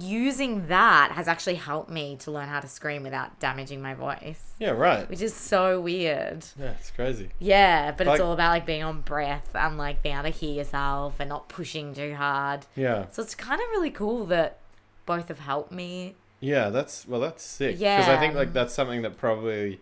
using 0.00 0.68
that 0.68 1.12
has 1.12 1.28
actually 1.28 1.56
helped 1.56 1.90
me 1.90 2.16
to 2.20 2.30
learn 2.30 2.48
how 2.48 2.60
to 2.60 2.68
scream 2.68 3.02
without 3.02 3.38
damaging 3.40 3.82
my 3.82 3.94
voice, 3.94 4.54
yeah, 4.58 4.70
right. 4.70 5.08
which 5.08 5.20
is 5.20 5.34
so 5.34 5.80
weird. 5.80 6.44
Yeah, 6.58 6.70
it's 6.78 6.90
crazy. 6.90 7.30
Yeah, 7.38 7.90
but 7.92 8.06
Like- 8.06 8.14
it's 8.14 8.22
all 8.22 8.32
about 8.32 8.50
like 8.50 8.66
being 8.66 8.82
on 8.82 9.00
breath 9.00 9.50
and 9.54 9.76
like 9.76 10.02
being 10.02 10.14
able 10.14 10.24
to 10.24 10.30
hear 10.30 10.54
yourself 10.54 11.16
and 11.18 11.28
not 11.28 11.48
pushing 11.48 11.94
too 11.94 12.14
hard. 12.14 12.66
Yeah. 12.76 13.06
So 13.10 13.22
it's 13.22 13.34
kind 13.34 13.60
of 13.60 13.66
really 13.70 13.90
cool 13.90 14.24
that 14.26 14.58
both 15.06 15.28
have 15.28 15.40
helped 15.40 15.72
me. 15.72 16.14
Yeah, 16.40 16.70
that's 16.70 17.06
well, 17.06 17.20
that's 17.20 17.42
sick. 17.42 17.76
Yeah. 17.78 17.98
Because 17.98 18.16
I 18.16 18.18
think 18.18 18.34
like 18.34 18.52
that's 18.52 18.74
something 18.74 19.02
that 19.02 19.16
probably 19.16 19.80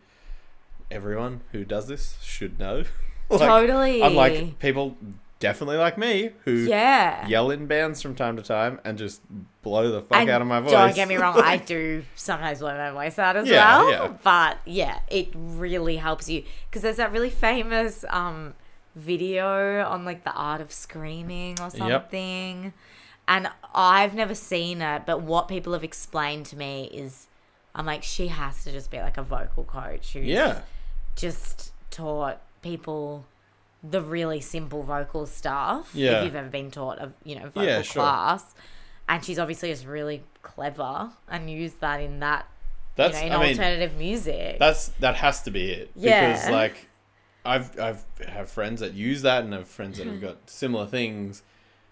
everyone 0.91 1.41
who 1.53 1.65
does 1.65 1.87
this 1.89 2.19
should 2.23 2.59
know. 2.59 2.85
Like, 3.33 3.43
totally. 3.43 4.01
Unlike 4.03 4.59
people 4.59 4.97
definitely 5.41 5.79
like 5.79 5.99
me 5.99 6.31
who 6.45 6.53
yeah. 6.53 7.27
yell 7.27 7.51
in 7.51 7.67
bands 7.67 8.01
from 8.01 8.15
time 8.15 8.37
to 8.37 8.43
time 8.43 8.79
and 8.85 8.97
just 8.99 9.23
blow 9.63 9.91
the 9.91 10.03
fuck 10.03 10.19
And 10.19 10.31
out 10.31 10.43
of 10.43 10.47
my 10.47 10.61
voice. 10.61 10.71
Don't 10.71 10.95
get 10.95 11.09
me 11.09 11.17
wrong, 11.17 11.41
I 11.41 11.57
do 11.57 12.05
sometimes 12.15 12.61
blow 12.61 12.77
my 12.77 12.91
voice 12.93 13.19
out 13.19 13.37
as 13.37 13.49
Yeah, 13.49 13.79
well. 13.79 13.91
yeah. 13.91 14.17
But 14.23 14.59
yeah, 14.67 15.01
it 15.11 15.31
really 15.35 15.97
helps 15.97 16.29
you 16.29 16.45
because 16.69 16.83
there's 16.83 16.99
that 16.99 17.11
really 17.11 17.31
famous 17.31 18.05
um, 18.11 18.55
video 18.95 19.85
on 19.85 20.05
like 20.05 20.25
the 20.25 20.33
art 20.33 20.61
of 20.61 20.73
screaming 20.73 21.59
or 21.59 21.71
something. 21.71 22.73
And 23.27 23.49
I've 23.75 24.15
never 24.15 24.35
seen 24.35 24.83
it, 24.83 25.03
but 25.07 25.23
what 25.23 25.49
people 25.49 25.73
have 25.73 25.85
explained 25.85 26.47
to 26.47 26.57
me 26.57 26.91
is 26.93 27.29
I'm 27.75 27.87
like, 27.87 28.03
she 28.03 28.29
has 28.29 28.65
to 28.65 28.73
just 28.73 28.91
be 28.91 28.99
like 28.99 29.17
a 29.17 29.23
vocal 29.23 29.65
coach 29.65 30.13
who's 30.13 30.27
yeah. 30.27 30.63
just 31.17 31.73
taught 31.91 32.41
people 32.61 33.25
the 33.83 34.01
really 34.01 34.41
simple 34.41 34.83
vocal 34.83 35.27
stuff. 35.27 35.91
Yeah. 35.95 36.19
If 36.19 36.27
you've 36.27 36.37
ever 36.37 36.49
been 36.49 36.71
taught 36.71 36.99
a 36.99 37.13
you 37.25 37.37
know 37.37 37.47
vocal 37.47 37.65
Yeah, 37.65 37.83
sure. 37.83 38.03
class, 38.03 38.55
and 39.09 39.25
she's 39.25 39.39
obviously 39.39 39.71
just 39.71 39.87
really 39.87 40.23
clever 40.43 41.11
and 41.29 41.51
used 41.51 41.81
that 41.81 42.01
in 42.01 42.21
that 42.21 42.47
That's 42.97 43.23
you 43.23 43.31
know 43.31 43.37
in 43.37 43.41
I 43.41 43.45
mean 43.45 43.59
alternative 43.59 43.97
music. 43.97 44.59
that's 44.59 44.89
that 45.01 45.17
has 45.17 45.43
to 45.43 45.51
be 45.51 45.71
it. 45.71 45.91
Yeah. 45.95 46.33
Because 46.33 46.51
like 46.51 46.89
I've 47.45 47.79
I've 47.79 48.05
have 48.29 48.51
friends 48.51 48.81
that 48.81 48.95
use 48.95 49.23
that 49.23 49.45
and 49.45 49.53
have 49.53 49.69
friends 49.69 49.99
that 49.99 50.07
have 50.07 50.17
mm-hmm. 50.17 50.27
got 50.27 50.51
similar 50.51 50.87
things. 50.87 51.43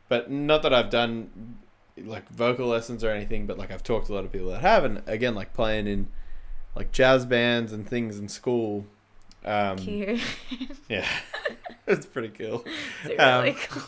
But 0.09 0.31
not 0.31 0.63
that 0.63 0.73
I've 0.73 0.91
done 0.91 1.59
like 1.97 2.29
vocal 2.29 2.69
lessons 2.69 3.03
or 3.03 3.11
anything, 3.11 3.47
but 3.47 3.59
like 3.59 3.71
I've 3.71 3.83
talked 3.83 4.07
to 4.07 4.13
a 4.13 4.15
lot 4.15 4.25
of 4.25 4.33
people 4.33 4.51
that 4.51 4.61
have 4.61 4.85
and 4.85 5.03
again 5.07 5.35
like 5.35 5.53
playing 5.53 5.87
in 5.87 6.09
like 6.75 6.93
jazz 6.93 7.27
bands 7.27 7.73
and 7.73 7.89
things 7.89 8.19
in 8.19 8.29
school. 8.29 8.87
Um 9.45 9.79
Cute. 9.79 10.21
yeah. 10.89 11.07
it's 11.87 12.07
pretty 12.07 12.29
cool. 12.31 12.65
It's 13.05 13.21
Um, 13.23 13.55
cool. 13.69 13.83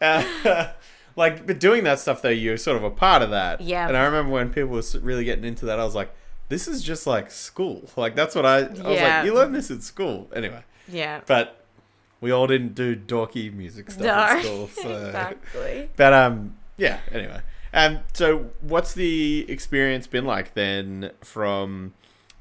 Uh, 0.00 0.68
like, 1.16 1.46
but 1.46 1.58
doing 1.60 1.84
that 1.84 1.98
stuff 2.00 2.22
though, 2.22 2.28
you're 2.28 2.56
sort 2.56 2.76
of 2.76 2.84
a 2.84 2.90
part 2.90 3.22
of 3.22 3.30
that. 3.30 3.60
Yeah. 3.60 3.86
And 3.88 3.96
I 3.96 4.04
remember 4.04 4.32
when 4.32 4.50
people 4.52 4.70
were 4.70 4.82
really 5.00 5.24
getting 5.24 5.44
into 5.44 5.66
that, 5.66 5.78
I 5.78 5.84
was 5.84 5.94
like, 5.94 6.12
"This 6.48 6.66
is 6.68 6.82
just 6.82 7.06
like 7.06 7.30
school." 7.30 7.88
Like 7.96 8.16
that's 8.16 8.34
what 8.34 8.44
I. 8.44 8.58
I 8.58 8.68
was 8.68 8.78
like, 9.00 9.24
"You 9.24 9.34
learn 9.34 9.52
this 9.52 9.70
at 9.70 9.82
school, 9.82 10.28
anyway." 10.34 10.62
Yeah. 10.88 11.20
But 11.26 11.64
we 12.20 12.30
all 12.32 12.46
didn't 12.46 12.74
do 12.74 12.96
dorky 12.96 13.52
music 13.52 13.90
stuff 13.90 14.04
No. 14.04 14.12
at 14.12 14.42
school. 14.42 14.68
So. 14.68 15.06
exactly. 15.06 15.90
But 15.96 16.12
um, 16.12 16.56
yeah. 16.76 16.98
Anyway, 17.12 17.40
um, 17.72 18.00
so 18.12 18.50
what's 18.62 18.94
the 18.94 19.46
experience 19.48 20.06
been 20.06 20.24
like 20.24 20.54
then? 20.54 21.12
From, 21.22 21.94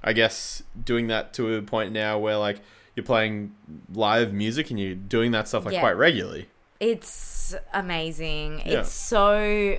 I 0.03 0.13
guess, 0.13 0.63
doing 0.83 1.07
that 1.07 1.33
to 1.35 1.55
a 1.55 1.61
point 1.61 1.91
now 1.93 2.19
where 2.19 2.37
like 2.37 2.59
you're 2.95 3.05
playing 3.05 3.55
live 3.93 4.33
music 4.33 4.69
and 4.69 4.79
you're 4.79 4.95
doing 4.95 5.31
that 5.31 5.47
stuff 5.47 5.65
like 5.65 5.73
Yeah. 5.75 5.79
quite 5.79 5.97
regularly. 5.97 6.49
It's 6.79 7.55
amazing. 7.73 8.59
Yeah. 8.65 8.79
It's 8.81 8.91
so 8.91 9.77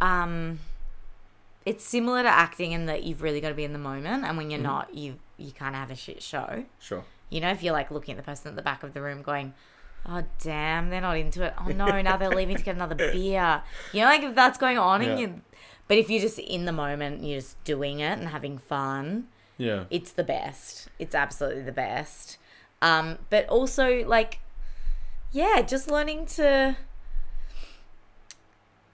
um 0.00 0.60
it's 1.66 1.84
similar 1.84 2.22
to 2.22 2.28
acting 2.28 2.72
in 2.72 2.86
that 2.86 3.02
you've 3.04 3.22
really 3.22 3.40
got 3.40 3.50
to 3.50 3.54
be 3.54 3.64
in 3.64 3.72
the 3.72 3.78
moment 3.78 4.24
and 4.24 4.36
when 4.36 4.50
you're 4.50 4.58
Mm-hmm. 4.58 4.66
not 4.66 4.94
you 4.94 5.18
you 5.36 5.52
kind 5.52 5.74
of 5.74 5.80
have 5.80 5.90
a 5.90 5.96
shit 5.96 6.22
show. 6.22 6.64
Sure. 6.78 7.04
You 7.30 7.40
know, 7.40 7.50
if 7.50 7.62
you're 7.62 7.72
like 7.72 7.90
looking 7.90 8.12
at 8.12 8.16
the 8.18 8.22
person 8.24 8.48
at 8.48 8.56
the 8.56 8.62
back 8.62 8.82
of 8.82 8.92
the 8.92 9.00
room 9.00 9.22
going, 9.22 9.54
Oh 10.06 10.22
damn, 10.42 10.88
they're 10.90 11.00
not 11.00 11.16
into 11.18 11.42
it. 11.44 11.54
Oh 11.58 11.68
no, 11.70 12.00
now 12.02 12.16
they're 12.16 12.30
leaving 12.30 12.56
to 12.56 12.62
get 12.62 12.74
another 12.76 12.94
beer. 13.12 13.62
You 13.92 14.00
know, 14.00 14.06
like 14.06 14.22
if 14.22 14.34
that's 14.34 14.58
going 14.58 14.78
on 14.78 15.02
Yeah. 15.02 15.08
and 15.10 15.20
you 15.20 15.40
but 15.90 15.98
if 15.98 16.08
you're 16.08 16.20
just 16.22 16.38
in 16.38 16.66
the 16.66 16.72
moment, 16.72 17.24
you're 17.24 17.40
just 17.40 17.62
doing 17.64 17.98
it 17.98 18.16
and 18.16 18.28
having 18.28 18.58
fun, 18.58 19.26
Yeah. 19.58 19.84
it's 19.90 20.12
the 20.12 20.22
best. 20.22 20.88
It's 21.00 21.16
absolutely 21.16 21.62
the 21.62 21.72
best. 21.72 22.38
Um, 22.80 23.18
but 23.28 23.48
also 23.48 24.04
like 24.06 24.38
yeah, 25.32 25.62
just 25.62 25.90
learning 25.90 26.26
to 26.36 26.76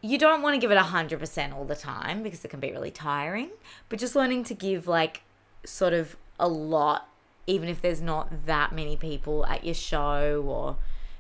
you 0.03 0.19
don't 0.19 0.43
want 0.43 0.55
to 0.55 0.61
give 0.61 0.71
it 0.71 0.77
a 0.77 0.83
100% 0.83 1.53
all 1.55 1.65
the 1.65 1.75
time 1.77 2.23
because 2.23 2.45
it 2.45 2.49
can 2.49 2.61
be 2.61 2.71
really 2.71 2.91
tiring, 2.91 3.51
but 3.89 3.99
just 3.99 4.15
learning 4.15 4.45
to 4.45 4.55
give 4.55 4.87
like 4.87 5.23
sort 5.65 5.93
of 5.93 6.17
a 6.39 6.49
lot 6.49 7.09
even 7.47 7.69
if 7.69 7.81
there's 7.81 8.01
not 8.01 8.47
that 8.47 8.73
many 8.73 8.97
people 8.97 9.45
at 9.47 9.65
your 9.65 9.75
show 9.75 10.43
or 10.47 10.77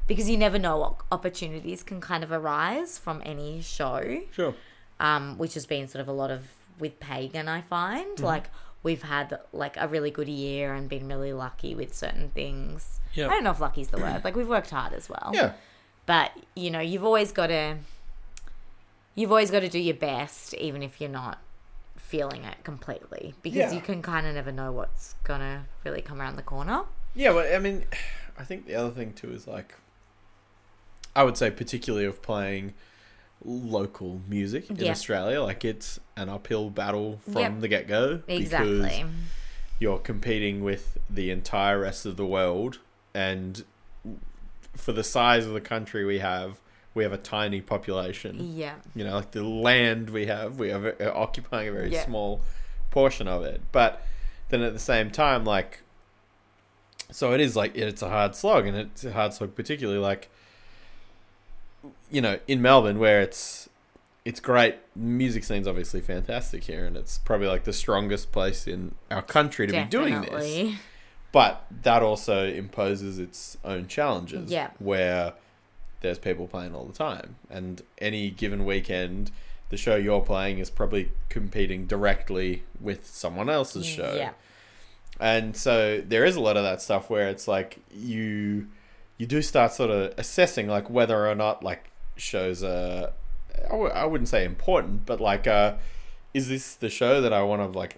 because 0.06 0.28
you 0.30 0.36
never 0.36 0.58
know 0.58 0.76
what 0.78 0.96
opportunities 1.10 1.82
can 1.82 2.00
kind 2.00 2.22
of 2.24 2.30
arise 2.32 2.98
from 2.98 3.22
any 3.24 3.60
show 3.60 4.20
Sure. 4.32 4.54
Um, 5.00 5.36
which 5.38 5.54
has 5.54 5.66
been 5.66 5.88
sort 5.88 6.00
of 6.00 6.08
a 6.08 6.12
lot 6.12 6.30
of 6.30 6.42
with 6.78 6.98
pagan 7.00 7.48
i 7.48 7.60
find 7.60 8.20
like 8.20 8.50
we've 8.82 9.02
had 9.02 9.38
like 9.52 9.76
a 9.78 9.88
really 9.88 10.10
good 10.10 10.28
year 10.28 10.74
and 10.74 10.88
been 10.88 11.08
really 11.08 11.32
lucky 11.32 11.74
with 11.74 11.94
certain 11.94 12.28
things 12.30 13.00
Yeah. 13.14 13.26
i 13.28 13.30
don't 13.30 13.44
know 13.44 13.50
if 13.50 13.60
lucky's 13.60 13.88
the 13.88 13.98
word 13.98 14.22
like 14.24 14.36
we've 14.36 14.48
worked 14.48 14.70
hard 14.70 14.92
as 14.92 15.08
well 15.08 15.30
Yeah. 15.34 15.52
but 16.04 16.32
you 16.54 16.70
know 16.70 16.80
you've 16.80 17.04
always 17.04 17.32
got 17.32 17.46
to 17.48 17.76
you've 19.14 19.30
always 19.30 19.50
got 19.50 19.60
to 19.60 19.68
do 19.68 19.78
your 19.78 19.96
best 19.96 20.54
even 20.54 20.82
if 20.82 21.00
you're 21.00 21.10
not 21.10 21.38
feeling 21.96 22.44
it 22.44 22.62
completely 22.62 23.34
because 23.42 23.56
Yeah. 23.58 23.72
you 23.72 23.80
can 23.80 24.02
kind 24.02 24.26
of 24.26 24.34
never 24.34 24.52
know 24.52 24.70
what's 24.72 25.14
gonna 25.24 25.64
really 25.84 26.02
come 26.02 26.20
around 26.20 26.36
the 26.36 26.42
corner 26.42 26.82
Yeah, 27.14 27.30
well, 27.32 27.54
I 27.54 27.58
mean, 27.58 27.84
I 28.38 28.44
think 28.44 28.66
the 28.66 28.74
other 28.74 28.90
thing 28.90 29.14
too 29.14 29.32
is 29.32 29.46
like, 29.46 29.74
I 31.16 31.24
would 31.24 31.38
say 31.38 31.50
particularly 31.50 32.04
of 32.04 32.20
playing 32.20 32.74
local 33.44 34.20
music 34.28 34.70
in 34.70 34.76
Yeah. 34.76 34.90
Australia, 34.90 35.42
like 35.42 35.64
it's 35.64 36.00
an 36.16 36.28
uphill 36.28 36.70
battle 36.70 37.20
from 37.24 37.42
Yep. 37.42 37.60
the 37.60 37.68
get 37.68 37.86
go. 37.88 38.22
exactly 38.26 39.04
you're 39.78 39.98
competing 39.98 40.64
with 40.64 40.96
the 41.10 41.30
entire 41.30 41.78
rest 41.80 42.06
of 42.06 42.16
the 42.16 42.24
world, 42.26 42.78
and 43.14 43.62
for 44.74 44.92
the 44.92 45.04
size 45.04 45.44
of 45.46 45.52
the 45.52 45.60
country 45.60 46.04
we 46.04 46.18
have, 46.18 46.58
we 46.94 47.02
have 47.04 47.12
a 47.12 47.18
tiny 47.18 47.60
population. 47.60 48.56
yeah 48.56 48.76
You 48.94 49.04
know, 49.04 49.14
like 49.16 49.32
the 49.32 49.42
land 49.44 50.08
we 50.10 50.26
have, 50.26 50.58
we 50.58 50.70
are 50.72 50.96
uh, 51.00 51.12
occupying 51.14 51.68
a 51.68 51.72
very 51.72 51.92
Yeah. 51.92 52.04
small 52.06 52.40
portion 52.90 53.28
of 53.28 53.42
it. 53.44 53.60
But 53.70 54.02
then 54.48 54.62
at 54.62 54.72
the 54.72 54.78
same 54.78 55.10
time, 55.10 55.44
like, 55.44 55.82
so 57.10 57.32
it 57.34 57.40
is 57.40 57.54
like 57.54 57.76
it's 57.76 58.00
a 58.02 58.08
hard 58.08 58.34
slog, 58.34 58.66
and 58.66 58.76
it's 58.78 59.04
a 59.04 59.12
hard 59.12 59.34
slog, 59.34 59.54
particularly 59.54 60.00
like, 60.00 60.30
you 62.10 62.20
know, 62.20 62.38
in 62.46 62.62
Melbourne 62.62 62.98
where 62.98 63.20
it's 63.20 63.68
it's 64.24 64.40
great. 64.40 64.76
Music 64.94 65.44
scene's 65.44 65.68
obviously 65.68 66.00
fantastic 66.00 66.64
here, 66.64 66.84
and 66.84 66.96
it's 66.96 67.18
probably 67.18 67.46
like 67.46 67.64
the 67.64 67.72
strongest 67.72 68.32
place 68.32 68.66
in 68.66 68.94
our 69.10 69.22
country 69.22 69.66
to 69.66 69.72
be 69.72 69.84
doing 69.84 70.20
this. 70.20 70.30
definitely 70.30 70.78
But 71.32 71.64
that 71.82 72.02
also 72.02 72.46
imposes 72.46 73.18
its 73.18 73.56
own 73.64 73.88
challenges. 73.88 74.50
Yeah. 74.50 74.70
Where 74.78 75.34
there's 76.00 76.18
people 76.18 76.46
playing 76.46 76.74
all 76.74 76.84
the 76.84 76.92
time. 76.92 77.36
And 77.50 77.82
any 77.98 78.30
given 78.30 78.64
weekend, 78.64 79.30
the 79.70 79.76
show 79.76 79.96
you're 79.96 80.20
playing 80.20 80.58
is 80.58 80.70
probably 80.70 81.10
competing 81.28 81.86
directly 81.86 82.62
with 82.80 83.06
someone 83.06 83.48
else's 83.48 83.86
mm, 83.86 83.96
show. 83.96 84.14
yeah 84.16 84.32
And 85.18 85.56
so 85.56 86.00
there 86.00 86.24
is 86.24 86.36
a 86.36 86.40
lot 86.40 86.56
of 86.56 86.62
that 86.62 86.80
stuff 86.82 87.10
where 87.10 87.28
it's 87.28 87.48
like 87.48 87.78
you 87.94 88.68
you 89.18 89.26
do 89.26 89.42
start 89.42 89.72
sort 89.72 89.90
of 89.90 90.14
assessing 90.18 90.68
like 90.68 90.90
whether 90.90 91.26
or 91.28 91.34
not 91.34 91.62
like 91.62 91.90
shows 92.16 92.62
are 92.62 93.12
I 93.64 93.70
w- 93.70 93.90
I 93.90 94.04
wouldn't 94.04 94.28
say 94.28 94.44
important, 94.44 95.06
but 95.06 95.20
like 95.20 95.46
uh 95.46 95.74
is 96.34 96.48
this 96.48 96.74
the 96.74 96.90
show 96.90 97.20
that 97.20 97.32
I 97.32 97.42
want 97.42 97.72
to 97.72 97.78
like 97.78 97.96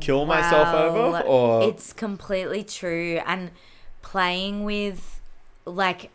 kill 0.00 0.26
myself 0.26 0.68
over 0.74 1.20
or? 1.26 1.62
it's 1.62 1.94
completely 1.94 2.62
true 2.62 3.20
and 3.24 3.50
playing 4.02 4.64
with 4.64 5.20
like 5.64 6.10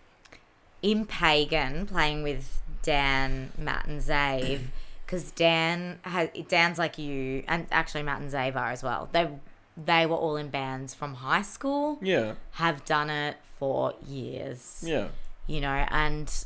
in 0.83 1.05
pagan 1.05 1.87
playing 1.87 2.21
with 2.21 2.61
dan 2.83 3.51
matt 3.57 3.85
and 3.87 4.01
zave 4.01 4.59
because 5.05 5.31
dan 5.31 5.99
has 6.03 6.29
dan's 6.47 6.77
like 6.77 6.97
you 6.97 7.43
and 7.47 7.65
actually 7.71 8.03
matt 8.03 8.21
and 8.21 8.31
zave 8.31 8.55
are 8.55 8.71
as 8.71 8.83
well. 8.83 9.09
They 9.11 9.27
they 9.75 10.05
were 10.05 10.15
all 10.15 10.35
in 10.35 10.49
bands 10.49 10.93
from 10.93 11.15
high 11.15 11.41
school 11.41 11.97
yeah 12.01 12.33
have 12.53 12.85
done 12.85 13.09
it 13.09 13.37
for 13.57 13.93
years 14.05 14.83
yeah 14.85 15.07
you 15.47 15.59
know 15.59 15.85
and 15.89 16.45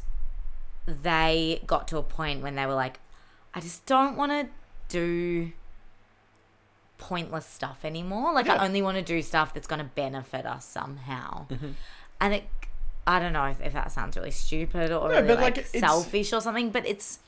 they 0.88 1.62
got 1.68 1.88
to 1.90 1.98
a 1.98 2.04
point 2.04 2.42
when 2.42 2.56
they 2.56 2.66
were 2.66 2.74
like, 2.74 3.00
I 3.54 3.60
just 3.60 3.86
don't 3.86 4.16
want 4.16 4.32
to 4.32 4.48
do 4.88 5.52
pointless 6.98 7.46
stuff 7.46 7.80
anymore. 7.84 8.34
Like, 8.34 8.46
Yeah. 8.46 8.56
I 8.56 8.66
only 8.66 8.82
want 8.82 8.96
to 8.98 9.04
do 9.04 9.22
stuff 9.22 9.54
that's 9.54 9.68
going 9.68 9.80
to 9.80 9.86
benefit 9.96 10.46
us 10.46 10.66
somehow. 10.66 11.48
Mm-hmm. 11.50 11.72
And 12.22 12.34
it, 12.36 12.46
I 13.06 13.20
don't 13.20 13.34
know 13.34 13.46
if, 13.46 13.60
if 13.62 13.74
that 13.74 13.92
sounds 13.92 14.16
really 14.16 14.32
stupid 14.32 14.92
or 14.92 15.10
No, 15.10 15.16
really 15.22 15.28
like, 15.28 15.40
like, 15.40 15.58
it's- 15.58 15.80
selfish 15.80 16.32
or 16.34 16.40
something, 16.40 16.70
but 16.70 16.86
it's 16.86 17.20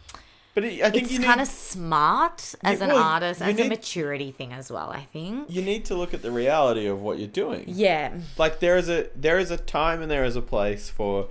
But 0.60 0.68
it, 0.74 0.84
I 0.84 0.90
think 0.90 1.10
it's 1.10 1.24
kind 1.24 1.40
of 1.40 1.48
smart 1.48 2.54
as 2.66 2.82
an 2.82 2.92
artist, 2.92 3.40
you 3.40 3.46
as 3.48 3.60
a 3.62 3.70
maturity 3.70 4.30
thing 4.32 4.52
as 4.52 4.70
well. 4.70 4.90
I 4.90 5.06
think. 5.06 5.50
you 5.50 5.62
need 5.62 5.86
to 5.86 5.96
look 5.96 6.14
at 6.14 6.22
the 6.22 6.32
reality 6.32 6.86
of 6.86 7.00
what 7.02 7.18
you're 7.18 7.30
doing. 7.30 7.64
Yeah. 7.68 8.14
Like 8.38 8.60
there 8.60 8.76
is 8.76 8.90
a 8.90 9.08
there 9.16 9.40
is 9.40 9.52
a 9.52 9.58
time 9.58 10.02
and 10.02 10.12
there 10.12 10.26
is 10.26 10.36
a 10.36 10.42
place 10.42 10.90
for 10.90 11.30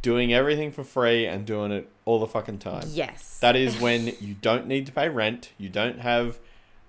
doing 0.00 0.32
everything 0.32 0.72
for 0.72 0.82
free 0.82 1.26
and 1.26 1.44
doing 1.44 1.72
it 1.72 1.90
all 2.06 2.18
the 2.18 2.26
fucking 2.26 2.56
time. 2.58 2.84
Yes. 2.88 3.38
That 3.40 3.54
is 3.54 3.78
when 3.78 4.06
you 4.20 4.34
don't 4.40 4.66
need 4.66 4.86
to 4.86 4.92
pay 4.92 5.10
rent, 5.10 5.50
you 5.58 5.68
don't 5.68 6.00
have 6.00 6.38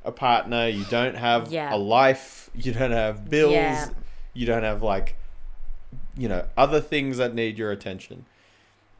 a 0.05 0.13
partner, 0.13 0.69
you 0.69 0.85
don't 0.85 1.15
have 1.17 1.51
Yeah. 1.51 1.75
a 1.75 1.77
life, 1.77 2.49
you 2.55 2.71
don't 2.71 2.91
have 2.91 3.29
bills, 3.29 3.51
Yeah. 3.51 3.89
you 4.33 4.45
don't 4.45 4.63
have 4.63 4.81
like 4.81 5.17
you 6.17 6.29
know 6.29 6.45
other 6.55 6.79
things 6.79 7.17
that 7.17 7.35
need 7.35 7.57
your 7.57 7.71
attention. 7.71 8.25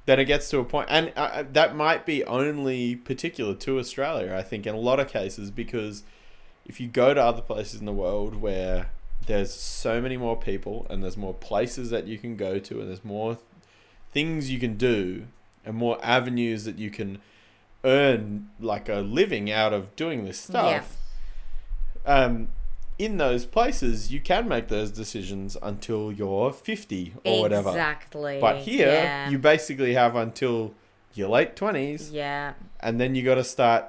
Then 0.06 0.20
it 0.20 0.26
gets 0.26 0.50
to 0.52 0.60
a 0.60 0.64
point, 0.64 0.88
and 0.92 1.12
uh, 1.16 1.20
uh, 1.20 1.44
that 1.54 1.76
might 1.76 2.06
be 2.06 2.24
only 2.26 2.96
particular 2.96 3.56
to 3.56 3.80
Australia. 3.80 4.36
I 4.36 4.44
think 4.44 4.68
in 4.68 4.76
a 4.76 4.80
lot 4.80 5.00
of 5.00 5.08
cases 5.08 5.50
because 5.50 6.04
if 6.66 6.80
you 6.80 6.88
go 6.88 7.14
to 7.14 7.22
other 7.22 7.42
places 7.42 7.80
in 7.80 7.86
the 7.86 7.94
world 7.94 8.36
where 8.36 8.92
there's 9.26 9.52
so 9.54 10.02
many 10.02 10.18
more 10.18 10.38
people 10.38 10.86
and 10.90 11.04
there's 11.04 11.18
more 11.18 11.34
places 11.34 11.90
that 11.90 12.06
you 12.08 12.18
can 12.18 12.36
go 12.36 12.60
to 12.60 12.80
and 12.80 12.90
there's 12.90 13.04
more 13.04 13.38
things 14.12 14.52
you 14.52 14.60
can 14.60 14.78
do 14.78 15.26
and 15.66 15.76
more 15.76 15.98
avenues 16.04 16.66
that 16.66 16.78
you 16.78 16.90
can 16.90 17.20
earn 17.84 18.50
like 18.60 18.88
a 18.90 18.96
living 18.98 19.52
out 19.52 19.74
of 19.74 19.96
doing 19.96 20.26
this 20.26 20.40
stuff. 20.40 20.98
Um, 22.06 22.50
in 22.98 23.18
those 23.18 23.46
places, 23.46 24.12
you 24.12 24.20
can 24.22 24.48
make 24.48 24.68
those 24.70 24.92
decisions 24.92 25.58
until 25.62 26.12
you're 26.12 26.52
50 26.54 27.14
or 27.26 27.42
whatever. 27.42 27.70
Exactly. 27.70 28.38
But 28.40 28.58
here, 28.60 28.88
yeah. 28.88 29.30
you 29.30 29.38
basically 29.38 29.94
have 29.96 30.16
until 30.16 30.74
your 31.14 31.30
late 31.30 31.56
20s, 31.56 32.12
Yeah. 32.12 32.54
and 32.80 33.00
then 33.00 33.16
you 33.16 33.24
got 33.24 33.36
to 33.36 33.44
start 33.44 33.86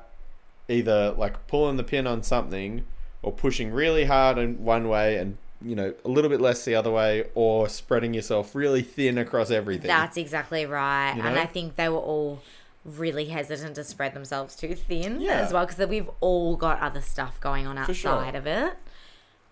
either 0.68 1.12
like 1.12 1.46
pulling 1.46 1.76
the 1.76 1.84
pin 1.84 2.06
on 2.06 2.22
something 2.22 2.84
or 3.22 3.32
pushing 3.32 3.70
really 3.72 4.04
hard 4.04 4.38
in 4.38 4.62
one 4.64 4.88
way 4.88 5.16
and 5.16 5.36
you 5.62 5.74
know 5.74 5.94
a 6.04 6.08
little 6.08 6.28
bit 6.28 6.40
less 6.40 6.64
the 6.64 6.74
other 6.74 6.90
way 6.90 7.24
or 7.34 7.68
spreading 7.68 8.12
yourself 8.12 8.54
really 8.54 8.82
thin 8.82 9.16
across 9.16 9.50
everything 9.50 9.86
That's 9.86 10.16
exactly 10.16 10.66
right. 10.66 11.14
You 11.16 11.22
And? 11.22 11.38
I 11.38 11.46
think 11.46 11.76
they 11.76 11.88
were 11.88 11.96
all 11.98 12.42
really 12.84 13.26
hesitant 13.26 13.74
to 13.76 13.82
spread 13.84 14.12
themselves 14.14 14.54
too 14.54 14.74
thin 14.74 15.20
Yeah. 15.20 15.40
as 15.40 15.52
well 15.52 15.66
because 15.66 15.84
we've 15.88 16.10
all 16.20 16.56
got 16.56 16.80
other 16.80 17.00
stuff 17.00 17.40
going 17.40 17.66
on 17.66 17.82
For 17.86 17.94
sure. 17.94 18.12
outside 18.12 18.34
of 18.34 18.46
it. 18.46 18.74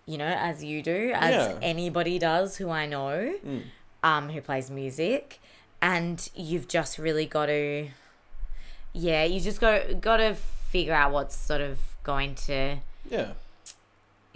You 0.07 0.18
know, 0.18 0.26
as 0.26 0.62
you 0.62 0.82
do, 0.82 1.12
as 1.14 1.34
Yeah. 1.34 1.59
anybody 1.62 2.18
does 2.18 2.57
who 2.57 2.70
I 2.70 2.86
know, 2.86 3.34
Mm. 3.44 3.62
um, 4.02 4.28
who 4.30 4.40
plays 4.40 4.70
music, 4.70 5.40
and 5.80 6.28
you've 6.34 6.68
just 6.68 6.98
really 6.98 7.26
got 7.26 7.46
to, 7.46 7.88
yeah, 8.92 9.24
you 9.24 9.40
just 9.40 9.61
got 9.61 10.00
got 10.00 10.18
to 10.18 10.34
figure 10.34 10.94
out 10.94 11.12
what's 11.12 11.36
sort 11.36 11.61
of 11.61 11.78
going 12.02 12.34
to, 12.34 12.78
yeah 13.09 13.32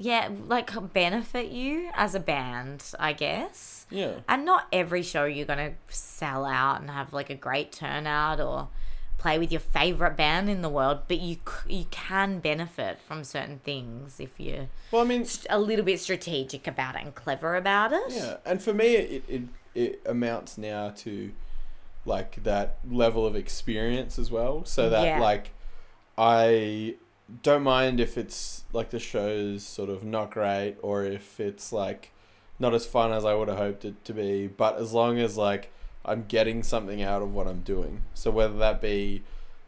yeah, 0.00 0.28
like 0.46 0.70
benefit 0.92 1.48
you 1.48 1.90
as 1.94 2.14
a 2.14 2.20
band, 2.20 2.92
I 3.00 3.12
guess. 3.12 3.84
yeah 3.90 4.20
And 4.28 4.44
not 4.44 4.68
every 4.72 5.02
show 5.02 5.24
you're 5.24 5.44
going 5.44 5.58
to 5.72 5.94
sell 5.94 6.44
out 6.44 6.80
and 6.80 6.88
have 6.90 7.12
like 7.12 7.30
a 7.30 7.34
great 7.34 7.72
turnout 7.72 8.38
or 8.40 8.68
play 9.18 9.38
with 9.38 9.50
your 9.50 9.60
favorite 9.60 10.16
band 10.16 10.48
in 10.48 10.62
the 10.62 10.68
world, 10.68 11.00
but 11.08 11.18
you 11.20 11.36
you 11.68 11.84
can 11.90 12.38
benefit 12.38 13.00
from 13.00 13.24
certain 13.24 13.58
things 13.64 14.20
if 14.20 14.38
you're 14.38 14.68
well 14.92 15.02
i 15.02 15.04
mean 15.04 15.26
a 15.50 15.58
little 15.58 15.84
bit 15.84 16.00
strategic 16.00 16.66
about 16.66 16.94
it 16.94 17.02
and 17.02 17.14
clever 17.14 17.56
about 17.56 17.92
it. 17.92 18.02
Yeah, 18.10 18.36
and 18.46 18.62
for 18.62 18.72
me, 18.72 18.94
it, 18.96 19.24
it 19.28 19.42
it 19.74 20.02
amounts 20.06 20.56
now 20.56 20.90
to 20.98 21.32
like 22.06 22.42
that 22.44 22.78
level 22.88 23.26
of 23.26 23.36
experience 23.36 24.18
as 24.18 24.30
well. 24.30 24.64
So 24.64 24.88
that 24.88 25.04
Yeah. 25.04 25.20
like 25.20 25.50
I 26.16 26.96
don't 27.42 27.62
mind 27.62 28.00
if 28.00 28.16
it's 28.16 28.64
like 28.72 28.90
the 28.90 28.98
show's 28.98 29.62
sort 29.62 29.90
of 29.90 30.02
not 30.04 30.30
great 30.30 30.76
or 30.82 31.04
if 31.04 31.38
it's 31.40 31.72
like 31.72 32.12
not 32.58 32.74
as 32.74 32.86
fun 32.86 33.12
as 33.12 33.24
I 33.24 33.34
would 33.34 33.48
have 33.48 33.58
hoped 33.58 33.84
it 33.84 34.04
to 34.06 34.12
be, 34.12 34.46
but 34.46 34.78
as 34.78 34.92
long 34.92 35.18
as 35.18 35.36
like 35.36 35.70
I'm 36.08 36.24
getting 36.28 36.62
something 36.62 37.02
out 37.02 37.22
of 37.22 37.32
what 37.34 37.46
I'm 37.46 37.60
doing. 37.60 38.02
So 38.14 38.30
whether 38.30 38.56
that 38.58 38.80
be 38.80 39.22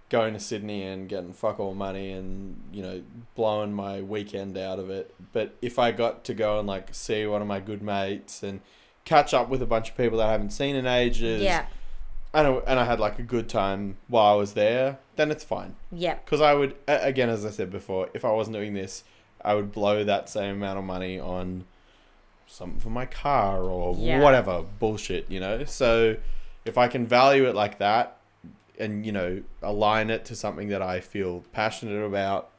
going 0.09 0.35
to 0.35 0.41
Sydney 0.41 0.83
and 0.83 1.09
getting 1.09 1.33
fuck 1.33 1.61
all 1.61 1.73
money 1.75 2.11
and 2.11 2.61
you 2.73 2.83
know 2.83 3.03
blowing 3.37 3.73
my 3.73 4.01
weekend 4.01 4.59
out 4.59 4.79
of 4.79 4.91
it, 4.91 5.15
but 5.33 5.55
if 5.63 5.79
I 5.79 5.93
got 5.93 6.25
to 6.25 6.35
go 6.35 6.59
and 6.59 6.67
like 6.67 6.95
see 6.95 7.27
one 7.27 7.41
of 7.43 7.49
my 7.49 7.61
good 7.61 7.81
mates 7.83 8.43
and 8.43 8.61
catch 9.05 9.33
up 9.33 9.49
with 9.49 9.63
a 9.63 9.67
bunch 9.67 9.91
of 9.91 9.97
people 9.97 10.19
that 10.19 10.29
I 10.29 10.33
haven't 10.33 10.51
seen 10.51 10.75
in 10.77 10.87
ages, 10.87 11.43
Yeah. 11.43 11.67
and 12.35 12.47
I, 12.47 12.51
and 12.67 12.81
I 12.81 12.85
had 12.85 12.99
like 13.01 13.19
a 13.19 13.23
good 13.23 13.49
time 13.49 13.97
while 14.09 14.35
I 14.35 14.37
was 14.37 14.55
there, 14.55 14.99
then 15.17 15.31
it's 15.31 15.45
fine. 15.45 15.77
Yep. 15.93 16.25
Because 16.25 16.41
I 16.41 16.55
would, 16.55 16.75
again, 16.87 17.29
as 17.31 17.45
I 17.47 17.51
said 17.51 17.71
before, 17.71 18.09
if 18.13 18.25
I 18.25 18.31
wasn't 18.33 18.57
doing 18.57 18.75
this, 18.75 19.05
I 19.43 19.55
would 19.55 19.73
blow 19.73 20.05
that 20.05 20.29
same 20.29 20.57
amount 20.57 20.79
of 20.79 20.85
money 20.85 21.19
on 21.19 21.65
something 22.51 22.81
for 22.81 22.91
my 22.91 23.07
car 23.07 23.63
or 23.63 23.95
Yeah. 23.97 24.21
whatever 24.21 24.63
bullshit, 24.79 25.31
you 25.31 25.41
know? 25.41 25.65
So 25.65 26.17
if 26.65 26.77
I 26.77 26.89
can 26.89 27.07
value 27.07 27.49
it 27.49 27.55
like 27.55 27.79
that 27.79 28.17
and, 28.79 29.07
you 29.07 29.13
know, 29.13 29.43
align 29.63 30.11
it 30.11 30.25
to 30.27 30.37
something 30.37 30.69
that 30.69 30.83
I 30.83 31.01
feel 31.01 31.45
passionate 31.53 32.03
about, 32.03 32.51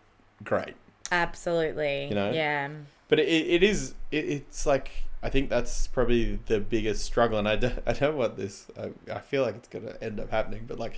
great. 0.44 0.74
Absolutely. 1.12 2.06
You 2.08 2.16
know? 2.16 2.32
Yeah. 2.32 2.70
But 3.10 3.20
it, 3.20 3.28
it 3.30 3.64
is, 3.64 3.94
it, 4.12 4.26
it's 4.26 4.66
like, 4.66 4.92
I 5.22 5.30
think 5.30 5.50
that's 5.50 5.88
probably 5.88 6.40
the 6.48 6.60
biggest 6.60 7.04
struggle. 7.04 7.38
And 7.38 7.48
I 7.48 7.58
don't, 7.58 7.80
I 7.86 7.94
don't 7.94 8.16
want 8.18 8.38
this, 8.38 8.68
I, 8.80 8.92
I 9.14 9.20
feel 9.20 9.44
like 9.44 9.56
it's 9.56 9.68
going 9.68 9.86
to 9.86 10.02
end 10.04 10.20
up 10.20 10.32
happening, 10.32 10.64
but 10.68 10.80
like 10.80 10.96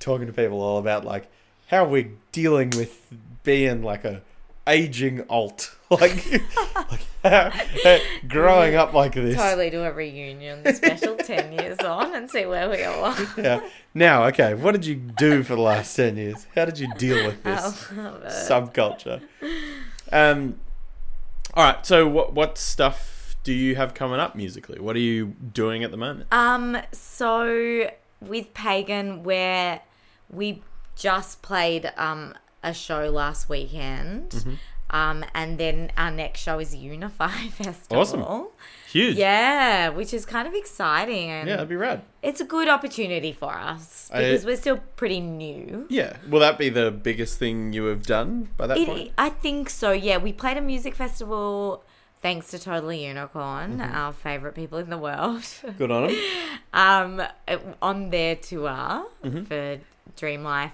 talking 0.00 0.26
to 0.26 0.32
people 0.32 0.60
all 0.60 0.78
about 0.78 1.04
like 1.04 1.28
how 1.68 1.84
we're 1.84 2.10
dealing 2.32 2.70
with 2.70 3.12
being 3.44 3.82
like 3.82 4.04
a 4.04 4.20
aging 4.66 5.22
alt. 5.28 5.76
Like, 5.92 6.24
like 6.90 7.00
how- 7.22 7.98
growing 8.26 8.76
up 8.76 8.94
like 8.94 9.12
this. 9.12 9.36
Totally 9.36 9.68
do 9.68 9.82
a 9.82 9.92
reunion 9.92 10.64
special 10.74 11.16
10 11.18 11.52
years 11.52 11.78
on 11.80 12.14
and 12.14 12.30
see 12.30 12.46
where 12.46 12.70
we 12.70 12.82
are. 12.82 13.14
Yeah. 13.36 13.68
Now, 13.92 14.24
okay, 14.28 14.54
what 14.54 14.72
did 14.72 14.86
you 14.86 14.94
do 14.94 15.42
for 15.42 15.54
the 15.54 15.60
last 15.60 15.94
10 15.94 16.16
years? 16.16 16.46
How 16.54 16.64
did 16.64 16.78
you 16.78 16.88
deal 16.96 17.26
with 17.26 17.42
this? 17.42 17.60
Subculture. 17.92 19.20
Um, 20.10 20.60
all 21.52 21.64
right. 21.64 21.84
So, 21.84 22.08
what 22.08 22.32
what 22.32 22.56
stuff 22.56 23.36
do 23.44 23.52
you 23.52 23.76
have 23.76 23.92
coming 23.92 24.18
up 24.18 24.34
musically? 24.34 24.80
What 24.80 24.96
are 24.96 25.00
you 25.00 25.26
doing 25.52 25.84
at 25.84 25.90
the 25.90 25.98
moment? 25.98 26.32
Um, 26.32 26.78
so 26.92 27.90
with 28.22 28.54
Pagan, 28.54 29.24
where 29.24 29.82
we 30.30 30.62
just 30.96 31.42
played 31.42 31.92
um 31.98 32.32
a 32.62 32.72
show 32.74 33.08
last 33.10 33.48
weekend, 33.48 34.30
Mm-hmm. 34.30 34.54
um, 34.90 35.24
and 35.34 35.58
then 35.58 35.90
our 35.96 36.10
next 36.10 36.40
show 36.40 36.58
is 36.58 36.74
Unify 36.74 37.28
Festival. 37.50 37.98
Awesome. 37.98 38.46
Huge. 38.90 39.16
Yeah, 39.16 39.88
which 39.88 40.12
is 40.12 40.26
kind 40.26 40.46
of 40.46 40.54
exciting, 40.54 41.30
and 41.30 41.48
Yeah, 41.48 41.56
that'd 41.56 41.68
be 41.68 41.76
rad. 41.76 42.02
it's 42.22 42.40
a 42.40 42.44
good 42.44 42.68
opportunity 42.68 43.32
for 43.32 43.52
us 43.52 44.10
I- 44.12 44.18
because 44.18 44.44
we're 44.44 44.56
still 44.56 44.78
pretty 44.96 45.20
new. 45.20 45.86
Yeah. 45.88 46.16
Will 46.28 46.40
that 46.40 46.58
be 46.58 46.68
the 46.68 46.90
biggest 46.90 47.38
thing 47.38 47.72
you 47.72 47.84
have 47.86 48.04
done 48.04 48.50
by 48.56 48.66
that 48.66 48.76
point? 48.86 49.12
I 49.16 49.30
think 49.30 49.70
so. 49.70 49.92
Yeah, 49.92 50.18
we 50.18 50.32
played 50.32 50.56
a 50.58 50.60
music 50.60 50.94
festival. 50.94 51.84
Thanks 52.20 52.48
to 52.52 52.58
Totally 52.58 53.04
Unicorn, 53.06 53.78
Mm-hmm. 53.78 53.96
our 53.96 54.12
favorite 54.12 54.54
people 54.54 54.78
in 54.78 54.90
the 54.90 54.98
world. 54.98 55.42
Good 55.78 55.90
on 55.90 56.08
them. 56.08 56.16
um, 56.72 57.22
on 57.80 58.10
their 58.10 58.36
tour 58.36 59.06
Mm-hmm. 59.24 59.42
for 59.44 59.78
Dream 60.16 60.44
Life, 60.44 60.72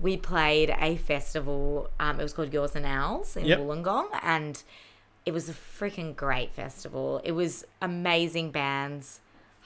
we 0.00 0.16
played 0.16 0.74
a 0.80 0.96
festival. 0.96 1.90
Um, 1.98 2.18
it 2.20 2.22
was 2.22 2.32
called 2.32 2.52
Yours 2.52 2.74
and 2.74 2.86
Ours 2.86 3.36
in 3.36 3.44
Yep. 3.44 3.58
Wollongong, 3.60 4.08
and 4.22 4.62
it 5.26 5.32
was 5.32 5.48
a 5.48 5.52
freaking 5.52 6.16
great 6.16 6.52
festival. 6.52 7.20
It 7.24 7.32
was 7.32 7.64
amazing 7.82 8.50
bands. 8.50 9.20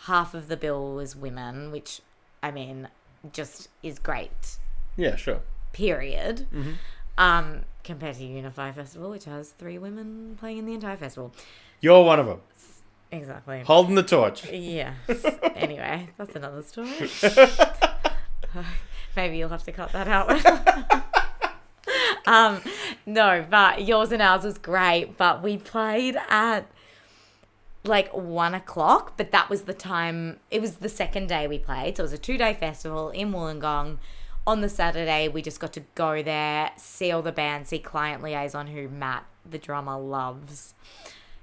Half 0.07 0.35
of 0.35 0.49
the 0.49 0.57
bill 0.57 0.95
was 0.95 1.14
women, 1.14 1.70
which 1.70 2.01
I 2.43 2.51
mean, 2.51 2.89
just 3.32 3.68
is 3.82 3.99
great. 3.99 4.59
Yeah, 4.97 5.16
sure. 5.16 5.41
Period. 5.72 6.47
Mm-hmm. 6.53 6.72
Um, 7.16 7.64
compared 7.85 8.16
to 8.16 8.24
Unify 8.24 8.72
Festival, 8.72 9.11
which 9.11 9.24
has 9.24 9.51
three 9.51 9.78
women 9.78 10.37
playing 10.39 10.59
in 10.59 10.66
the 10.66 10.74
entire 10.74 10.97
festival. 10.97 11.32
You're 11.80 12.05
one 12.05 12.18
of 12.20 12.26
them. 12.26 12.41
Exactly. 13.12 13.62
Holding 13.62 13.95
the 13.95 14.03
torch. 14.03 14.51
Yeah. 14.51 14.95
anyway, 15.55 16.11
that's 16.18 16.35
another 16.35 16.62
story. 16.62 16.89
Maybe 19.16 19.38
you'll 19.38 19.48
have 19.50 19.64
to 19.64 19.72
cut 19.72 19.92
that 19.92 20.08
out. 20.08 21.04
um, 22.26 22.60
no, 23.06 23.44
but 23.48 23.84
yours 23.84 24.12
and 24.12 24.20
ours 24.20 24.44
was 24.44 24.58
great. 24.58 25.16
But 25.16 25.42
we 25.42 25.56
played 25.56 26.16
at 26.28 26.62
like 27.84 28.12
one 28.14 28.54
o'clock, 28.54 29.16
but 29.16 29.30
that 29.32 29.50
was 29.50 29.62
the 29.62 29.74
time. 29.74 30.40
It 30.50 30.60
was 30.60 30.76
the 30.76 30.88
second 30.88 31.28
day 31.28 31.46
we 31.46 31.58
played, 31.58 31.96
so 31.96 32.02
it 32.02 32.04
was 32.04 32.12
a 32.12 32.18
two 32.18 32.38
day 32.38 32.54
festival 32.54 33.10
in 33.10 33.32
Wollongong. 33.32 33.98
On 34.46 34.60
the 34.60 34.68
Saturday, 34.68 35.26
we 35.28 35.40
just 35.40 35.58
got 35.58 35.72
to 35.72 35.80
go 35.94 36.22
there, 36.22 36.70
see 36.76 37.10
all 37.10 37.22
the 37.22 37.32
bands, 37.32 37.70
see 37.70 37.78
Client 37.78 38.22
Liaison, 38.22 38.66
who 38.66 38.88
Matt, 38.90 39.24
the 39.48 39.56
drummer, 39.56 39.98
loves. 39.98 40.74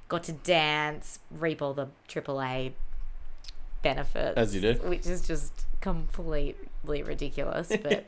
Got 0.07 0.24
to 0.24 0.34
dance, 0.34 1.17
reap 1.32 1.63
all 1.63 1.74
the 1.74 1.88
AAA 2.07 2.74
benefits, 3.82 4.38
As 4.38 4.53
you 4.53 4.61
do. 4.61 4.74
which 4.84 5.07
is 5.07 5.26
just 5.26 5.65
completely 5.80 6.55
ridiculous, 6.84 7.71
but 7.82 8.05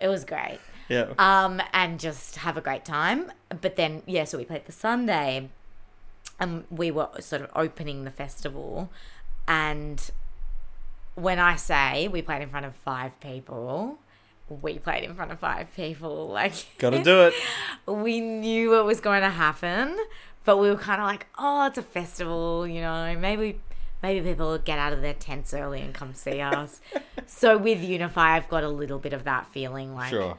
it 0.00 0.08
was 0.08 0.24
great 0.24 0.58
Yeah. 0.88 1.12
um, 1.18 1.62
and 1.72 2.00
just 2.00 2.36
have 2.36 2.56
a 2.56 2.60
great 2.60 2.84
time. 2.84 3.30
But 3.60 3.76
then, 3.76 4.02
yeah, 4.06 4.24
so 4.24 4.38
we 4.38 4.44
played 4.44 4.66
the 4.66 4.72
Sunday, 4.72 5.48
and 6.38 6.64
we 6.70 6.90
were 6.90 7.08
sort 7.20 7.42
of 7.42 7.50
opening 7.54 8.04
the 8.04 8.10
festival. 8.10 8.90
And 9.46 10.10
when 11.14 11.38
I 11.38 11.56
say 11.56 12.08
we 12.08 12.22
played 12.22 12.42
in 12.42 12.48
front 12.50 12.66
of 12.66 12.74
five 12.74 13.18
people, 13.20 13.98
we 14.48 14.78
played 14.78 15.04
in 15.04 15.14
front 15.14 15.30
of 15.30 15.38
five 15.38 15.74
people. 15.76 16.28
Like, 16.32 16.54
Gotta 16.78 17.02
do 17.02 17.22
it. 17.22 17.34
we 17.86 18.20
knew 18.20 18.78
it 18.78 18.82
was 18.84 19.00
going 19.00 19.22
to 19.22 19.30
happen, 19.30 19.96
but 20.44 20.56
we 20.56 20.70
were 20.70 20.76
kind 20.76 21.00
of 21.00 21.06
like, 21.06 21.26
oh, 21.38 21.66
it's 21.66 21.78
a 21.78 21.82
festival, 21.82 22.66
you 22.66 22.80
know, 22.80 23.16
maybe. 23.18 23.60
Maybe 24.02 24.26
people 24.30 24.48
will 24.50 24.58
get 24.58 24.78
out 24.78 24.92
of 24.92 25.02
their 25.02 25.12
tents 25.14 25.52
early 25.52 25.80
and 25.82 25.92
come 25.92 26.14
see 26.14 26.40
us. 26.40 26.80
so 27.26 27.58
with 27.58 27.82
Unify, 27.82 28.36
I've 28.36 28.48
got 28.48 28.64
a 28.64 28.68
little 28.68 28.98
bit 28.98 29.12
of 29.12 29.24
that 29.24 29.46
feeling 29.48 29.94
like 29.94 30.10
Sure. 30.10 30.38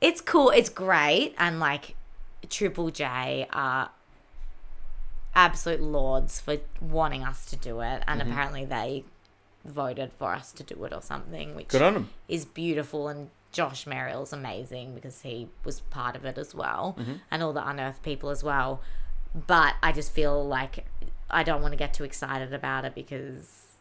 it's 0.00 0.20
cool. 0.20 0.50
It's 0.50 0.70
great, 0.70 1.34
and 1.38 1.60
like 1.60 1.96
Triple 2.48 2.90
J 2.90 3.46
are 3.52 3.90
absolute 5.34 5.80
lords 5.82 6.40
for 6.40 6.56
wanting 6.80 7.24
us 7.24 7.44
to 7.46 7.56
do 7.56 7.80
it, 7.80 8.02
and 8.06 8.20
Mm-hmm. 8.20 8.30
apparently 8.32 8.64
they 8.64 9.04
voted 9.64 10.10
for 10.18 10.32
us 10.32 10.52
to 10.52 10.62
do 10.62 10.82
it 10.84 10.92
or 10.92 11.02
something, 11.02 11.54
which 11.54 11.68
Good 11.68 11.82
on 11.82 11.94
them. 11.94 12.10
is 12.28 12.44
beautiful. 12.44 13.08
And 13.08 13.30
Josh 13.52 13.86
Merrill's 13.86 14.32
amazing 14.32 14.94
because 14.94 15.22
he 15.22 15.48
was 15.64 15.80
part 15.80 16.16
of 16.16 16.24
it 16.24 16.38
as 16.38 16.54
well, 16.54 16.96
Mm-hmm. 16.98 17.12
and 17.30 17.42
all 17.42 17.52
the 17.52 17.66
unearthed 17.66 18.02
people 18.02 18.30
as 18.30 18.42
well. 18.42 18.80
But 19.46 19.74
I 19.82 19.92
just 19.92 20.10
feel 20.12 20.42
like 20.46 20.86
I 21.30 21.42
don't 21.42 21.60
want 21.62 21.72
to 21.72 21.78
get 21.78 21.94
too 21.94 22.04
excited 22.04 22.52
about 22.54 22.84
it 22.84 22.94
because 22.94 23.76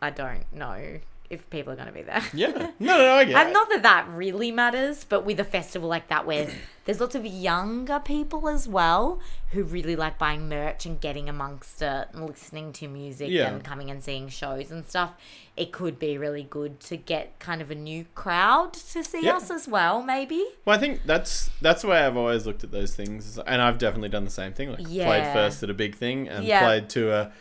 I 0.00 0.10
don't 0.10 0.50
know 0.52 1.00
if 1.30 1.48
people 1.50 1.72
are 1.72 1.76
going 1.76 1.88
to 1.88 1.92
be 1.94 2.02
there. 2.02 2.22
Yeah. 2.32 2.48
No, 2.48 2.72
no, 2.78 2.98
no, 2.98 3.14
I 3.14 3.24
get 3.24 3.36
And 3.36 3.50
it. 3.50 3.52
not 3.52 3.68
that 3.70 3.82
that 3.82 4.06
really 4.08 4.50
matters, 4.52 5.04
but 5.04 5.24
with 5.24 5.40
a 5.40 5.44
festival 5.44 5.88
like 5.88 6.08
that 6.08 6.26
where 6.26 6.48
there's 6.84 7.00
lots 7.00 7.14
of 7.14 7.26
younger 7.26 7.98
people 7.98 8.48
as 8.48 8.68
well 8.68 9.20
who 9.52 9.64
really 9.64 9.96
like 9.96 10.18
buying 10.18 10.48
merch 10.48 10.86
and 10.86 11.00
getting 11.00 11.28
amongst 11.28 11.82
it 11.82 12.08
and 12.12 12.26
listening 12.26 12.72
to 12.74 12.88
music 12.88 13.28
Yeah. 13.30 13.48
and 13.48 13.64
coming 13.64 13.90
and 13.90 14.02
seeing 14.02 14.28
shows 14.28 14.70
and 14.70 14.86
stuff, 14.86 15.14
it 15.56 15.72
could 15.72 15.98
be 15.98 16.16
really 16.18 16.42
good 16.44 16.78
to 16.80 16.96
get 16.96 17.38
kind 17.38 17.60
of 17.62 17.70
a 17.70 17.74
new 17.74 18.04
crowd 18.14 18.72
to 18.74 19.02
see 19.02 19.24
Yeah. 19.24 19.36
us 19.36 19.50
as 19.50 19.66
well, 19.66 20.02
maybe. 20.02 20.44
Well, 20.64 20.76
I 20.76 20.80
think 20.80 21.02
that's 21.04 21.50
that's 21.60 21.82
the 21.82 21.88
way 21.88 21.98
I've 21.98 22.16
always 22.16 22.46
looked 22.46 22.62
at 22.64 22.70
those 22.70 22.94
things, 22.94 23.38
and 23.38 23.60
I've 23.62 23.78
definitely 23.78 24.10
done 24.10 24.24
the 24.24 24.30
same 24.30 24.52
thing. 24.52 24.70
Like 24.70 24.84
played 24.84 25.32
first 25.32 25.62
at 25.62 25.70
a 25.70 25.74
big 25.74 25.94
thing 25.96 26.28
and 26.28 26.44
Yeah. 26.44 26.60
played 26.60 26.88
to 26.90 27.12
a 27.12 27.32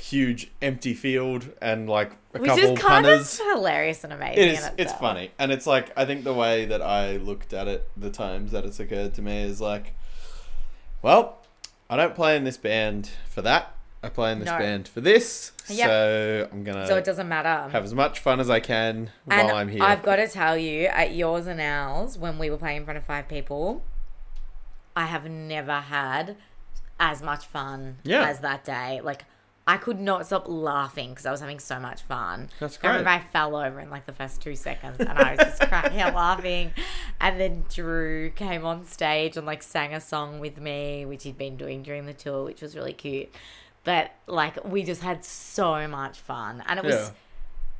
huge 0.00 0.50
empty 0.62 0.94
field 0.94 1.50
and 1.60 1.88
like 1.88 2.12
a 2.34 2.38
Which 2.38 2.48
couple 2.48 2.64
is 2.72 2.78
kind 2.80 3.04
punters. 3.06 3.38
of 3.40 3.46
hilarious 3.46 4.02
and 4.04 4.12
amazing. 4.12 4.42
It 4.44 4.58
in. 4.62 4.70
It's 4.78 4.92
funny, 4.94 5.30
and 5.38 5.52
it's 5.52 5.66
like 5.66 5.90
I 5.96 6.04
think 6.04 6.24
the 6.24 6.34
way 6.34 6.64
that 6.66 6.80
I 6.82 7.16
looked 7.18 7.52
at 7.52 7.68
it, 7.68 7.88
the 7.96 8.10
times 8.10 8.52
that 8.52 8.64
it's 8.64 8.80
occurred 8.80 9.14
to 9.14 9.22
me 9.22 9.42
is 9.42 9.60
like, 9.60 9.94
well, 11.02 11.38
I 11.88 11.96
don't 11.96 12.14
play 12.14 12.36
in 12.36 12.44
this 12.44 12.56
band 12.56 13.10
for 13.28 13.42
that. 13.42 13.74
I 14.02 14.08
play 14.08 14.32
in 14.32 14.38
this 14.38 14.46
No. 14.46 14.56
band 14.58 14.88
for 14.88 15.02
this. 15.02 15.52
Yep. 15.68 15.86
So 15.86 16.48
I'm 16.50 16.64
gonna 16.64 16.86
So 16.86 16.96
it 16.96 17.04
doesn't 17.04 17.28
matter. 17.28 17.70
have 17.70 17.84
as 17.84 17.92
much 17.92 18.18
fun 18.20 18.40
as 18.40 18.48
I 18.48 18.58
can 18.60 19.10
And 19.28 19.48
while 19.48 19.56
I'm 19.56 19.68
here. 19.68 19.82
I've 19.82 20.02
got 20.02 20.16
to 20.16 20.26
tell 20.26 20.56
you, 20.56 20.86
at 20.86 21.14
yours 21.14 21.46
and 21.46 21.60
ours, 21.60 22.16
when 22.16 22.38
we 22.38 22.48
were 22.48 22.56
playing 22.56 22.78
in 22.78 22.84
front 22.84 22.96
of 22.96 23.04
five 23.04 23.28
people, 23.28 23.82
I 24.96 25.04
have 25.06 25.28
never 25.28 25.80
had 25.80 26.36
as 26.98 27.20
much 27.22 27.44
fun 27.46 27.98
Yeah. 28.02 28.24
as 28.26 28.40
that 28.40 28.64
day. 28.64 29.00
Like, 29.02 29.24
I 29.66 29.76
could 29.76 30.00
not 30.00 30.26
stop 30.26 30.44
laughing 30.48 31.10
because 31.10 31.26
I 31.26 31.30
was 31.30 31.40
having 31.40 31.60
so 31.60 31.78
much 31.78 32.02
fun. 32.02 32.48
That's 32.58 32.76
great. 32.76 32.88
I 32.90 32.92
remember. 32.96 33.10
I 33.10 33.20
fell 33.20 33.54
over 33.54 33.78
in 33.78 33.88
like 33.90 34.06
the 34.06 34.12
first 34.12 34.40
two 34.40 34.56
seconds 34.56 34.98
and 34.98 35.10
I 35.10 35.32
was 35.36 35.38
just 35.38 35.60
cracking 35.68 36.00
up 36.00 36.14
laughing. 36.16 36.72
And 37.20 37.38
then 37.38 37.64
Drew 37.72 38.30
came 38.30 38.64
on 38.66 38.84
stage 38.86 39.36
and 39.36 39.46
like 39.46 39.62
sang 39.62 39.94
a 39.94 40.00
song 40.00 40.40
with 40.40 40.58
me, 40.58 41.04
which 41.04 41.22
he'd 41.22 41.38
been 41.38 41.56
doing 41.56 41.82
during 41.82 42.06
the 42.06 42.14
tour, 42.14 42.44
which 42.44 42.62
was 42.62 42.74
really 42.74 42.94
cute. 42.94 43.28
But 43.84 44.10
like, 44.26 44.64
we 44.64 44.82
just 44.82 45.02
had 45.02 45.24
so 45.24 45.86
much 45.86 46.18
fun. 46.18 46.64
And 46.66 46.78
it 46.80 46.84
was 46.84 47.12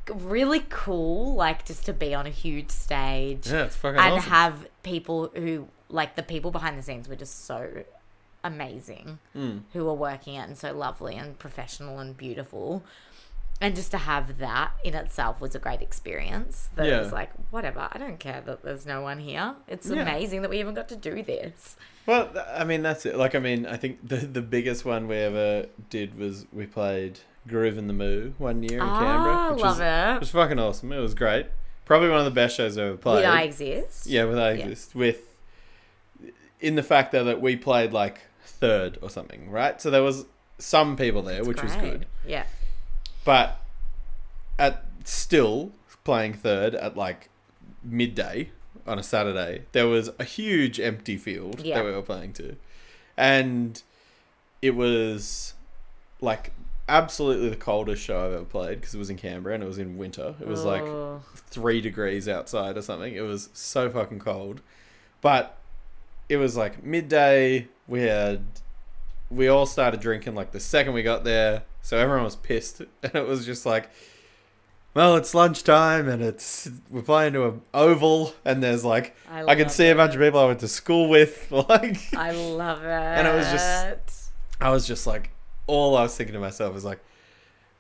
Yeah. 0.09 0.15
really 0.17 0.65
cool, 0.69 1.35
like 1.35 1.65
just 1.65 1.87
to 1.87 1.93
be 1.93 2.15
on 2.15 2.27
a 2.27 2.31
huge 2.31 2.71
stage 2.71 3.49
yeah, 3.51 3.65
it's 3.65 3.77
fucking 3.77 3.99
and 4.01 4.15
awesome. 4.15 4.31
have 4.31 4.67
people 4.83 5.33
who, 5.35 5.67
like, 5.89 6.15
the 6.17 6.23
people 6.23 6.51
behind 6.51 6.79
the 6.79 6.83
scenes 6.83 7.09
were 7.09 7.17
just 7.17 7.47
so 7.47 7.85
amazing 8.43 9.19
Mm. 9.37 9.63
who 9.73 9.85
were 9.85 9.95
working 9.95 10.35
it 10.35 10.49
and 10.49 10.57
so 10.59 10.73
lovely 10.73 11.17
and 11.17 11.39
professional 11.39 11.99
and 11.99 12.17
beautiful. 12.17 12.83
And 13.63 13.77
just 13.77 13.91
to 13.91 13.99
have 13.99 14.39
that 14.39 14.73
in 14.83 14.95
itself 14.95 15.39
was 15.41 15.55
a 15.55 15.59
great 15.59 15.83
experience. 15.83 16.71
That 16.77 16.87
it 16.87 16.91
Yeah. 16.91 17.01
was 17.01 17.13
like, 17.13 17.31
whatever, 17.51 17.89
I 17.93 17.99
don't 17.99 18.19
care 18.19 18.41
that 18.41 18.63
there's 18.63 18.87
no 18.87 19.03
one 19.03 19.19
here. 19.21 19.55
It's 19.69 19.89
Yeah. 19.91 20.01
amazing 20.01 20.41
that 20.43 20.49
we 20.51 20.59
even 20.61 20.73
got 20.75 20.89
to 20.89 20.97
do 20.97 21.23
this. 21.23 21.77
Well, 22.07 22.31
I 22.55 22.65
mean, 22.65 22.83
that's 22.83 23.05
it. 23.05 23.17
Like, 23.17 23.35
I 23.35 23.39
mean, 23.39 23.67
I 23.67 23.77
think 23.77 24.09
the 24.09 24.17
the 24.17 24.41
biggest 24.41 24.85
one 24.87 25.07
we 25.09 25.17
ever 25.17 25.67
did 25.91 26.19
was 26.19 26.47
we 26.53 26.65
played 26.67 27.21
Groovin 27.47 27.87
the 27.87 27.93
Moo 27.93 28.33
one 28.39 28.63
year 28.63 28.81
in 28.81 28.87
Canberra. 28.87 29.35
Ah, 29.35 29.51
Which 29.53 29.61
love 29.63 29.79
was, 29.79 29.81
It 29.81 30.15
it. 30.17 30.21
was 30.21 30.31
fucking 30.31 30.59
awesome. 30.59 30.93
It 30.93 30.99
was 31.01 31.15
great. 31.15 31.47
Probably 31.85 32.09
one 32.09 32.19
of 32.21 32.25
the 32.25 32.31
best 32.31 32.57
shows 32.57 32.79
I've 32.79 32.85
ever 32.87 32.97
played. 32.97 33.17
Did 33.23 33.25
I 33.27 33.43
exist? 33.43 34.07
Yeah, 34.07 34.25
with 34.25 34.39
I 34.39 34.53
Yeah. 34.53 34.65
exist 34.69 34.95
with 34.95 35.27
in 36.61 36.77
the 36.77 36.83
fact 36.83 37.13
that, 37.13 37.25
that 37.25 37.41
we 37.41 37.57
played 37.57 37.93
like 37.93 38.21
third 38.61 38.99
or 39.03 39.11
something, 39.11 39.51
right? 39.51 39.81
So 39.81 39.91
there 39.91 40.03
was 40.03 40.27
some 40.59 40.97
people 40.97 41.23
there, 41.23 41.43
which 41.45 41.63
was 41.63 41.75
good, 41.77 42.07
Yeah. 42.27 42.45
but 43.25 43.59
at 44.59 44.85
still 45.05 45.73
playing 46.05 46.35
third 46.35 46.75
at 46.75 46.97
like 46.97 47.31
midday 47.83 48.51
on 48.87 48.99
a 48.99 49.03
Saturday, 49.03 49.65
there 49.73 49.87
was 49.87 50.11
a 50.19 50.25
huge 50.25 50.79
empty 50.79 51.17
field 51.17 51.61
Yeah. 51.61 51.77
that 51.77 51.85
we 51.85 51.93
were 51.93 52.03
playing 52.03 52.35
to, 52.35 52.57
and 53.17 53.83
it 54.61 54.75
was 54.75 55.55
like 56.21 56.53
absolutely 56.89 57.49
the 57.49 57.57
coldest 57.57 58.03
show 58.03 58.27
I've 58.27 58.33
ever 58.33 58.45
played 58.45 58.81
because 58.81 58.95
it 58.95 58.99
was 58.99 59.09
in 59.11 59.17
Canberra 59.17 59.55
and 59.55 59.63
it 59.63 59.67
was 59.67 59.79
in 59.79 59.97
winter. 59.97 60.35
It 60.41 60.47
was 60.49 60.65
like 60.65 60.83
Oh. 60.83 61.23
three 61.37 61.81
degrees 61.81 62.29
outside 62.29 62.77
or 62.77 62.83
something. 62.83 63.15
It 63.15 63.21
was 63.21 63.49
so 63.55 63.89
fucking 63.89 64.19
cold. 64.19 64.61
But 65.21 65.57
it 66.29 66.37
was 66.39 66.57
like 66.57 66.83
midday. 66.83 67.69
We 67.91 68.03
had 68.03 68.41
we 69.31 69.49
all 69.49 69.67
started 69.67 70.01
drinking 70.01 70.35
like 70.35 70.53
the 70.53 70.61
second 70.61 70.95
we 70.95 71.03
got 71.03 71.25
there. 71.25 71.65
So 71.83 71.99
everyone 71.99 72.25
was 72.25 72.37
pissed. 72.37 72.81
And 73.03 73.15
it 73.15 73.27
was 73.27 73.45
just 73.45 73.67
like 73.67 73.91
well, 74.93 75.17
it's 75.17 75.35
lunchtime 75.35 76.09
and 76.09 76.21
it's 76.23 76.69
we're 76.89 77.03
playing 77.03 77.35
to 77.35 77.47
an 77.47 77.63
oval 77.75 78.35
and 78.45 78.63
there's 78.63 78.85
like 78.85 79.15
I, 79.31 79.45
I, 79.45 79.55
can 79.55 79.69
see 79.69 79.89
a 79.89 79.95
bunch 79.95 80.15
of 80.15 80.21
people 80.21 80.41
I 80.41 80.47
went 80.47 80.61
to 80.61 80.69
school 80.69 81.09
with. 81.09 81.49
Like 81.69 81.99
I 82.15 82.33
love 82.33 82.83
it. 82.83 82.89
And 82.89 83.27
it 83.29 83.35
was 83.35 83.47
just- 83.47 84.31
I 84.61 84.71
was 84.71 84.87
just 84.87 85.07
like 85.07 85.31
all 85.67 85.97
I 85.97 86.03
was 86.03 86.17
thinking 86.17 86.35
to 86.35 86.41
myself 86.41 86.75
was 86.75 86.85
like 86.85 87.01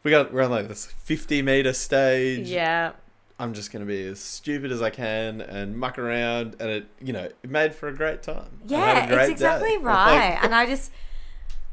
we 0.02 0.10
got 0.10 0.32
we're 0.32 0.42
on 0.42 0.50
like 0.50 0.68
this 0.68 0.86
fifty 0.86 1.42
meter 1.42 1.72
stage. 1.72 2.48
Yeah. 2.48 2.92
I'm 3.40 3.54
just 3.54 3.72
gonna 3.72 3.86
be 3.86 4.04
as 4.06 4.20
stupid 4.20 4.70
as 4.70 4.82
I 4.82 4.90
can 4.90 5.40
and 5.40 5.78
muck 5.78 5.98
around, 5.98 6.56
and 6.60 6.68
it, 6.70 6.86
you 7.00 7.12
know, 7.14 7.24
it 7.24 7.48
made 7.50 7.74
for 7.74 7.88
a 7.88 7.94
great 7.94 8.22
time. 8.22 8.60
Yeah, 8.66 9.06
great 9.06 9.20
it's 9.22 9.30
exactly 9.30 9.70
day. 9.70 9.76
right. 9.82 10.34
Like, 10.34 10.44
and 10.44 10.54
I 10.54 10.66
just, 10.66 10.92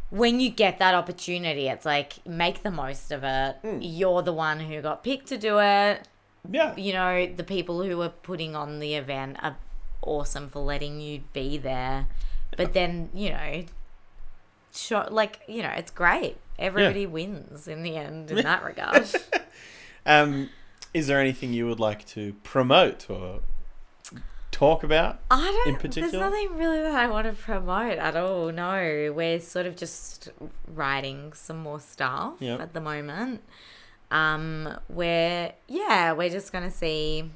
when 0.10 0.40
you 0.40 0.50
get 0.50 0.80
that 0.80 0.96
opportunity, 0.96 1.68
it's 1.68 1.86
like 1.86 2.26
make 2.26 2.64
the 2.64 2.72
most 2.72 3.12
of 3.12 3.24
it. 3.26 3.58
Mm. 3.64 3.80
You're 3.82 4.22
the 4.22 4.32
one 4.32 4.62
who 4.62 4.82
got 4.82 5.04
picked 5.04 5.28
to 5.28 5.38
do 5.38 5.60
it. 5.60 6.08
yeah, 6.50 6.74
You 6.78 6.94
know, 6.94 7.28
the 7.28 7.44
people 7.44 7.84
who 7.84 8.02
are 8.02 8.10
putting 8.10 8.56
on 8.56 8.80
the 8.80 8.96
event 8.96 9.38
are 9.44 9.58
awesome 10.02 10.48
for 10.48 10.60
letting 10.60 11.02
you 11.02 11.24
be 11.34 11.58
there. 11.58 12.08
But 12.56 12.72
then, 12.72 13.10
you 13.14 13.32
know, 13.32 13.66
like, 15.10 15.42
you 15.48 15.62
know, 15.62 15.74
it's 15.76 15.92
great. 15.92 16.38
Everybody 16.58 17.06
wins 17.06 17.68
in 17.68 17.84
the 17.84 17.98
end 17.98 18.32
in 18.32 18.38
that 18.44 18.64
regard. 18.64 19.06
Um, 20.06 20.50
is 20.94 21.08
there 21.08 21.20
anything 21.20 21.54
you 21.54 21.68
would 21.68 21.80
like 21.80 22.06
to 22.08 22.34
promote 22.44 23.10
or 23.10 23.42
talk 24.52 24.84
about? 24.84 25.20
I 25.30 25.42
don't. 25.66 25.68
In 25.70 25.76
particular, 25.76 26.10
There's 26.10 26.22
nothing 26.22 26.58
really 26.58 26.80
that 26.82 26.96
I 26.96 27.08
want 27.08 27.28
to 27.28 27.34
promote 27.34 27.98
at 27.98 28.16
all. 28.16 28.52
No, 28.52 29.14
we're 29.16 29.40
sort 29.40 29.66
of 29.66 29.76
just 29.76 30.30
writing 30.68 31.34
some 31.34 31.58
more 31.60 31.80
stuff 31.80 32.36
Yep. 32.40 32.60
at 32.62 32.74
the 32.74 32.82
moment. 32.82 33.44
Um, 34.10 34.80
we're 34.90 35.52
yeah, 35.68 36.14
we're 36.14 36.30
just 36.30 36.52
gonna 36.52 36.72
see. 36.72 37.30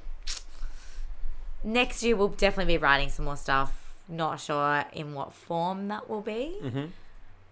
Next 1.64 2.02
year, 2.02 2.16
we'll 2.16 2.30
definitely 2.30 2.74
be 2.74 2.78
writing 2.78 3.10
some 3.10 3.26
more 3.26 3.36
stuff. 3.38 3.94
Not 4.08 4.40
sure 4.40 4.84
in 4.94 5.14
what 5.14 5.32
form 5.34 5.88
that 5.90 6.10
will 6.10 6.22
be, 6.22 6.58
Mm-hmm. 6.64 6.86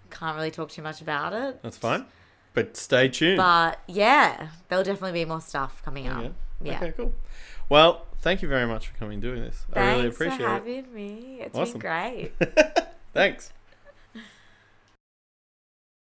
can't 0.10 0.36
really 0.36 0.52
talk 0.52 0.70
too 0.70 0.82
much 0.82 1.00
about 1.02 1.32
it. 1.34 1.62
That's 1.62 1.78
fine. 1.78 2.06
But 2.54 2.76
stay 2.78 3.10
tuned. 3.10 3.38
But 3.38 3.80
yeah, 3.88 4.50
there'll 4.68 4.84
definitely 4.84 5.20
be 5.20 5.26
more 5.26 5.42
stuff 5.42 5.82
coming 5.84 6.08
oh, 6.08 6.12
up. 6.12 6.24
yeah. 6.24 6.30
Yeah. 6.62 6.78
Okay, 6.78 6.94
cool. 6.98 7.14
Well, 7.70 8.06
thank 8.20 8.42
you 8.42 8.48
very 8.48 8.66
much 8.68 8.88
for 8.88 8.98
coming 8.98 9.14
and 9.14 9.22
doing 9.22 9.42
this. 9.42 9.66
I 9.74 9.96
really 9.96 10.08
appreciate 10.08 10.38
for 10.40 10.46
it. 10.46 10.50
having 10.50 10.94
me. 10.94 11.38
It's 11.42 11.58
Awesome. 11.58 11.80
been 11.80 11.82
great. 11.82 12.32
Thanks. 13.14 13.54